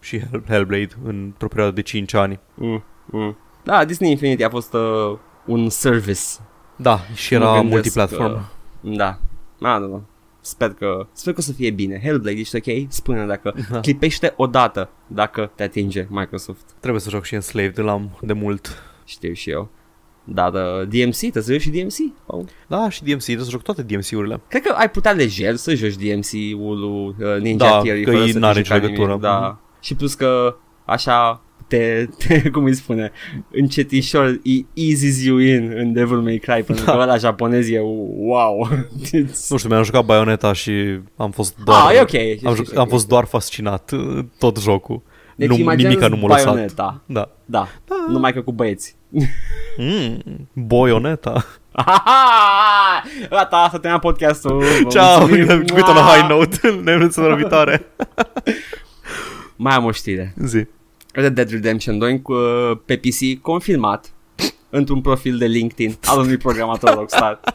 și 0.00 0.18
Hell- 0.18 0.44
Hellblade 0.48 0.88
într-o 1.04 1.48
perioadă 1.48 1.74
de 1.74 1.82
5 1.82 2.14
ani. 2.14 2.38
Mm, 2.54 2.84
mm. 3.04 3.36
Da, 3.64 3.84
Disney 3.84 4.10
Infinity 4.10 4.44
a 4.44 4.48
fost 4.50 4.72
uh, 4.74 5.18
un 5.46 5.68
service. 5.68 6.20
Da, 6.76 6.98
și 7.14 7.32
Mă 7.36 7.44
era 7.44 7.52
gândesc 7.54 7.72
multiplatform. 7.72 8.32
că- 8.32 8.40
Da. 8.80 9.18
Da, 9.58 9.78
da, 9.78 9.86
da. 9.86 10.00
Sper 10.40 10.72
că, 10.72 11.06
sper 11.12 11.32
că 11.32 11.38
o 11.40 11.42
să 11.42 11.52
fie 11.52 11.70
bine. 11.70 12.00
Hellblade, 12.02 12.38
ești 12.38 12.56
ok? 12.56 12.86
Spune 12.88 13.26
dacă 13.26 13.54
Da. 13.70 13.80
clipește 13.86 14.32
odată 14.36 14.90
dacă 15.06 15.52
te 15.54 15.62
atinge 15.62 16.06
Microsoft. 16.08 16.64
Trebuie 16.80 17.00
să 17.00 17.10
joc 17.10 17.24
și 17.24 17.34
Enslaved, 17.34 17.78
îl 17.78 17.88
am 17.88 18.18
de 18.20 18.32
mult. 18.32 18.82
Știu 19.04 19.32
și 19.32 19.50
eu. 19.50 19.68
Dar 20.24 20.52
uh, 20.52 20.88
DMC, 20.88 21.16
trebuie 21.16 21.42
să 21.42 21.52
joci 21.52 21.60
și 21.60 21.70
DMC? 21.70 22.12
Paul? 22.26 22.44
Da, 22.66 22.88
și 22.88 23.02
DMC, 23.04 23.22
trebuie 23.22 23.44
să 23.44 23.50
joc 23.50 23.62
toate 23.62 23.82
DMC-urile. 23.82 24.40
Cred 24.48 24.62
că 24.62 24.74
ai 24.76 24.90
putea 24.90 25.12
lejer 25.12 25.56
să 25.56 25.74
joci 25.74 25.94
DMC-ul 25.94 26.78
lui 26.78 27.14
uh, 27.34 27.40
Ninja 27.40 27.68
Da, 27.70 27.80
Theory 27.80 28.04
că 28.04 28.10
fără 28.10 28.22
ei 28.22 28.32
să 28.32 28.38
n-are 28.38 28.52
fi 28.52 28.58
nicio 28.58 28.74
jucat 28.74 28.82
legătură. 28.88 29.08
nimic. 29.08 29.22
Da. 29.22 29.58
Și 29.80 29.94
plus 29.94 30.14
că 30.14 30.56
așa 30.84 31.42
te, 31.70 32.06
te 32.26 32.42
cum 32.52 32.64
îi 32.64 32.74
spune, 32.74 33.12
încetișor, 33.52 34.26
e 34.42 34.64
eases 34.74 35.24
you 35.24 35.36
in 35.38 35.72
în 35.76 35.92
Devil 35.92 36.16
May 36.16 36.36
Cry, 36.38 36.62
pentru 36.62 36.84
Da. 36.84 36.92
că 36.92 36.98
ăla 37.00 37.16
japonez 37.16 37.68
e 37.70 37.78
wow. 38.16 38.68
Nu 39.48 39.56
știu, 39.56 39.68
mi-am 39.68 39.82
jucat 39.82 40.04
Bayonetta 40.04 40.52
și 40.52 40.98
am 41.16 41.30
fost 41.30 41.56
doar... 41.64 41.86
ah, 41.86 41.94
e 41.96 42.00
ok. 42.00 42.12
e- 42.12 42.38
Am, 42.44 42.52
e- 42.52 42.56
juc- 42.56 42.74
e- 42.74 42.78
am 42.78 42.86
fost 42.88 43.08
doar 43.08 43.24
fascinat 43.24 43.90
uh, 43.90 44.24
tot 44.38 44.60
jocul. 44.60 45.02
Deci 45.36 45.48
nu, 45.48 45.56
imaginează 45.56 45.96
nimica 45.98 46.16
nu 46.16 46.26
m-a 46.26 46.34
lăsat. 46.34 46.44
Bayonetta. 46.52 47.02
Da. 47.06 47.28
Da, 47.44 47.68
numai 48.08 48.32
că 48.32 48.40
cu 48.42 48.52
băieți. 48.52 48.96
Mm, 49.76 50.48
Bayonetta. 50.52 51.44
Gata, 53.30 53.62
să 53.70 53.78
terminăm 53.78 53.98
podcastul. 53.98 54.58
Vă 54.82 54.88
Ciao, 54.88 55.26
mulțumim. 55.26 55.46
quit 55.72 55.86
on 55.86 55.96
a 55.96 56.00
high 56.14 56.28
note. 56.28 56.58
Ne 56.62 56.92
vedem 56.92 57.00
săptămâna 57.10 57.34
viitoare. 57.34 57.86
Mai 59.56 59.74
am 59.74 59.84
o 59.84 59.90
știre. 59.90 60.34
Zi. 60.44 60.66
Red 61.12 61.34
Dead 61.34 61.50
Redemption 61.50 61.98
2 61.98 62.22
cu, 62.22 62.32
uh, 62.32 62.76
pe 62.84 62.96
PC 62.96 63.40
confirmat 63.42 64.12
într-un 64.70 65.00
profil 65.00 65.38
de 65.38 65.46
LinkedIn 65.46 65.96
al 66.04 66.18
unui 66.18 66.36
programator 66.36 66.94
Rockstar. 66.94 67.40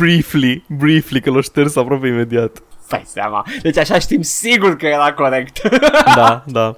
Briefly, 0.00 0.64
briefly, 0.68 1.20
că 1.20 1.30
l-o 1.30 1.40
șters 1.40 1.76
aproape 1.76 2.06
imediat. 2.06 2.62
Stai 2.84 3.02
seama. 3.06 3.46
Deci 3.62 3.76
așa 3.76 3.98
știm 3.98 4.22
sigur 4.22 4.76
că 4.76 4.86
era 4.86 5.12
corect. 5.12 5.60
Da, 6.16 6.44
da. 6.46 6.76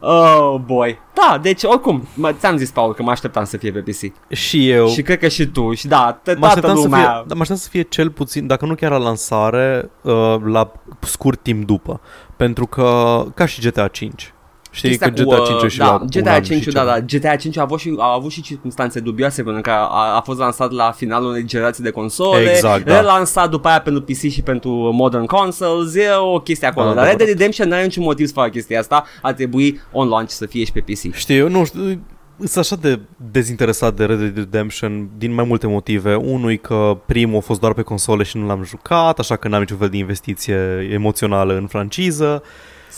oh, 0.00 0.60
boy. 0.64 0.98
Da, 1.14 1.38
deci 1.42 1.62
oricum, 1.62 2.08
mă, 2.14 2.32
ți-am 2.32 2.56
zis, 2.56 2.70
Paul, 2.70 2.94
că 2.94 3.02
mă 3.02 3.10
așteptam 3.10 3.44
să 3.44 3.56
fie 3.56 3.72
pe 3.72 3.78
PC. 3.78 4.32
Și 4.34 4.70
eu. 4.70 4.88
Și 4.88 5.02
cred 5.02 5.18
că 5.18 5.28
și 5.28 5.46
tu. 5.46 5.74
Și 5.74 5.86
da, 5.86 6.20
t- 6.20 6.24
Mă 6.26 6.32
toată 6.34 6.46
așteptam, 6.46 6.74
să 6.74 6.80
fie, 6.80 6.88
lumea... 6.90 7.24
da, 7.26 7.34
mă 7.34 7.40
așteptam 7.40 7.56
să 7.56 7.68
fie 7.68 7.82
cel 7.82 8.10
puțin, 8.10 8.46
dacă 8.46 8.66
nu 8.66 8.74
chiar 8.74 8.90
la 8.90 8.96
lansare, 8.96 9.90
uh, 10.02 10.36
la 10.44 10.72
scurt 11.00 11.42
timp 11.42 11.66
după. 11.66 12.00
Pentru 12.36 12.66
că, 12.66 13.22
ca 13.34 13.46
și 13.46 13.60
GTA 13.60 13.88
5. 13.88 14.34
Știi 14.70 14.96
că 14.96 15.08
Chestia 15.08 15.24
GTA 15.24 15.36
cu, 15.36 15.44
5 15.46 15.62
uh, 15.62 15.70
și 15.70 15.78
da, 15.78 15.84
la 15.84 15.92
un 15.92 16.06
GTA 16.10 16.32
an 16.32 16.42
5 16.42 16.62
și 16.62 16.68
da, 16.68 16.80
ceva. 16.80 16.92
da, 16.92 17.00
GTA 17.00 17.36
5 17.36 17.56
a 17.56 17.62
avut, 17.62 17.78
și, 17.78 17.94
a 17.98 18.12
avut 18.14 18.30
și 18.30 18.42
circunstanțe 18.42 19.00
dubioase 19.00 19.42
pentru 19.42 19.62
că 19.62 19.70
a, 19.70 20.16
a 20.16 20.20
fost 20.20 20.38
lansat 20.38 20.70
la 20.70 20.90
finalul 20.90 21.28
unei 21.30 21.44
generații 21.44 21.84
de 21.84 21.90
console, 21.90 22.50
Exact, 22.50 22.84
da. 22.84 23.00
relansat 23.00 23.50
după 23.50 23.68
aia 23.68 23.80
pentru 23.80 24.02
PC 24.02 24.30
și 24.30 24.42
pentru 24.42 24.70
modern 24.70 25.24
consoles, 25.24 25.94
e 25.94 26.08
o 26.18 26.40
chestie 26.40 26.66
acolo. 26.66 26.86
Da, 26.86 26.94
Dar 26.94 27.04
Red 27.04 27.16
Dead 27.16 27.20
adevărat. 27.20 27.38
Redemption 27.38 27.68
nu 27.68 27.74
are 27.74 27.84
niciun 27.84 28.02
motiv 28.02 28.26
să 28.26 28.32
facă 28.32 28.48
chestia 28.48 28.78
asta, 28.78 29.04
ar 29.22 29.32
trebui 29.32 29.80
on 29.92 30.08
launch 30.08 30.30
să 30.30 30.46
fie 30.46 30.64
și 30.64 30.72
pe 30.72 30.80
PC. 30.80 31.14
Știu, 31.14 31.48
nu 31.48 31.64
știu, 31.64 32.00
sunt 32.38 32.56
așa 32.64 32.76
de 32.76 33.00
dezinteresat 33.30 33.94
de 33.94 34.04
Red 34.04 34.18
Dead 34.18 34.36
Redemption 34.36 35.08
din 35.18 35.32
mai 35.32 35.44
multe 35.44 35.66
motive. 35.66 36.14
Unul 36.14 36.50
e 36.50 36.56
că 36.56 36.98
primul 37.06 37.36
a 37.36 37.40
fost 37.40 37.60
doar 37.60 37.72
pe 37.72 37.82
console 37.82 38.22
și 38.22 38.36
nu 38.36 38.46
l-am 38.46 38.64
jucat, 38.64 39.18
așa 39.18 39.36
că 39.36 39.48
n-am 39.48 39.60
niciun 39.60 39.76
fel 39.76 39.88
de 39.88 39.96
investiție 39.96 40.88
emoțională 40.92 41.56
în 41.56 41.66
franciză. 41.66 42.42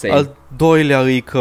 Same. 0.09 0.15
Al 0.15 0.37
doilea 0.57 1.01
e 1.01 1.21
că 1.21 1.39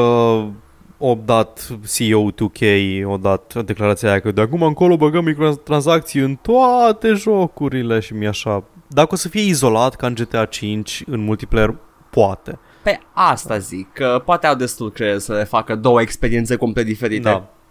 o 0.98 1.18
dat 1.26 1.78
CEO 1.96 2.32
2K, 2.32 2.66
o 3.06 3.18
dat 3.18 3.64
declarația 3.66 4.10
aia 4.10 4.20
că 4.20 4.32
de 4.32 4.42
acum 4.42 4.64
încolo 4.64 4.98
băgăm 4.98 5.24
microtransacții 5.24 6.22
în 6.22 6.36
toate 6.36 7.14
jocurile 7.14 8.00
și 8.00 8.14
mi 8.14 8.28
așa. 8.28 8.64
Dacă 8.88 9.10
o 9.12 9.16
să 9.16 9.30
fie 9.30 9.42
izolat 9.42 9.96
ca 9.96 10.08
în 10.08 10.14
GTA 10.14 10.46
5 10.46 11.04
în 11.08 11.24
multiplayer, 11.24 11.76
poate. 12.10 12.60
Pe 12.84 13.00
asta 13.14 13.58
zic, 13.58 13.94
că 13.94 14.22
poate 14.26 14.48
au 14.48 14.56
destul 14.56 14.92
creier 14.92 15.18
să 15.18 15.34
le 15.34 15.44
facă 15.44 15.76
două 15.76 16.02
experiențe 16.02 16.56
complet 16.56 16.86
diferite. 16.86 17.22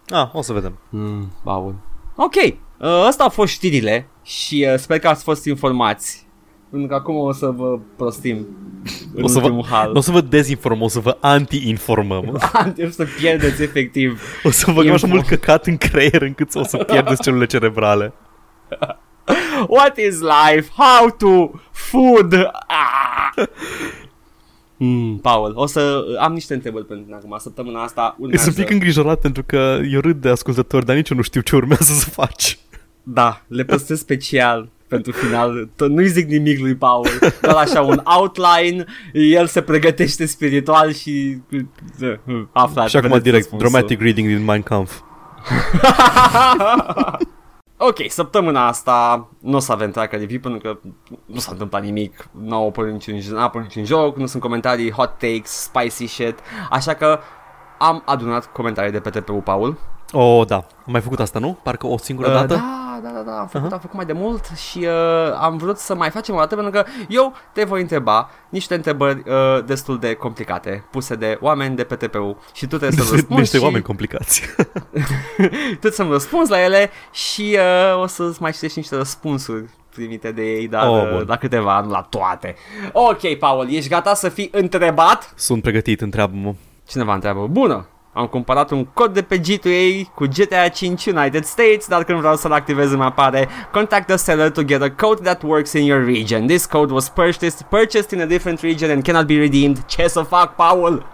Da. 0.06 0.20
Ah, 0.20 0.28
o 0.32 0.42
să 0.42 0.52
vedem. 0.52 0.78
Mm, 0.88 1.32
Paul. 1.44 1.74
Ok, 2.16 2.34
uh, 2.34 3.04
asta 3.06 3.22
au 3.22 3.28
fost 3.28 3.52
știrile 3.52 4.08
și 4.22 4.66
uh, 4.72 4.78
sper 4.78 4.98
că 4.98 5.08
ați 5.08 5.22
fost 5.22 5.44
informați. 5.44 6.26
Pentru 6.70 6.88
că 6.88 6.94
acum 6.94 7.16
o 7.16 7.32
să 7.32 7.46
vă 7.46 7.78
prostim 7.96 8.46
în 9.14 9.22
O 9.24 9.26
să 9.26 9.38
vă- 9.38 9.44
ultimul 9.44 9.64
hal. 9.64 9.90
Nu 9.92 9.98
o 9.98 10.00
să 10.00 10.10
vă 10.10 10.20
dezinformăm, 10.20 10.82
o 10.82 10.88
să 10.88 10.98
vă 11.00 11.16
anti-informăm. 11.20 12.38
Trebuie 12.62 12.90
să 12.90 13.06
pierdeți 13.18 13.62
efectiv. 13.62 14.22
O 14.44 14.50
să 14.50 14.64
vă 14.66 14.72
băgăm 14.72 14.92
așa 14.92 15.06
Info. 15.06 15.16
mult 15.16 15.28
căcat 15.28 15.66
în 15.66 15.76
creier 15.76 16.22
încât 16.22 16.54
o 16.54 16.62
să 16.64 16.76
pierdeți 16.76 17.22
celulele 17.22 17.46
cerebrale. 17.46 18.12
What 19.68 19.96
is 19.98 20.18
life? 20.20 20.70
How 20.76 21.10
to? 21.18 21.50
Food? 21.70 22.34
Ah! 22.66 23.44
Mm, 24.76 25.18
Paul, 25.18 25.52
o 25.56 25.66
să 25.66 26.04
am 26.20 26.32
niște 26.32 26.54
întrebări 26.54 26.86
pentru 26.86 27.04
tine 27.04 27.16
acum. 27.16 27.36
Săptămâna 27.38 27.82
asta 27.82 28.16
urmează... 28.18 28.44
Sunt 28.44 28.56
un 28.56 28.62
pic 28.62 28.72
îngrijorat 28.72 29.20
pentru 29.20 29.42
că 29.46 29.78
eu 29.90 30.00
râd 30.00 30.20
de 30.20 30.28
ascultători, 30.28 30.84
dar 30.84 30.96
nici 30.96 31.08
eu 31.08 31.16
nu 31.16 31.22
știu 31.22 31.40
ce 31.40 31.56
urmează 31.56 31.92
să 31.92 32.10
faci. 32.10 32.58
Da, 33.02 33.42
le 33.46 33.64
păstrez 33.64 33.98
special 33.98 34.68
pentru 34.90 35.12
final. 35.12 35.70
Tot 35.76 35.90
nu-i 35.90 36.08
zic 36.08 36.28
nimic 36.28 36.60
lui 36.60 36.74
Paul, 36.74 37.06
doar 37.40 37.56
așa 37.56 37.80
un 37.80 38.00
outline, 38.04 38.84
el 39.12 39.46
se 39.46 39.62
pregătește 39.62 40.26
spiritual 40.26 40.92
și 40.92 41.40
aflați. 42.52 42.90
și 42.90 42.96
acum 42.96 43.08
vedeți 43.08 43.24
direct, 43.24 43.42
răspunsul. 43.42 43.68
dramatic 43.70 44.00
reading 44.00 44.28
din 44.28 44.44
Mein 44.44 44.62
Kampf. 44.62 45.00
ok, 47.88 47.96
săptămâna 48.08 48.66
asta 48.66 49.28
nu 49.40 49.56
o 49.56 49.58
să 49.58 49.72
avem 49.72 49.90
track 49.90 50.12
review 50.12 50.40
pentru 50.40 50.60
că 50.60 50.78
nu 51.26 51.38
s-a 51.38 51.52
întâmplat 51.52 51.82
nimic, 51.82 52.28
nu 52.40 52.54
au 52.54 52.66
apărut 52.68 52.92
niciun, 52.92 53.34
n-a 53.34 53.42
apărut 53.42 53.66
niciun 53.66 53.84
joc, 53.84 54.16
nu 54.16 54.26
sunt 54.26 54.42
comentarii, 54.42 54.90
hot 54.90 55.10
takes, 55.18 55.50
spicy 55.50 56.06
shit, 56.06 56.38
așa 56.70 56.94
că 56.94 57.18
am 57.78 58.02
adunat 58.06 58.52
comentarii 58.52 58.92
de 58.92 59.00
pe 59.00 59.10
TPU 59.10 59.34
Paul. 59.34 59.78
Oh, 60.12 60.46
da. 60.46 60.56
Am 60.56 60.92
mai 60.92 61.00
făcut 61.00 61.20
asta, 61.20 61.38
nu? 61.38 61.58
Parcă 61.62 61.86
o 61.86 61.98
singură 61.98 62.28
Uh, 62.28 62.34
dată? 62.34 62.54
Da, 62.54 63.00
da, 63.02 63.08
da, 63.10 63.20
da, 63.30 63.38
am 63.38 63.46
făcut, 63.46 63.72
am 63.72 63.78
făcut 63.78 63.96
mai 63.96 64.04
de 64.06 64.12
mult 64.12 64.44
și 64.70 64.78
uh, 64.78 65.34
am 65.40 65.56
vrut 65.56 65.78
să 65.78 65.94
mai 65.94 66.10
facem 66.10 66.34
o 66.34 66.38
dată 66.38 66.54
pentru 66.54 66.72
că 66.72 66.84
eu 67.08 67.34
te 67.52 67.64
voi 67.64 67.80
întreba 67.80 68.30
niște 68.48 68.74
întrebări 68.74 69.22
uh, 69.26 69.64
destul 69.66 69.98
de 69.98 70.14
complicate 70.14 70.84
puse 70.90 71.14
de 71.14 71.38
oameni 71.40 71.76
de 71.76 71.84
pe 71.84 71.94
TPU 71.96 72.38
și 72.52 72.66
tu 72.66 72.76
trebuie 72.76 72.90
să 72.90 72.96
Niște, 73.00 73.14
răspunzi 73.14 73.40
niște 73.40 73.56
și 73.56 73.62
oameni 73.62 73.82
complicați. 73.82 74.42
tu 75.36 75.46
trebuie 75.70 75.92
să-mi 75.92 76.10
răspunzi 76.10 76.50
la 76.50 76.62
ele 76.62 76.90
și 77.12 77.58
uh, 77.94 78.02
o 78.02 78.06
să-ți 78.06 78.42
mai 78.42 78.52
citești 78.52 78.78
niște 78.78 78.96
răspunsuri 78.96 79.64
primite 79.94 80.32
de 80.32 80.42
ei, 80.42 80.68
dar 80.68 80.86
Oh, 80.88 80.94
oh, 81.02 81.10
bun. 81.10 81.24
la 81.26 81.36
câteva, 81.36 81.80
nu 81.80 81.90
la 81.90 82.06
toate. 82.10 82.54
Ok, 82.92 83.34
Paul, 83.38 83.70
ești 83.70 83.88
gata 83.90 84.14
să 84.14 84.28
fii 84.28 84.48
întrebat? 84.52 85.32
Sunt 85.36 85.62
pregătit, 85.62 86.00
întreabă-mă. 86.00 86.54
Cineva 86.88 87.14
întreabă, 87.14 87.46
bună, 87.46 87.86
am 88.12 88.26
cumpărat 88.26 88.70
un 88.70 88.84
cod 88.84 89.14
de 89.14 89.22
pe 89.22 89.40
G2A 89.40 90.14
cu 90.14 90.26
GTA 90.26 90.68
5 90.68 91.06
United 91.06 91.44
States, 91.44 91.86
dar 91.88 92.04
când 92.04 92.18
vreau 92.18 92.36
să-l 92.36 92.52
activez 92.52 92.92
îmi 92.92 93.02
apare 93.02 93.48
Contact 93.72 94.06
the 94.06 94.16
seller 94.16 94.50
to 94.50 94.62
get 94.62 94.82
a 94.82 94.90
code 94.90 95.22
that 95.22 95.42
works 95.42 95.72
in 95.72 95.84
your 95.84 96.04
region. 96.04 96.46
This 96.46 96.66
code 96.66 96.92
was 96.92 97.08
purchased, 97.08 97.62
purchased 97.62 98.10
in 98.10 98.20
a 98.20 98.26
different 98.26 98.60
region 98.60 98.90
and 98.90 99.02
cannot 99.02 99.26
be 99.26 99.38
redeemed. 99.38 99.84
Ce 99.86 100.08
să 100.08 100.20
fac, 100.20 100.54
Paul? 100.54 101.06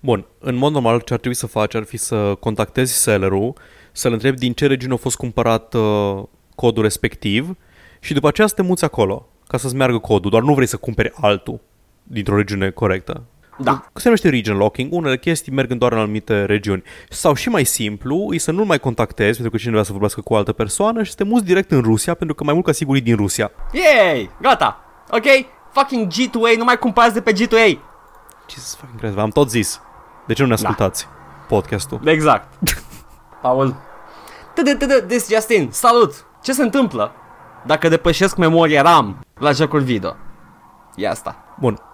Bun, 0.00 0.26
în 0.38 0.54
mod 0.54 0.72
normal 0.72 1.00
ce 1.00 1.12
ar 1.12 1.18
trebui 1.18 1.36
să 1.36 1.46
faci 1.46 1.74
ar 1.74 1.84
fi 1.84 1.96
să 1.96 2.34
contactezi 2.40 2.92
sellerul, 2.92 3.54
să-l 3.92 4.12
întrebi 4.12 4.38
din 4.38 4.52
ce 4.52 4.66
regiune 4.66 4.94
a 4.94 4.96
fost 4.96 5.16
cumpărat 5.16 5.74
uh, 5.74 6.22
codul 6.54 6.82
respectiv 6.82 7.56
și 8.00 8.12
după 8.14 8.28
aceea 8.28 8.46
să 8.46 8.54
te 8.54 8.62
muți 8.62 8.84
acolo 8.84 9.28
ca 9.46 9.56
să-ți 9.56 9.74
meargă 9.74 9.98
codul, 9.98 10.30
doar 10.30 10.42
nu 10.42 10.54
vrei 10.54 10.66
să 10.66 10.76
cumperi 10.76 11.12
altul 11.14 11.60
dintr-o 12.02 12.36
regiune 12.36 12.70
corectă. 12.70 13.22
Da. 13.60 13.84
Se 13.92 14.02
numește 14.04 14.28
region 14.28 14.56
locking, 14.56 14.92
unele 14.92 15.18
chestii 15.18 15.52
merg 15.52 15.72
doar 15.72 15.92
în 15.92 15.98
anumite 15.98 16.44
regiuni. 16.44 16.82
Sau 17.08 17.34
și 17.34 17.48
mai 17.48 17.64
simplu, 17.64 18.28
e 18.32 18.38
să 18.38 18.50
nu 18.50 18.64
mai 18.64 18.78
contactezi 18.78 19.32
pentru 19.32 19.50
că 19.50 19.56
cineva 19.56 19.72
vrea 19.72 19.84
să 19.84 19.90
vorbească 19.90 20.20
cu 20.20 20.32
o 20.32 20.36
altă 20.36 20.52
persoană 20.52 21.02
și 21.02 21.10
să 21.10 21.16
te 21.16 21.24
muți 21.24 21.44
direct 21.44 21.70
în 21.70 21.80
Rusia 21.80 22.14
pentru 22.14 22.36
că 22.36 22.44
mai 22.44 22.54
mult 22.54 22.66
ca 22.66 22.72
sigur 22.72 22.96
e 22.96 23.00
din 23.00 23.16
Rusia. 23.16 23.50
Yay! 23.72 24.30
Gata! 24.40 24.80
Ok? 25.10 25.24
Fucking 25.72 26.06
G2A, 26.06 26.56
nu 26.56 26.64
mai 26.64 26.78
cumpărați 26.78 27.14
de 27.14 27.20
pe 27.20 27.32
G2A! 27.32 27.78
Jesus 28.50 28.76
fucking 28.76 29.00
Christ, 29.00 29.18
am 29.18 29.30
tot 29.30 29.50
zis. 29.50 29.80
De 30.26 30.32
ce 30.32 30.42
nu 30.42 30.48
ne 30.48 30.54
ascultați 30.54 31.06
podcastul? 31.48 32.00
Exact. 32.04 32.48
Paul. 33.42 33.76
Tădă, 34.54 35.00
this 35.00 35.28
Justin, 35.28 35.68
salut! 35.72 36.26
Ce 36.42 36.52
se 36.52 36.62
întâmplă 36.62 37.12
dacă 37.66 37.88
depășesc 37.88 38.36
memoria 38.36 38.82
RAM 38.82 39.20
la 39.38 39.50
jocul 39.52 39.80
video? 39.80 40.16
E 40.94 41.08
asta. 41.08 41.36
Bun. 41.60 41.87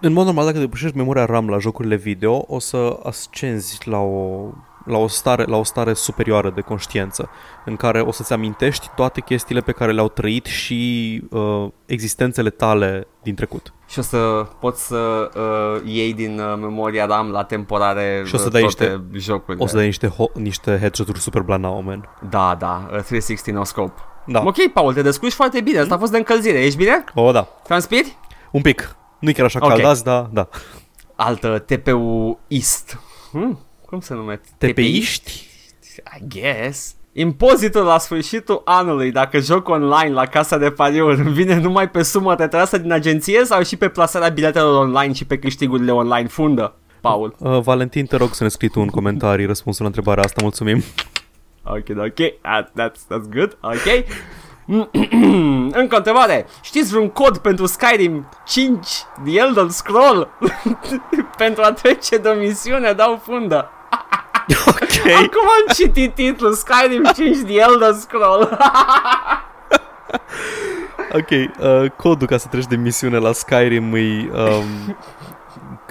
În 0.00 0.12
mod 0.12 0.24
normal, 0.24 0.44
dacă 0.44 0.58
depășești 0.58 0.96
memoria 0.96 1.24
RAM 1.24 1.48
la 1.48 1.58
jocurile 1.58 1.96
video, 1.96 2.44
o 2.48 2.58
să 2.58 2.98
ascenzi 3.02 3.88
la 3.88 3.98
o, 3.98 4.48
la 4.84 4.98
o, 4.98 5.06
stare, 5.08 5.44
la 5.44 5.56
o 5.56 5.62
stare 5.62 5.92
superioară 5.92 6.50
de 6.54 6.60
conștiință, 6.60 7.28
în 7.64 7.76
care 7.76 8.00
o 8.00 8.12
să-ți 8.12 8.32
amintești 8.32 8.88
toate 8.96 9.20
chestiile 9.20 9.60
pe 9.60 9.72
care 9.72 9.92
le-au 9.92 10.08
trăit 10.08 10.44
și 10.46 11.22
uh, 11.30 11.66
existențele 11.86 12.50
tale 12.50 13.06
din 13.22 13.34
trecut. 13.34 13.72
Și 13.88 13.98
o 13.98 14.02
să 14.02 14.46
poți 14.60 14.86
să 14.86 15.30
uh, 15.36 15.90
iei 15.92 16.14
din 16.14 16.38
uh, 16.40 16.58
memoria 16.60 17.06
RAM 17.06 17.28
la 17.30 17.44
temporare 17.44 18.22
Și 18.26 18.34
o 18.34 18.38
să 18.38 18.46
uh, 18.46 18.52
dai 18.52 18.60
toate 18.60 18.84
niște- 19.12 19.32
jocurile. 19.32 19.64
O 19.64 19.66
să 19.66 19.76
dai 19.76 19.84
niște, 19.84 20.08
ho- 20.08 20.32
niște 20.34 20.78
headshot-uri 20.80 21.20
super 21.20 21.42
blanau, 21.42 21.82
man. 21.82 22.08
Da, 22.30 22.56
da, 22.58 22.82
uh, 22.84 22.88
360 23.02 23.54
no 23.54 23.64
scope. 23.64 24.00
Da. 24.26 24.42
Ok, 24.44 24.56
Paul, 24.72 24.94
te 24.94 25.02
descurci 25.02 25.32
foarte 25.32 25.60
bine. 25.60 25.78
Asta 25.78 25.94
a 25.94 25.98
fost 25.98 26.10
de 26.12 26.16
încălzire. 26.18 26.58
Ești 26.64 26.76
bine? 26.78 27.04
O, 27.14 27.32
da. 27.32 27.42
Transpiri? 27.62 28.16
Un 28.50 28.60
pic. 28.60 28.96
Nu 29.18 29.28
e 29.28 29.32
chiar 29.32 29.44
așa 29.44 29.58
Ok. 29.62 29.68
cald 29.68 29.84
azi, 29.84 30.04
dar 30.04 30.22
da. 30.32 30.48
Altă 31.14 31.58
TPU 31.58 32.38
East. 32.48 32.98
Hmm? 33.30 33.58
Cum 33.86 34.00
se 34.00 34.14
numește? 34.14 34.46
TPiști? 34.58 35.46
I 36.20 36.22
guess. 36.40 36.94
Impozitul 37.12 37.84
la 37.84 37.98
sfârșitul 37.98 38.62
anului, 38.64 39.10
dacă 39.12 39.38
joc 39.38 39.68
online 39.68 40.12
la 40.12 40.26
casa 40.26 40.58
de 40.58 40.70
pariuri, 40.70 41.20
îmi 41.20 41.32
vine 41.32 41.58
numai 41.58 41.90
pe 41.90 42.02
sumă 42.02 42.34
retrasă 42.34 42.78
din 42.78 42.92
agenție 42.92 43.44
sau 43.44 43.62
și 43.62 43.76
pe 43.76 43.88
plasarea 43.88 44.28
biletelor 44.28 44.82
online 44.82 45.12
și 45.12 45.24
pe 45.24 45.38
câștigurile 45.38 45.92
online 45.92 46.28
fundă? 46.28 46.74
Paul. 47.00 47.34
Uh, 47.38 47.60
Valentin, 47.60 48.06
te 48.06 48.16
rog 48.16 48.34
să 48.34 48.42
ne 48.42 48.48
scrii 48.48 48.68
tu 48.68 48.80
în 48.80 48.88
comentarii 48.88 49.46
răspunsul 49.46 49.82
la 49.82 49.88
întrebarea 49.88 50.22
asta, 50.24 50.40
mulțumim. 50.42 50.82
Ok, 51.64 51.88
ok, 51.98 52.40
that, 52.42 52.68
that's, 52.68 53.00
that's 53.00 53.28
good, 53.30 53.58
ok. 53.60 54.04
Încă 55.80 55.94
o 55.94 55.96
întrebare. 55.96 56.46
Știți 56.60 56.90
vreun 56.90 57.08
cod 57.08 57.38
pentru 57.38 57.66
Skyrim 57.66 58.28
5 58.46 58.86
The 59.24 59.38
Elder 59.38 59.68
Scroll? 59.68 60.28
pentru 61.36 61.62
a 61.62 61.72
trece 61.72 62.16
de 62.16 62.28
o 62.28 62.34
misiune, 62.34 62.92
dau 62.92 63.20
fundă. 63.24 63.68
Ok. 64.66 65.12
Acum 65.12 65.48
am 65.48 65.74
citit 65.74 66.14
titlul 66.14 66.52
Skyrim 66.52 67.02
5 67.14 67.36
The 67.36 67.60
Elder 67.60 67.92
Scroll. 67.92 68.48
Ok, 71.12 71.30
uh, 71.30 71.90
codul 71.96 72.26
ca 72.26 72.36
să 72.36 72.48
treci 72.48 72.66
de 72.66 72.76
misiune 72.76 73.18
la 73.18 73.32
Skyrim 73.32 73.94
e 73.94 74.30
um, 74.32 74.96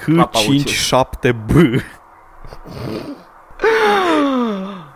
K57B. 0.01 1.53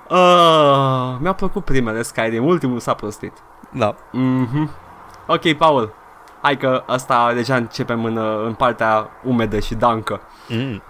uh, 0.09 1.17
mi-a 1.19 1.33
plăcut 1.33 1.63
primele 1.63 2.01
Skyrim, 2.01 2.45
ultimul 2.45 2.79
s-a 2.79 2.93
prostit. 2.93 3.33
Da. 3.71 3.95
Mhm. 4.11 4.69
Ok, 5.27 5.53
Paul. 5.53 5.93
Hai 6.41 6.57
că 6.57 6.83
asta 6.87 7.31
deja 7.33 7.55
începem 7.55 8.03
în, 8.05 8.17
uh, 8.17 8.45
în 8.45 8.53
partea 8.53 9.09
umedă 9.23 9.59
și 9.59 9.75
dancă. 9.75 10.21
Mm. 10.47 10.81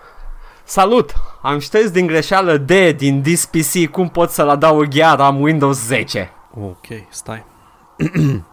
Salut! 0.63 1.13
Am 1.41 1.59
șters 1.59 1.91
din 1.91 2.07
greșeală 2.07 2.57
D 2.57 2.71
din 2.97 3.21
this 3.21 3.45
PC, 3.45 3.91
cum 3.91 4.09
pot 4.09 4.29
să-l 4.29 4.49
adaug 4.49 4.93
iar, 4.93 5.19
am 5.19 5.41
Windows 5.41 5.85
10. 5.85 6.31
Ok, 6.61 6.85
stai. 7.09 7.45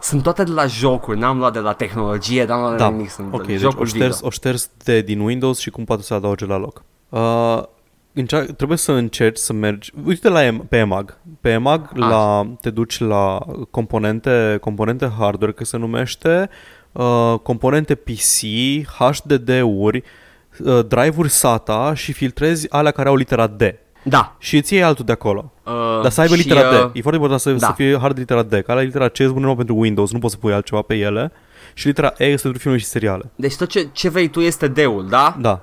Sunt 0.00 0.22
toate 0.22 0.44
de 0.44 0.50
la 0.52 0.66
jocuri, 0.66 1.18
n-am 1.18 1.38
luat 1.38 1.52
de 1.52 1.58
la 1.58 1.72
tehnologie, 1.72 2.44
n-am 2.44 2.58
luat 2.60 2.70
de 2.70 2.76
Da, 2.76 2.84
la 2.84 2.90
nimic, 2.90 3.10
sunt 3.10 3.32
ok, 3.34 3.40
de 3.40 3.46
deci 3.52 3.60
jocuri 3.60 3.80
o 3.80 3.84
șters, 3.84 4.14
video. 4.14 4.26
o 4.26 4.30
șters 4.30 4.70
de 4.84 5.00
din 5.00 5.20
Windows 5.20 5.58
și 5.58 5.70
cum 5.70 5.84
poate 5.84 6.02
să 6.02 6.14
adauge 6.14 6.46
la 6.46 6.56
loc. 6.56 6.82
Uh, 7.08 7.62
încearcă, 8.14 8.52
trebuie 8.52 8.78
să 8.78 8.92
încerci 8.92 9.36
să 9.38 9.52
mergi, 9.52 9.92
uite 10.04 10.28
la 10.28 10.44
em, 10.44 10.58
pe 10.58 10.76
EMAG. 10.76 11.18
Pe 11.40 11.50
EMAG 11.50 11.90
la, 11.96 12.46
te 12.60 12.70
duci 12.70 12.98
la 13.00 13.38
componente, 13.70 14.58
componente 14.60 15.12
hardware, 15.18 15.52
că 15.52 15.64
se 15.64 15.76
numește, 15.76 16.48
uh, 16.92 17.34
componente 17.42 17.94
PC, 17.94 18.40
HDD-uri, 18.98 20.02
uh, 20.64 20.86
drive-uri 20.86 21.28
SATA 21.28 21.94
și 21.94 22.12
filtrezi 22.12 22.70
alea 22.70 22.90
care 22.90 23.08
au 23.08 23.16
litera 23.16 23.46
D. 23.46 23.62
Da. 24.02 24.36
Și 24.38 24.56
îți 24.56 24.74
iei 24.74 24.82
altul 24.82 25.04
de 25.04 25.12
acolo. 25.12 25.52
Uh, 25.64 25.72
Dar 26.02 26.10
să 26.10 26.20
aibă 26.20 26.34
și, 26.36 26.40
litera 26.48 26.60
D. 26.70 26.72
uh, 26.72 26.78
E 26.92 27.00
foarte 27.02 27.20
important 27.20 27.40
să, 27.40 27.52
da. 27.52 27.66
să 27.66 27.72
fie 27.76 27.98
hard 27.98 28.18
litera 28.18 28.42
D. 28.42 28.54
Ca 28.62 28.74
la 28.74 28.80
litera 28.80 29.08
C 29.08 29.18
e 29.18 29.26
bună 29.26 29.40
numai 29.40 29.56
pentru 29.56 29.76
Windows, 29.76 30.12
nu 30.12 30.18
poți 30.18 30.32
să 30.32 30.38
pui 30.38 30.52
altceva 30.52 30.82
pe 30.82 30.94
ele. 30.94 31.32
Și 31.74 31.86
litera 31.86 32.12
E 32.18 32.24
este 32.24 32.42
pentru 32.42 32.60
filme 32.62 32.76
și 32.76 32.84
seriale. 32.84 33.30
Deci 33.34 33.56
tot 33.56 33.68
ce, 33.68 33.88
ce 33.92 34.08
vrei 34.08 34.28
tu 34.28 34.40
este 34.40 34.68
D-ul, 34.68 35.06
da? 35.08 35.36
Da. 35.40 35.62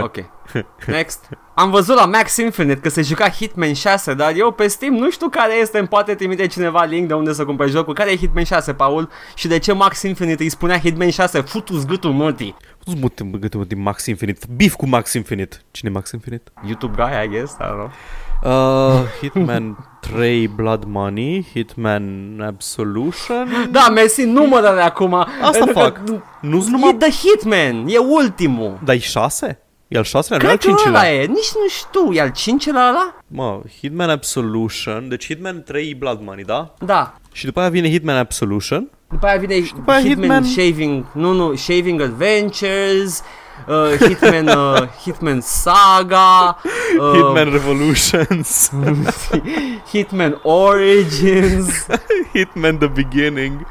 Ok. 0.00 0.16
Next. 0.86 1.28
Am 1.54 1.70
văzut 1.70 1.96
la 1.96 2.04
Max 2.06 2.36
Infinite 2.36 2.80
că 2.80 2.88
se 2.88 3.02
juca 3.02 3.28
Hitman 3.30 3.72
6, 3.74 4.14
dar 4.14 4.32
eu 4.36 4.50
pe 4.50 4.66
Steam 4.66 4.94
nu 4.94 5.10
știu 5.10 5.28
care 5.28 5.54
este, 5.54 5.78
îmi 5.78 5.88
poate 5.88 6.14
trimite 6.14 6.46
cineva 6.46 6.84
link 6.84 7.08
de 7.08 7.14
unde 7.14 7.32
să 7.32 7.44
cumperi 7.44 7.70
jocul. 7.70 7.94
Care 7.94 8.10
e 8.12 8.16
Hitman 8.16 8.44
6, 8.44 8.72
Paul? 8.72 9.08
Și 9.34 9.48
de 9.48 9.58
ce 9.58 9.72
Max 9.72 10.02
Infinite 10.02 10.42
îi 10.42 10.48
spunea 10.48 10.78
Hitman 10.78 11.10
6? 11.10 11.40
Futu-ți 11.40 11.86
gâtul 11.86 12.10
mătii. 12.12 12.56
Puteți 12.78 13.00
mute 13.00 13.24
gâtul 13.40 13.64
din 13.64 13.82
Max 13.82 14.06
Infinite. 14.06 14.46
Beef 14.56 14.74
cu 14.74 14.86
Max 14.88 15.12
Infinite. 15.12 15.56
Cine 15.70 15.90
e 15.90 15.92
Max 15.92 16.10
Infinite? 16.10 16.50
YouTube 16.66 16.94
guy, 17.02 17.24
I 17.24 17.28
guess, 17.28 17.52
I 17.52 17.56
don't 17.64 17.74
know. 17.74 17.90
Uh, 18.44 19.04
Hitman 19.20 19.76
3 20.14 20.46
Blood 20.48 20.84
Money, 20.86 21.46
Hitman 21.52 22.40
Absolution. 22.46 23.68
Da, 23.70 23.88
mersi, 23.88 24.24
numărele 24.24 24.80
acum. 24.80 25.14
Asta 25.14 25.50
Pentru 25.50 25.72
fac. 25.72 26.04
că- 26.04 26.20
Nu-s 26.40 26.66
E 26.66 26.70
numai... 26.70 26.94
The 26.98 27.10
Hitman, 27.10 27.84
e 27.88 27.98
ultimul. 27.98 28.78
Dar 28.84 28.94
e 28.94 28.98
6? 28.98 29.58
E 29.92 29.98
al 29.98 30.04
6-lea, 30.04 30.38
nu 30.38 30.46
e 30.46 30.50
al 30.50 30.56
Cred 30.56 30.58
că 30.74 30.80
5-lea. 30.82 30.88
ăla 30.88 31.10
e, 31.12 31.24
nici 31.26 31.52
nu 31.54 31.68
știu, 31.68 32.12
e 32.12 32.20
al 32.20 32.30
cincelea 32.30 32.88
ăla? 32.88 33.14
Mă, 33.26 33.60
Hitman 33.80 34.10
Absolution. 34.10 35.08
Deci 35.08 35.26
Hitman 35.26 35.62
3 35.62 35.88
e 35.90 35.94
Blood 35.98 36.20
Money, 36.24 36.44
da? 36.44 36.74
Da. 36.84 37.14
Și 37.32 37.44
după 37.44 37.60
aia 37.60 37.68
vine 37.68 37.90
Hitman 37.90 38.16
Absolution. 38.16 38.90
După 39.08 39.26
aia 39.26 39.38
vine 39.38 39.58
după 39.74 39.90
aia 39.90 40.00
Hitman, 40.00 40.42
Hitman- 40.44 40.46
Shaving, 40.48 41.04
nu, 41.12 41.32
nu, 41.32 41.54
Shaving 41.54 42.00
Adventures, 42.00 43.22
uh, 43.68 44.06
Hitman, 44.08 44.46
uh, 44.48 44.88
Hitman 45.02 45.40
Saga, 45.40 46.58
uh, 46.98 47.12
Hitman 47.14 47.50
Revolutions. 47.50 48.70
Hitman 49.92 50.40
Origins. 50.42 51.86
Hitman 52.34 52.78
The 52.78 52.88
Beginning. 52.88 53.66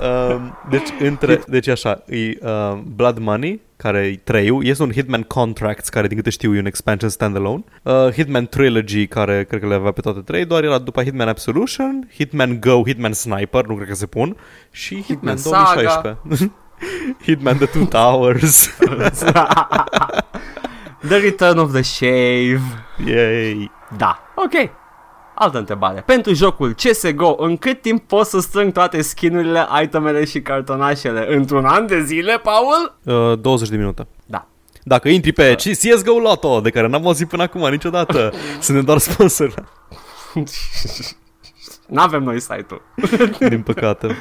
Um, 0.00 0.58
deci, 0.70 0.88
între, 0.98 1.42
deci 1.46 1.68
așa, 1.68 2.02
e 2.06 2.48
um, 2.48 2.84
Blood 2.96 3.18
Money, 3.18 3.60
care 3.84 4.06
e 4.06 4.16
3 4.16 4.58
este 4.62 4.82
un 4.82 4.92
Hitman 4.92 5.22
Contracts, 5.22 5.88
care 5.88 6.06
din 6.06 6.16
câte 6.16 6.30
știu 6.30 6.54
e 6.54 6.58
un 6.58 6.66
expansion 6.66 7.10
standalone, 7.10 7.64
uh, 7.82 8.12
Hitman 8.12 8.46
Trilogy, 8.46 9.06
care 9.06 9.44
cred 9.44 9.60
că 9.60 9.66
le 9.66 9.74
avea 9.74 9.92
pe 9.92 10.00
toate 10.00 10.20
trei, 10.20 10.44
doar 10.44 10.64
era 10.64 10.78
după 10.78 11.02
Hitman 11.02 11.28
Absolution, 11.28 12.08
Hitman 12.14 12.60
Go, 12.60 12.82
Hitman 12.84 13.12
Sniper, 13.12 13.66
nu 13.66 13.74
cred 13.74 13.88
că 13.88 13.94
se 13.94 14.06
pun, 14.06 14.36
și 14.70 14.94
Hitman, 14.94 15.36
Hitman 15.36 15.38
Saga. 15.76 16.18
2016. 16.24 16.52
Hitman 17.24 17.56
The 17.56 17.66
Two 17.66 17.84
Towers. 17.84 18.68
The 21.08 21.18
Return 21.18 21.58
of 21.58 21.72
the 21.72 21.82
Shave. 21.82 22.60
Yay. 23.04 23.70
Da, 23.96 24.18
ok. 24.34 24.83
Altă 25.34 25.58
întrebare. 25.58 26.00
Pentru 26.06 26.32
jocul 26.34 26.74
CSGO, 26.74 27.34
în 27.38 27.56
cât 27.56 27.80
timp 27.80 28.08
pot 28.08 28.26
să 28.26 28.40
strâng 28.40 28.72
toate 28.72 29.02
skinurile, 29.02 29.66
itemele 29.82 30.24
și 30.24 30.40
cartonașele? 30.42 31.34
Într-un 31.36 31.64
an 31.64 31.86
de 31.86 32.02
zile, 32.02 32.40
Paul? 32.42 32.98
Uh, 33.32 33.38
20 33.40 33.68
de 33.68 33.76
minute. 33.76 34.06
Da. 34.26 34.46
Dacă 34.82 35.08
intri 35.08 35.32
pe 35.32 35.54
CSGO 35.54 36.18
Lotto, 36.18 36.60
de 36.60 36.70
care 36.70 36.86
n-am 36.86 37.06
auzit 37.06 37.28
până 37.28 37.42
acum 37.42 37.68
niciodată, 37.70 38.32
suntem 38.60 38.84
doar 38.84 38.98
sponsor, 38.98 39.54
N-avem 41.86 42.22
noi 42.22 42.40
site-ul. 42.40 42.82
din 43.48 43.62
păcate. 43.62 44.06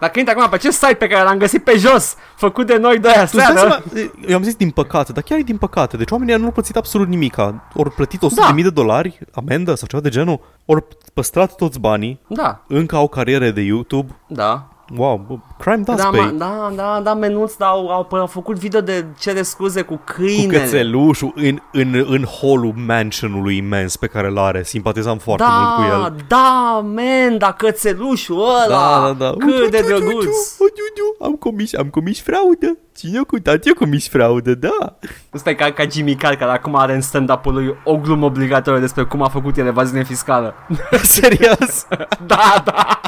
Dacă 0.00 0.18
intri 0.18 0.34
acum 0.34 0.48
pe 0.48 0.54
acest 0.54 0.78
site 0.78 0.94
pe 0.94 1.06
care 1.06 1.24
l-am 1.24 1.38
găsit 1.38 1.64
pe 1.64 1.76
jos, 1.76 2.14
făcut 2.36 2.66
de 2.66 2.76
noi 2.76 2.98
doi 2.98 3.12
Tu 3.12 3.18
îți 3.22 3.34
dai 3.36 3.44
aseară, 3.44 3.82
seama, 3.92 4.10
eu 4.28 4.36
am 4.36 4.42
zis 4.42 4.54
din 4.54 4.70
păcate, 4.70 5.12
dar 5.12 5.22
chiar 5.22 5.38
e 5.38 5.42
din 5.42 5.56
păcate. 5.56 5.96
Deci 5.96 6.10
oamenii 6.10 6.34
nu 6.34 6.44
au 6.44 6.50
plătit 6.50 6.76
absolut 6.76 7.08
nimic. 7.08 7.36
Ori 7.74 7.90
plătit 7.90 8.22
100 8.22 8.40
Da. 8.40 8.46
de 8.46 8.52
mii 8.52 8.62
de 8.62 8.70
dolari, 8.70 9.18
amendă 9.34 9.74
sau 9.74 9.86
ceva 9.88 10.02
de 10.02 10.08
genul. 10.08 10.40
Ori 10.64 10.84
păstrat 11.14 11.54
toți 11.56 11.78
banii, 11.80 12.20
da, 12.28 12.64
încă 12.68 12.96
au 12.96 13.08
cariere 13.08 13.50
de 13.50 13.60
YouTube, 13.60 14.16
da, 14.26 14.66
Wow, 14.96 15.24
bă, 15.28 15.34
crime 15.58 15.82
does 15.86 15.96
Da, 15.98 16.08
pay. 16.10 16.20
ma, 16.20 16.30
da, 16.30 16.72
da, 16.76 17.00
da, 17.02 17.14
menuți, 17.14 17.58
dar 17.58 17.68
au, 17.68 17.88
au, 17.88 18.06
au 18.10 18.26
făcut 18.26 18.58
video 18.58 18.80
de 18.80 19.04
cere 19.18 19.42
scuze 19.42 19.82
cu 19.82 19.94
cu 19.94 20.00
câinele. 20.04 20.58
cățelușul 20.58 21.32
în, 21.36 21.58
în, 21.72 22.04
în 22.08 22.24
hallul 22.40 22.74
mansionului 22.86 23.56
imens 23.56 23.96
pe 23.96 24.06
care 24.06 24.26
îl 24.26 24.38
are. 24.38 24.62
Simpatizam 24.62 25.18
foarte 25.18 25.44
mult 25.48 25.74
cu 25.74 25.80
Da, 25.80 26.04
el. 26.04 26.16
da, 26.28 26.80
man, 26.84 27.38
da, 27.38 27.52
cățelușul 27.52 28.36
ăla, 28.64 29.00
Da, 29.00 29.12
da, 29.12 29.24
da. 29.24 29.30
cât 29.38 29.70
de 29.70 29.84
Uiu, 29.86 29.94
uiu, 29.96 29.98
drăguț. 29.98 30.24
uiu, 30.24 30.30
uiu, 30.60 30.84
uiu, 30.96 31.26
Am 31.28 31.32
comis, 31.32 31.74
am 31.74 31.86
comis 31.86 32.20
fraudă. 32.22 32.78
Cine 32.96 33.20
cu 33.20 33.38
tati 33.38 33.68
a 33.68 33.72
comis 33.78 34.08
fraudă, 34.08 34.54
da. 34.54 34.98
Ăsta 35.34 35.50
e 35.50 35.54
ca, 35.54 35.72
ca 35.72 35.84
Jimmy 35.90 36.14
Carr, 36.14 36.34
care 36.34 36.50
acum 36.50 36.74
are 36.76 36.94
în 36.94 37.00
stand-up-ul 37.00 37.52
lui 37.52 37.74
o 37.84 37.96
glumă 37.96 38.24
obligatorie 38.26 38.80
despre 38.80 39.02
cum 39.04 39.22
a 39.22 39.28
făcut 39.28 39.56
el 39.56 39.66
evaziune 39.66 40.04
fiscală. 40.04 40.54
Serios? 41.02 41.86
da, 42.26 42.62
da. 42.64 43.00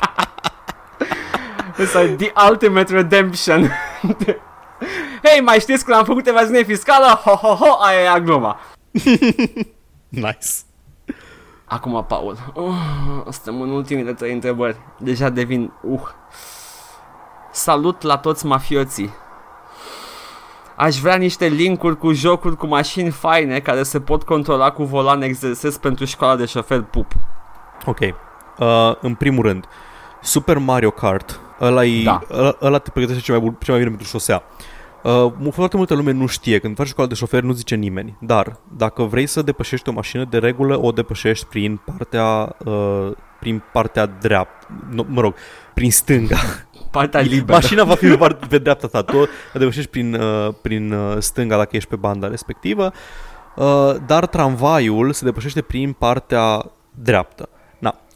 Ăsta 1.78 2.02
e 2.02 2.14
the 2.14 2.32
ultimate 2.50 2.92
redemption. 2.92 3.70
Hei, 5.24 5.40
mai 5.40 5.60
știți 5.60 5.84
când 5.84 5.96
am 5.96 6.04
făcut 6.04 6.26
evaziune 6.26 6.62
fiscală? 6.62 7.06
Ho, 7.06 7.30
ho, 7.30 7.54
ho, 7.54 7.82
aia 7.82 8.14
e 8.16 8.20
gluma. 8.20 8.60
nice. 10.08 10.48
Acum, 11.64 12.04
Paul, 12.08 12.38
uh, 12.54 12.74
suntem 13.30 13.60
în 13.60 13.70
ultimile 13.70 14.12
trei 14.12 14.32
întrebări. 14.32 14.76
Deja 14.98 15.28
devin, 15.28 15.72
uh. 15.82 16.00
Salut 17.50 18.02
la 18.02 18.16
toți 18.16 18.46
mafioții. 18.46 19.14
Aș 20.76 20.98
vrea 20.98 21.16
niște 21.16 21.46
linkuri 21.46 21.98
cu 21.98 22.12
jocuri 22.12 22.56
cu 22.56 22.66
mașini 22.66 23.10
faine 23.10 23.60
care 23.60 23.82
se 23.82 24.00
pot 24.00 24.22
controla 24.22 24.70
cu 24.70 24.84
volan 24.84 25.22
exersez 25.22 25.76
pentru 25.76 26.04
școala 26.04 26.36
de 26.36 26.44
șofer 26.44 26.80
pup. 26.80 27.12
Ok. 27.86 27.98
Uh, 28.00 28.94
în 29.00 29.14
primul 29.14 29.44
rând, 29.44 29.64
Super 30.20 30.58
Mario 30.58 30.90
Kart, 30.90 31.40
ăla, 31.62 31.84
e, 31.84 32.02
Da. 32.02 32.20
ăla, 32.30 32.56
ăla 32.62 32.78
te 32.78 32.90
pregătește 32.90 33.22
cel 33.22 33.34
mai, 33.34 33.44
bun, 33.44 33.56
cel 33.60 33.74
mai 33.74 33.82
bine 33.82 33.94
pentru 33.96 34.12
șosea. 34.18 34.42
Uh, 35.02 35.32
mu- 35.38 35.50
foarte 35.50 35.76
multă 35.76 35.94
lume 35.94 36.10
nu 36.12 36.26
știe, 36.26 36.58
când 36.58 36.76
faci 36.76 36.86
școală 36.86 37.08
de 37.08 37.14
șofer 37.16 37.42
nu 37.42 37.52
zice 37.52 37.74
nimeni, 37.74 38.16
dar 38.20 38.56
dacă 38.76 39.02
vrei 39.02 39.26
să 39.26 39.42
depășești 39.42 39.88
o 39.88 39.92
mașină, 39.92 40.24
de 40.30 40.38
regulă 40.38 40.78
o 40.82 40.90
depășești 40.90 41.46
prin 41.46 41.80
partea, 41.84 42.56
uh, 42.64 43.10
prin 43.40 43.62
partea 43.72 44.06
dreaptă, 44.06 44.66
nu, 44.90 45.06
mă 45.08 45.20
rog, 45.20 45.34
prin 45.74 45.90
stânga. 45.90 46.36
Partea 46.90 47.20
liberă. 47.36 47.52
Mașina 47.52 47.84
va 47.84 47.94
fi 47.94 48.06
pe, 48.08 48.16
part- 48.16 48.46
pe 48.48 48.58
dreapta 48.58 48.86
ta, 48.86 49.02
tu 49.02 49.16
o 49.54 49.58
depășești 49.58 49.90
prin, 49.90 50.14
uh, 50.14 50.48
prin 50.62 50.92
uh, 50.92 51.16
stânga 51.18 51.56
dacă 51.56 51.76
ești 51.76 51.88
pe 51.88 51.96
banda 51.96 52.28
respectivă, 52.28 52.92
uh, 53.56 53.94
dar 54.06 54.26
tramvaiul 54.26 55.12
se 55.12 55.24
depășește 55.24 55.62
prin 55.62 55.92
partea 55.92 56.70
dreaptă. 56.94 57.48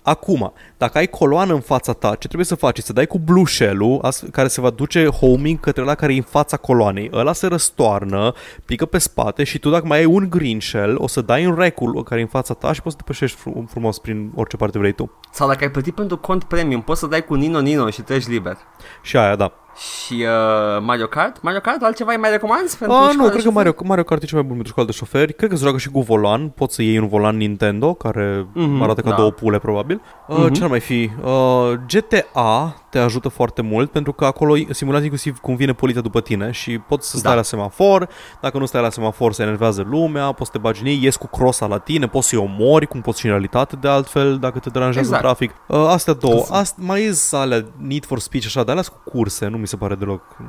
Na. 0.07 0.13
Acum, 0.13 0.53
dacă 0.77 0.99
ai 0.99 1.07
coloană 1.07 1.55
în 1.55 1.61
fața 1.61 1.93
ta, 1.93 2.09
ce 2.11 2.27
trebuie 2.27 2.45
să 2.45 2.55
faci? 2.55 2.79
Să 2.79 2.93
dai 2.93 3.07
cu 3.07 3.19
blue 3.19 3.45
shell-ul 3.45 3.99
as- 4.03 4.25
care 4.33 4.49
se 4.49 4.61
va 4.61 4.71
duce 4.71 5.07
homing 5.07 5.61
către 5.61 5.83
la 5.83 5.95
care 5.95 6.13
e 6.13 6.17
în 6.17 6.23
fața 6.23 6.57
coloanei. 6.57 7.11
Ăla 7.13 7.33
se 7.33 7.47
răstoarnă, 7.47 8.33
pică 8.65 8.87
pe 8.87 8.99
spate 8.99 9.45
și 9.45 9.59
tu 9.59 9.71
dacă 9.71 9.87
mai 9.87 9.99
ai 9.99 10.05
un 10.05 10.27
green 10.31 10.61
shell, 10.61 10.97
o 10.99 11.07
să 11.07 11.21
dai 11.21 11.45
în 11.45 11.55
recul 11.55 12.03
care 12.03 12.21
e 12.21 12.23
în 12.23 12.29
fața 12.29 12.55
ta 12.55 12.73
și 12.73 12.83
poți 12.83 12.97
să 12.97 13.03
te 13.03 13.13
depășești 13.13 13.37
fru- 13.41 13.67
frumos 13.71 13.99
prin 13.99 14.33
orice 14.35 14.57
parte 14.57 14.79
vrei 14.79 14.93
tu. 14.93 15.11
Sau 15.33 15.49
dacă 15.49 15.65
ai 15.65 15.71
plătit 15.71 15.95
pentru 15.95 16.17
cont 16.19 16.45
premium, 16.45 16.83
poți 16.83 17.01
să 17.01 17.07
dai 17.07 17.25
cu 17.25 17.35
Nino 17.35 17.61
Nino 17.61 17.91
și 17.91 18.03
treci 18.03 18.27
liber. 18.27 18.57
Și 19.03 19.17
aia, 19.17 19.37
da. 19.37 19.53
Și 19.77 20.15
uh, 20.15 20.83
Mario 20.83 21.07
Kart? 21.07 21.43
Mario 21.43 21.61
Kart, 21.61 21.83
altceva 21.83 22.13
îi 22.13 22.19
mai 22.19 22.31
recomanzi? 22.31 22.79
Pentru 22.79 22.97
A, 22.97 22.99
școala 23.01 23.13
nu, 23.17 23.23
de 23.23 23.29
cred 23.29 23.43
că 23.43 23.49
șofer? 23.49 23.53
Mario, 23.65 23.75
Mario 23.85 24.05
Kart 24.05 24.23
e 24.23 24.27
cel 24.27 24.39
mai 24.39 24.47
bun 24.47 24.55
pentru 24.55 24.71
școală 24.73 24.89
de 24.91 24.97
șoferi. 24.97 25.33
Cred 25.33 25.51
că 25.51 25.57
se 25.57 25.63
joacă 25.63 25.79
și 25.79 25.91
cu 25.91 26.01
volan. 26.01 26.49
Poți 26.49 26.75
să 26.75 26.83
iei 26.83 26.99
un 26.99 27.09
volan 27.09 27.37
Nintendo, 27.37 27.95
care 27.95 28.47
Mhm, 28.53 28.83
arată 28.83 29.01
ca 29.01 29.11
da. 29.11 29.17
două 29.17 29.31
pule, 29.31 29.59
probabil. 29.59 30.01
Uh, 30.29 30.37
Mhm. 30.39 30.53
Ce 30.53 30.63
ar 30.63 30.69
mai 30.69 30.81
fi? 30.81 31.11
Uh, 31.25 31.73
GTA 31.87 32.75
te 32.91 32.99
ajută 32.99 33.29
foarte 33.29 33.63
mult, 33.63 33.91
pentru 33.91 34.13
că 34.13 34.25
acolo 34.25 34.55
simulează 34.71 35.05
inclusiv 35.05 35.39
cum 35.39 35.57
vine 35.57 35.73
poliția 35.73 36.01
după 36.03 36.21
tine 36.21 36.51
și 36.51 36.79
poți 36.79 37.11
să 37.11 37.17
stai 37.17 37.31
Da. 37.31 37.37
la 37.37 37.43
semafor. 37.43 38.09
Dacă 38.41 38.59
nu 38.59 38.67
stai 38.67 38.83
la 38.83 38.91
semafor, 38.91 39.33
se 39.33 39.43
enervează 39.43 39.87
lumea, 39.91 40.33
poți 40.33 40.51
să 40.51 40.57
te 40.57 40.59
bagi 40.59 40.81
în 40.81 40.87
ei, 40.87 40.99
ies 41.03 41.17
cu 41.17 41.27
crosa 41.27 41.67
la 41.67 41.79
tine, 41.79 42.07
poți 42.09 42.29
să-i 42.29 42.39
omori, 42.39 42.87
cum 42.87 43.01
poți 43.01 43.19
și 43.21 43.25
în 43.27 43.31
realitate, 43.31 43.77
de 43.77 43.89
altfel, 43.89 44.39
dacă 44.39 44.59
te 44.59 44.69
deranjează 44.71 45.07
Exact. 45.15 45.23
în 45.25 45.29
trafic. 45.29 45.55
Uh, 45.67 45.93
astea 45.93 46.13
două. 46.13 46.45
Ast- 46.63 46.77
mai 46.77 47.03
e 47.05 47.13
alea 47.31 47.65
Need 47.77 48.05
for 48.07 48.19
Speech, 48.19 48.45
așa, 48.47 48.61
dar 48.63 48.71
alea 48.71 48.83
sunt 48.83 48.97
cu 49.05 49.11
curse, 49.11 49.47
nu 49.47 49.57
mi 49.57 49.67
se 49.67 49.77
pare 49.77 49.95
deloc... 49.95 50.23
Nu, 50.39 50.47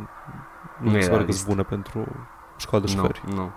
Nu 0.81 0.91
mi 0.91 0.97
e 0.97 1.01
se 1.01 1.07
pare 1.07 1.09
că 1.09 1.15
realist. 1.17 1.37
sunt 1.37 1.49
bune 1.49 1.61
pentru 1.69 2.05
școală 2.57 2.85
de 2.85 2.91
Nu, 2.95 2.99
șoferi. 3.01 3.21
nu. 3.35 3.49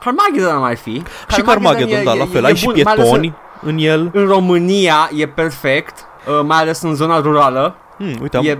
Carmageddon 0.00 0.52
ar 0.54 0.58
mai 0.60 0.76
fi. 0.76 1.02
Și 1.28 1.40
Carmageddon, 1.40 2.04
da, 2.04 2.12
la 2.14 2.26
fel. 2.26 2.44
Ai 2.44 2.54
și 2.56 2.64
bun, 2.64 2.74
mai 2.84 2.92
ales 2.92 3.04
pietoni 3.08 3.34
în 3.62 3.76
el. 3.78 4.10
În 4.12 4.26
România 4.26 5.10
e 5.16 5.28
perfect, 5.28 5.94
uh, 6.28 6.40
mai 6.44 6.58
ales 6.58 6.82
în 6.82 6.94
zona 6.94 7.20
rurală. 7.20 7.76
Hmm, 7.98 8.16
uite, 8.20 8.36
am, 8.36 8.44
E 8.44 8.58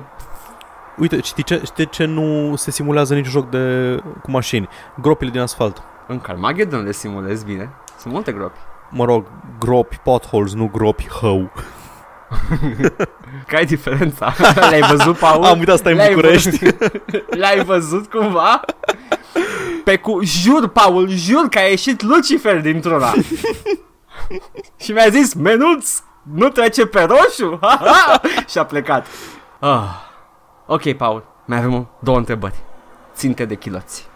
uite 0.97 1.21
știi, 1.21 1.43
ce, 1.43 1.61
știi 1.65 1.85
de 1.85 1.91
ce 1.91 2.05
nu 2.05 2.55
se 2.57 2.71
simulează 2.71 3.15
niciun 3.15 3.31
joc 3.31 3.51
de, 3.51 3.97
cu 4.23 4.31
mașini? 4.31 4.69
Gropile 5.01 5.31
din 5.31 5.41
asfalt. 5.41 5.83
în 6.07 6.21
Carmageddon 6.21 6.83
le 6.85 6.93
simulezi 6.93 7.45
bine. 7.45 7.71
Sunt 7.99 8.13
multe 8.13 8.33
gropi. 8.33 8.59
Mă 8.91 9.05
rog, 9.05 9.27
gropi, 9.59 9.97
potholes, 10.03 10.55
nu 10.55 10.69
gropi, 10.73 11.09
hău. 11.21 11.51
Care 13.49 13.63
e 13.63 13.65
diferența? 13.65 14.35
Le-ai 14.71 14.81
văzut, 14.81 15.17
Paul? 15.17 15.45
Am 15.45 15.59
uitat, 15.59 15.79
stai 15.79 15.93
în 15.93 15.99
Le-ai 15.99 16.15
București. 16.15 16.49
văzut? 16.59 16.93
Le-ai 17.37 17.65
văzut 17.65 18.11
cumva? 18.11 18.61
Pe 19.85 19.97
cu... 19.97 20.19
Jur, 20.23 20.69
Paul, 20.69 21.09
jur 21.09 21.49
că 21.49 21.59
a 21.59 21.63
ieșit 21.63 22.03
Lucifer 22.03 22.61
dintr-una. 22.61 23.13
și 24.83 24.93
mi-a 24.93 25.09
zis, 25.09 25.35
menuț, 25.35 26.01
nu 26.35 26.49
trece 26.49 26.87
pe 26.87 27.03
roșu? 27.03 27.59
și 28.51 28.59
a 28.59 28.65
plecat. 28.65 29.07
Ah. 29.59 29.83
Ok, 30.67 30.93
Paul, 30.93 31.25
mai 31.45 31.59
avem 31.59 31.75
o- 31.75 31.87
două 31.99 32.17
întrebări. 32.17 32.55
Ținte 33.15 33.45
de 33.45 33.55
chiloți. 33.55 34.07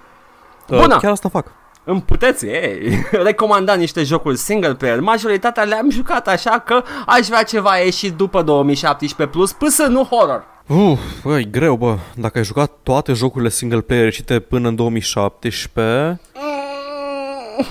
Bună! 0.68 0.94
Uh, 0.94 1.00
chiar 1.00 1.10
asta 1.10 1.28
fac. 1.28 1.46
Îmi 1.84 2.02
puteți, 2.02 2.46
ei, 2.46 3.06
recomanda 3.28 3.74
niște 3.74 4.02
jocuri 4.02 4.36
single 4.36 4.74
player. 4.74 5.00
Majoritatea 5.00 5.62
le-am 5.62 5.90
jucat 5.90 6.28
așa 6.28 6.58
că 6.58 6.82
aș 7.06 7.26
vrea 7.26 7.42
ceva 7.42 7.76
ieșit 7.76 8.12
după 8.14 8.42
2017 8.42 9.36
plus, 9.36 9.52
până 9.52 9.88
nu 9.88 10.04
horror. 10.04 10.44
Uf, 10.66 11.00
bă, 11.22 11.38
e 11.38 11.42
greu, 11.44 11.76
bă. 11.76 11.96
Dacă 12.14 12.38
ai 12.38 12.44
jucat 12.44 12.70
toate 12.82 13.12
jocurile 13.12 13.50
single 13.50 13.80
player 13.80 14.04
ieșite 14.04 14.40
până 14.40 14.68
în 14.68 14.74
2017... 14.74 16.20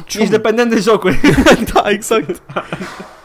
Ești 0.06 0.30
dependent 0.30 0.70
de 0.70 0.80
jocuri. 0.80 1.20
da, 1.74 1.90
exact. 1.90 2.42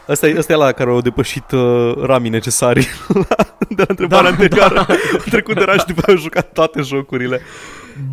Asta 0.07 0.27
e, 0.27 0.37
asta 0.37 0.53
e 0.53 0.55
la 0.55 0.71
care 0.71 0.89
au 0.89 1.01
depășit 1.01 1.51
uh, 1.51 1.93
ramii 2.01 2.29
necesari 2.29 2.87
de 3.69 3.75
la 3.77 3.85
întrebarea 3.87 4.31
Da, 4.31 4.37
anterioară. 4.37 4.79
Au 4.89 4.95
trecut 5.29 5.55
de 5.55 5.63
ram 5.63 5.77
și 5.77 5.85
după 5.85 6.01
aia 6.05 6.15
au 6.17 6.21
jucat 6.23 6.51
toate 6.51 6.81
jocurile. 6.81 7.41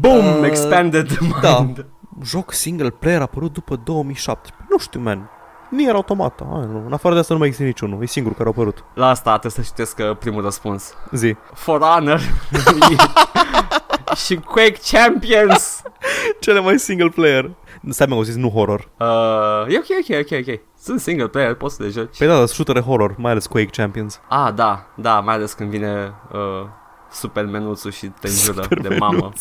Boom, 0.01 0.24
Uh, 0.38 0.47
expanded 0.47 1.18
da. 1.43 1.59
mind. 1.59 1.86
Joc 2.24 2.53
single 2.53 2.90
player 2.90 3.18
a 3.18 3.22
apărut 3.22 3.53
după 3.53 3.76
2017. 3.84 4.66
Nu 4.70 4.78
știu, 4.78 5.01
man. 5.01 5.30
Nier 5.70 5.95
Automata. 5.95 6.45
Ai, 6.53 6.66
nu. 6.72 6.82
În 6.86 6.93
afară 6.93 7.14
de 7.14 7.20
asta 7.20 7.32
nu 7.32 7.38
mai 7.38 7.49
există 7.49 7.68
niciunul. 7.68 8.03
E 8.03 8.07
singurul 8.07 8.36
care 8.36 8.49
a 8.49 8.53
apărut. 8.57 8.84
La 8.95 9.09
asta 9.09 9.38
trebuie 9.38 9.64
să 9.64 9.70
citesc 9.74 9.99
uh, 9.99 10.16
primul 10.16 10.43
răspuns. 10.43 10.95
Zi. 11.12 11.36
For 11.55 11.80
Honor 11.80 12.20
și 14.24 14.34
Quake 14.34 14.78
Champions. 14.93 15.82
Cele 16.40 16.61
mai 16.61 16.78
single 16.78 17.09
player. 17.09 17.51
Stai 17.88 18.06
mă, 18.08 18.14
au 18.14 18.22
zis 18.22 18.34
nu 18.34 18.48
horror. 18.50 18.88
Uh, 18.98 19.74
e 19.74 19.78
ok, 19.78 19.86
ok, 20.00 20.16
ok, 20.20 20.48
ok. 20.48 20.60
Sunt 20.82 21.00
single 21.00 21.28
player, 21.28 21.54
poți 21.54 21.74
să 21.74 21.82
le 21.82 21.88
joci. 21.88 22.18
Păi 22.18 22.26
da, 22.26 22.36
dar 22.36 22.46
shootere 22.46 22.80
horror, 22.80 23.14
mai 23.18 23.30
ales 23.30 23.46
Quake 23.46 23.70
Champions. 23.70 24.20
Ah, 24.28 24.52
da, 24.54 24.86
da, 24.94 25.20
mai 25.20 25.34
ales 25.34 25.52
când 25.52 25.70
vine 25.70 26.14
uh, 26.32 26.66
Supermenuțul 27.10 27.90
și 27.90 28.06
te 28.06 28.28
înjură 28.28 28.66
de 28.82 28.96
mamă. 28.98 29.32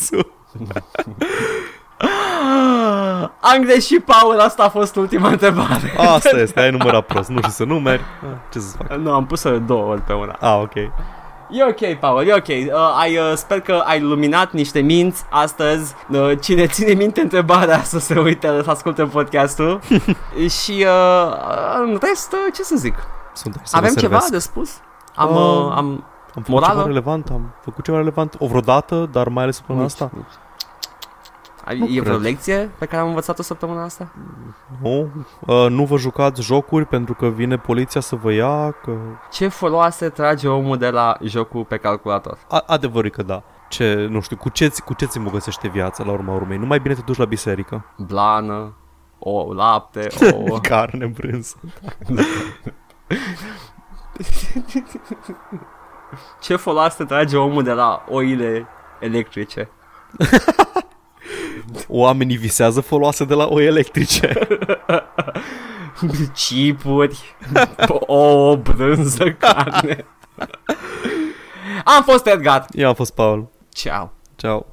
Am 3.42 3.62
greșit, 3.64 4.04
Paul, 4.06 4.40
asta 4.40 4.64
a 4.64 4.70
fost 4.70 4.96
ultima 4.96 5.30
întrebare. 5.30 5.94
Asta 5.98 6.38
este, 6.38 6.60
ai 6.60 6.72
numărat 6.72 7.06
prost, 7.06 7.30
nu 7.30 7.38
știu 7.38 7.52
să 7.52 7.64
numeri. 7.64 8.02
Ah, 8.02 8.38
Ce 8.52 8.60
să 8.60 8.78
fac? 8.78 8.98
Nu, 8.98 9.14
am 9.14 9.26
pus-o 9.26 9.50
de 9.50 9.58
două 9.58 9.92
ori 9.92 10.02
pe 10.02 10.14
una. 10.14 10.38
Ah, 10.40 10.60
ok. 10.62 10.74
E 11.52 11.64
ok, 11.64 12.00
Paul, 12.00 12.28
e 12.28 12.34
ok. 12.34 12.48
Uh, 12.48 12.96
ai, 13.00 13.18
uh, 13.18 13.34
sper 13.36 13.60
că 13.62 13.82
ai 13.86 14.00
luminat 14.02 14.52
niște 14.52 14.80
minți 14.80 15.24
astăzi. 15.30 15.94
Uh, 16.12 16.32
cine 16.42 16.66
ține 16.76 16.94
minte 16.94 17.22
întrebarea 17.22 17.84
să 17.84 18.00
se 18.00 18.20
uite, 18.20 18.62
să 18.64 18.70
asculte 18.70 19.04
podcastul. 19.04 19.80
și 20.62 20.86
uh, 20.88 21.34
în 21.84 21.98
rest, 22.02 22.32
uh, 22.34 22.54
ce 22.54 22.64
să 22.64 22.76
zic? 22.78 22.96
Sunt 23.34 23.56
aici 23.56 23.68
să 23.68 23.78
Avem 23.78 23.92
vă 23.94 24.00
ceva 24.00 24.20
servesc. 24.20 24.32
de 24.32 24.50
spus? 24.50 24.72
Am, 25.16 25.30
Uh, 25.30 25.36
uh, 25.36 25.72
am 25.76 25.76
Am 25.78 26.04
făcut 26.34 26.48
morală? 26.48 26.74
ceva 26.74 26.86
relevant, 26.88 27.30
am 27.32 27.54
făcut 27.64 27.84
ceva 27.84 27.98
relevant 27.98 28.36
o 28.40 28.48
vreodată, 28.48 29.10
dar 29.12 29.28
mai 29.28 29.44
ales 29.44 29.60
până 29.60 29.78
Nici, 29.80 29.88
asta. 29.88 30.10
nici. 30.14 30.26
Ai, 31.66 31.78
Nu 31.78 31.86
e 31.86 32.02
vreo 32.02 32.14
cred. 32.18 32.26
lecție 32.26 32.72
pe 32.78 32.86
care 32.86 33.02
am 33.02 33.08
învățat-o 33.08 33.42
săptămâna 33.42 33.84
asta? 33.84 34.12
Nu, 34.82 35.10
uh, 35.40 35.66
nu 35.70 35.86
vă 35.86 35.98
jucați 35.98 36.42
jocuri 36.42 36.86
pentru 36.86 37.14
că 37.14 37.28
vine 37.28 37.58
poliția 37.58 38.02
să 38.02 38.16
vă 38.16 38.32
ia, 38.32 38.72
că... 38.72 38.92
Ce 39.32 39.48
foloase 39.48 40.10
trage 40.10 40.48
omul 40.48 40.78
de 40.78 40.90
la 40.90 41.18
jocul 41.24 41.66
pe 41.66 41.78
calculator? 41.78 42.38
A- 42.50 42.64
adevărul 42.68 43.06
e 43.06 43.10
că 43.10 43.24
da. 43.24 43.44
Ce, 43.70 44.08
nu 44.10 44.22
știu, 44.22 44.36
cu 44.38 44.50
ce, 44.50 44.72
cu 44.86 44.94
ce 44.94 45.06
ți 45.06 45.18
îmbogățește 45.18 45.68
viața 45.68 46.04
la 46.04 46.12
urma 46.12 46.34
urmei? 46.34 46.58
Nu 46.58 46.66
mai 46.66 46.80
bine 46.80 46.94
te 46.94 47.02
duci 47.06 47.18
la 47.18 47.26
biserică. 47.26 47.86
Blană, 47.98 48.74
o 49.20 49.54
lapte, 49.54 50.08
o... 50.48 50.60
Carne, 50.70 51.06
brânză. 51.06 51.56
Ce 56.42 56.56
foloase 56.56 57.04
trage 57.06 57.38
omul 57.38 57.64
de 57.64 57.72
la 57.74 58.04
oile 58.10 58.68
electrice? 59.00 59.70
Oamenii 61.88 62.38
visează 62.38 62.82
foloase 62.82 63.26
de 63.26 63.34
la 63.34 63.48
oi 63.48 63.66
electrice. 63.66 64.34
Chipuri, 66.34 67.36
ouă, 68.08 68.56
brânză, 68.56 69.32
carne. 69.32 70.06
Am 71.96 72.04
fost 72.04 72.28
Edgar. 72.28 72.66
Eu 72.72 72.88
am 72.88 72.94
fost 72.94 73.14
Paul. 73.14 73.48
Ciao. 73.74 74.12
Ciao. 74.36 74.66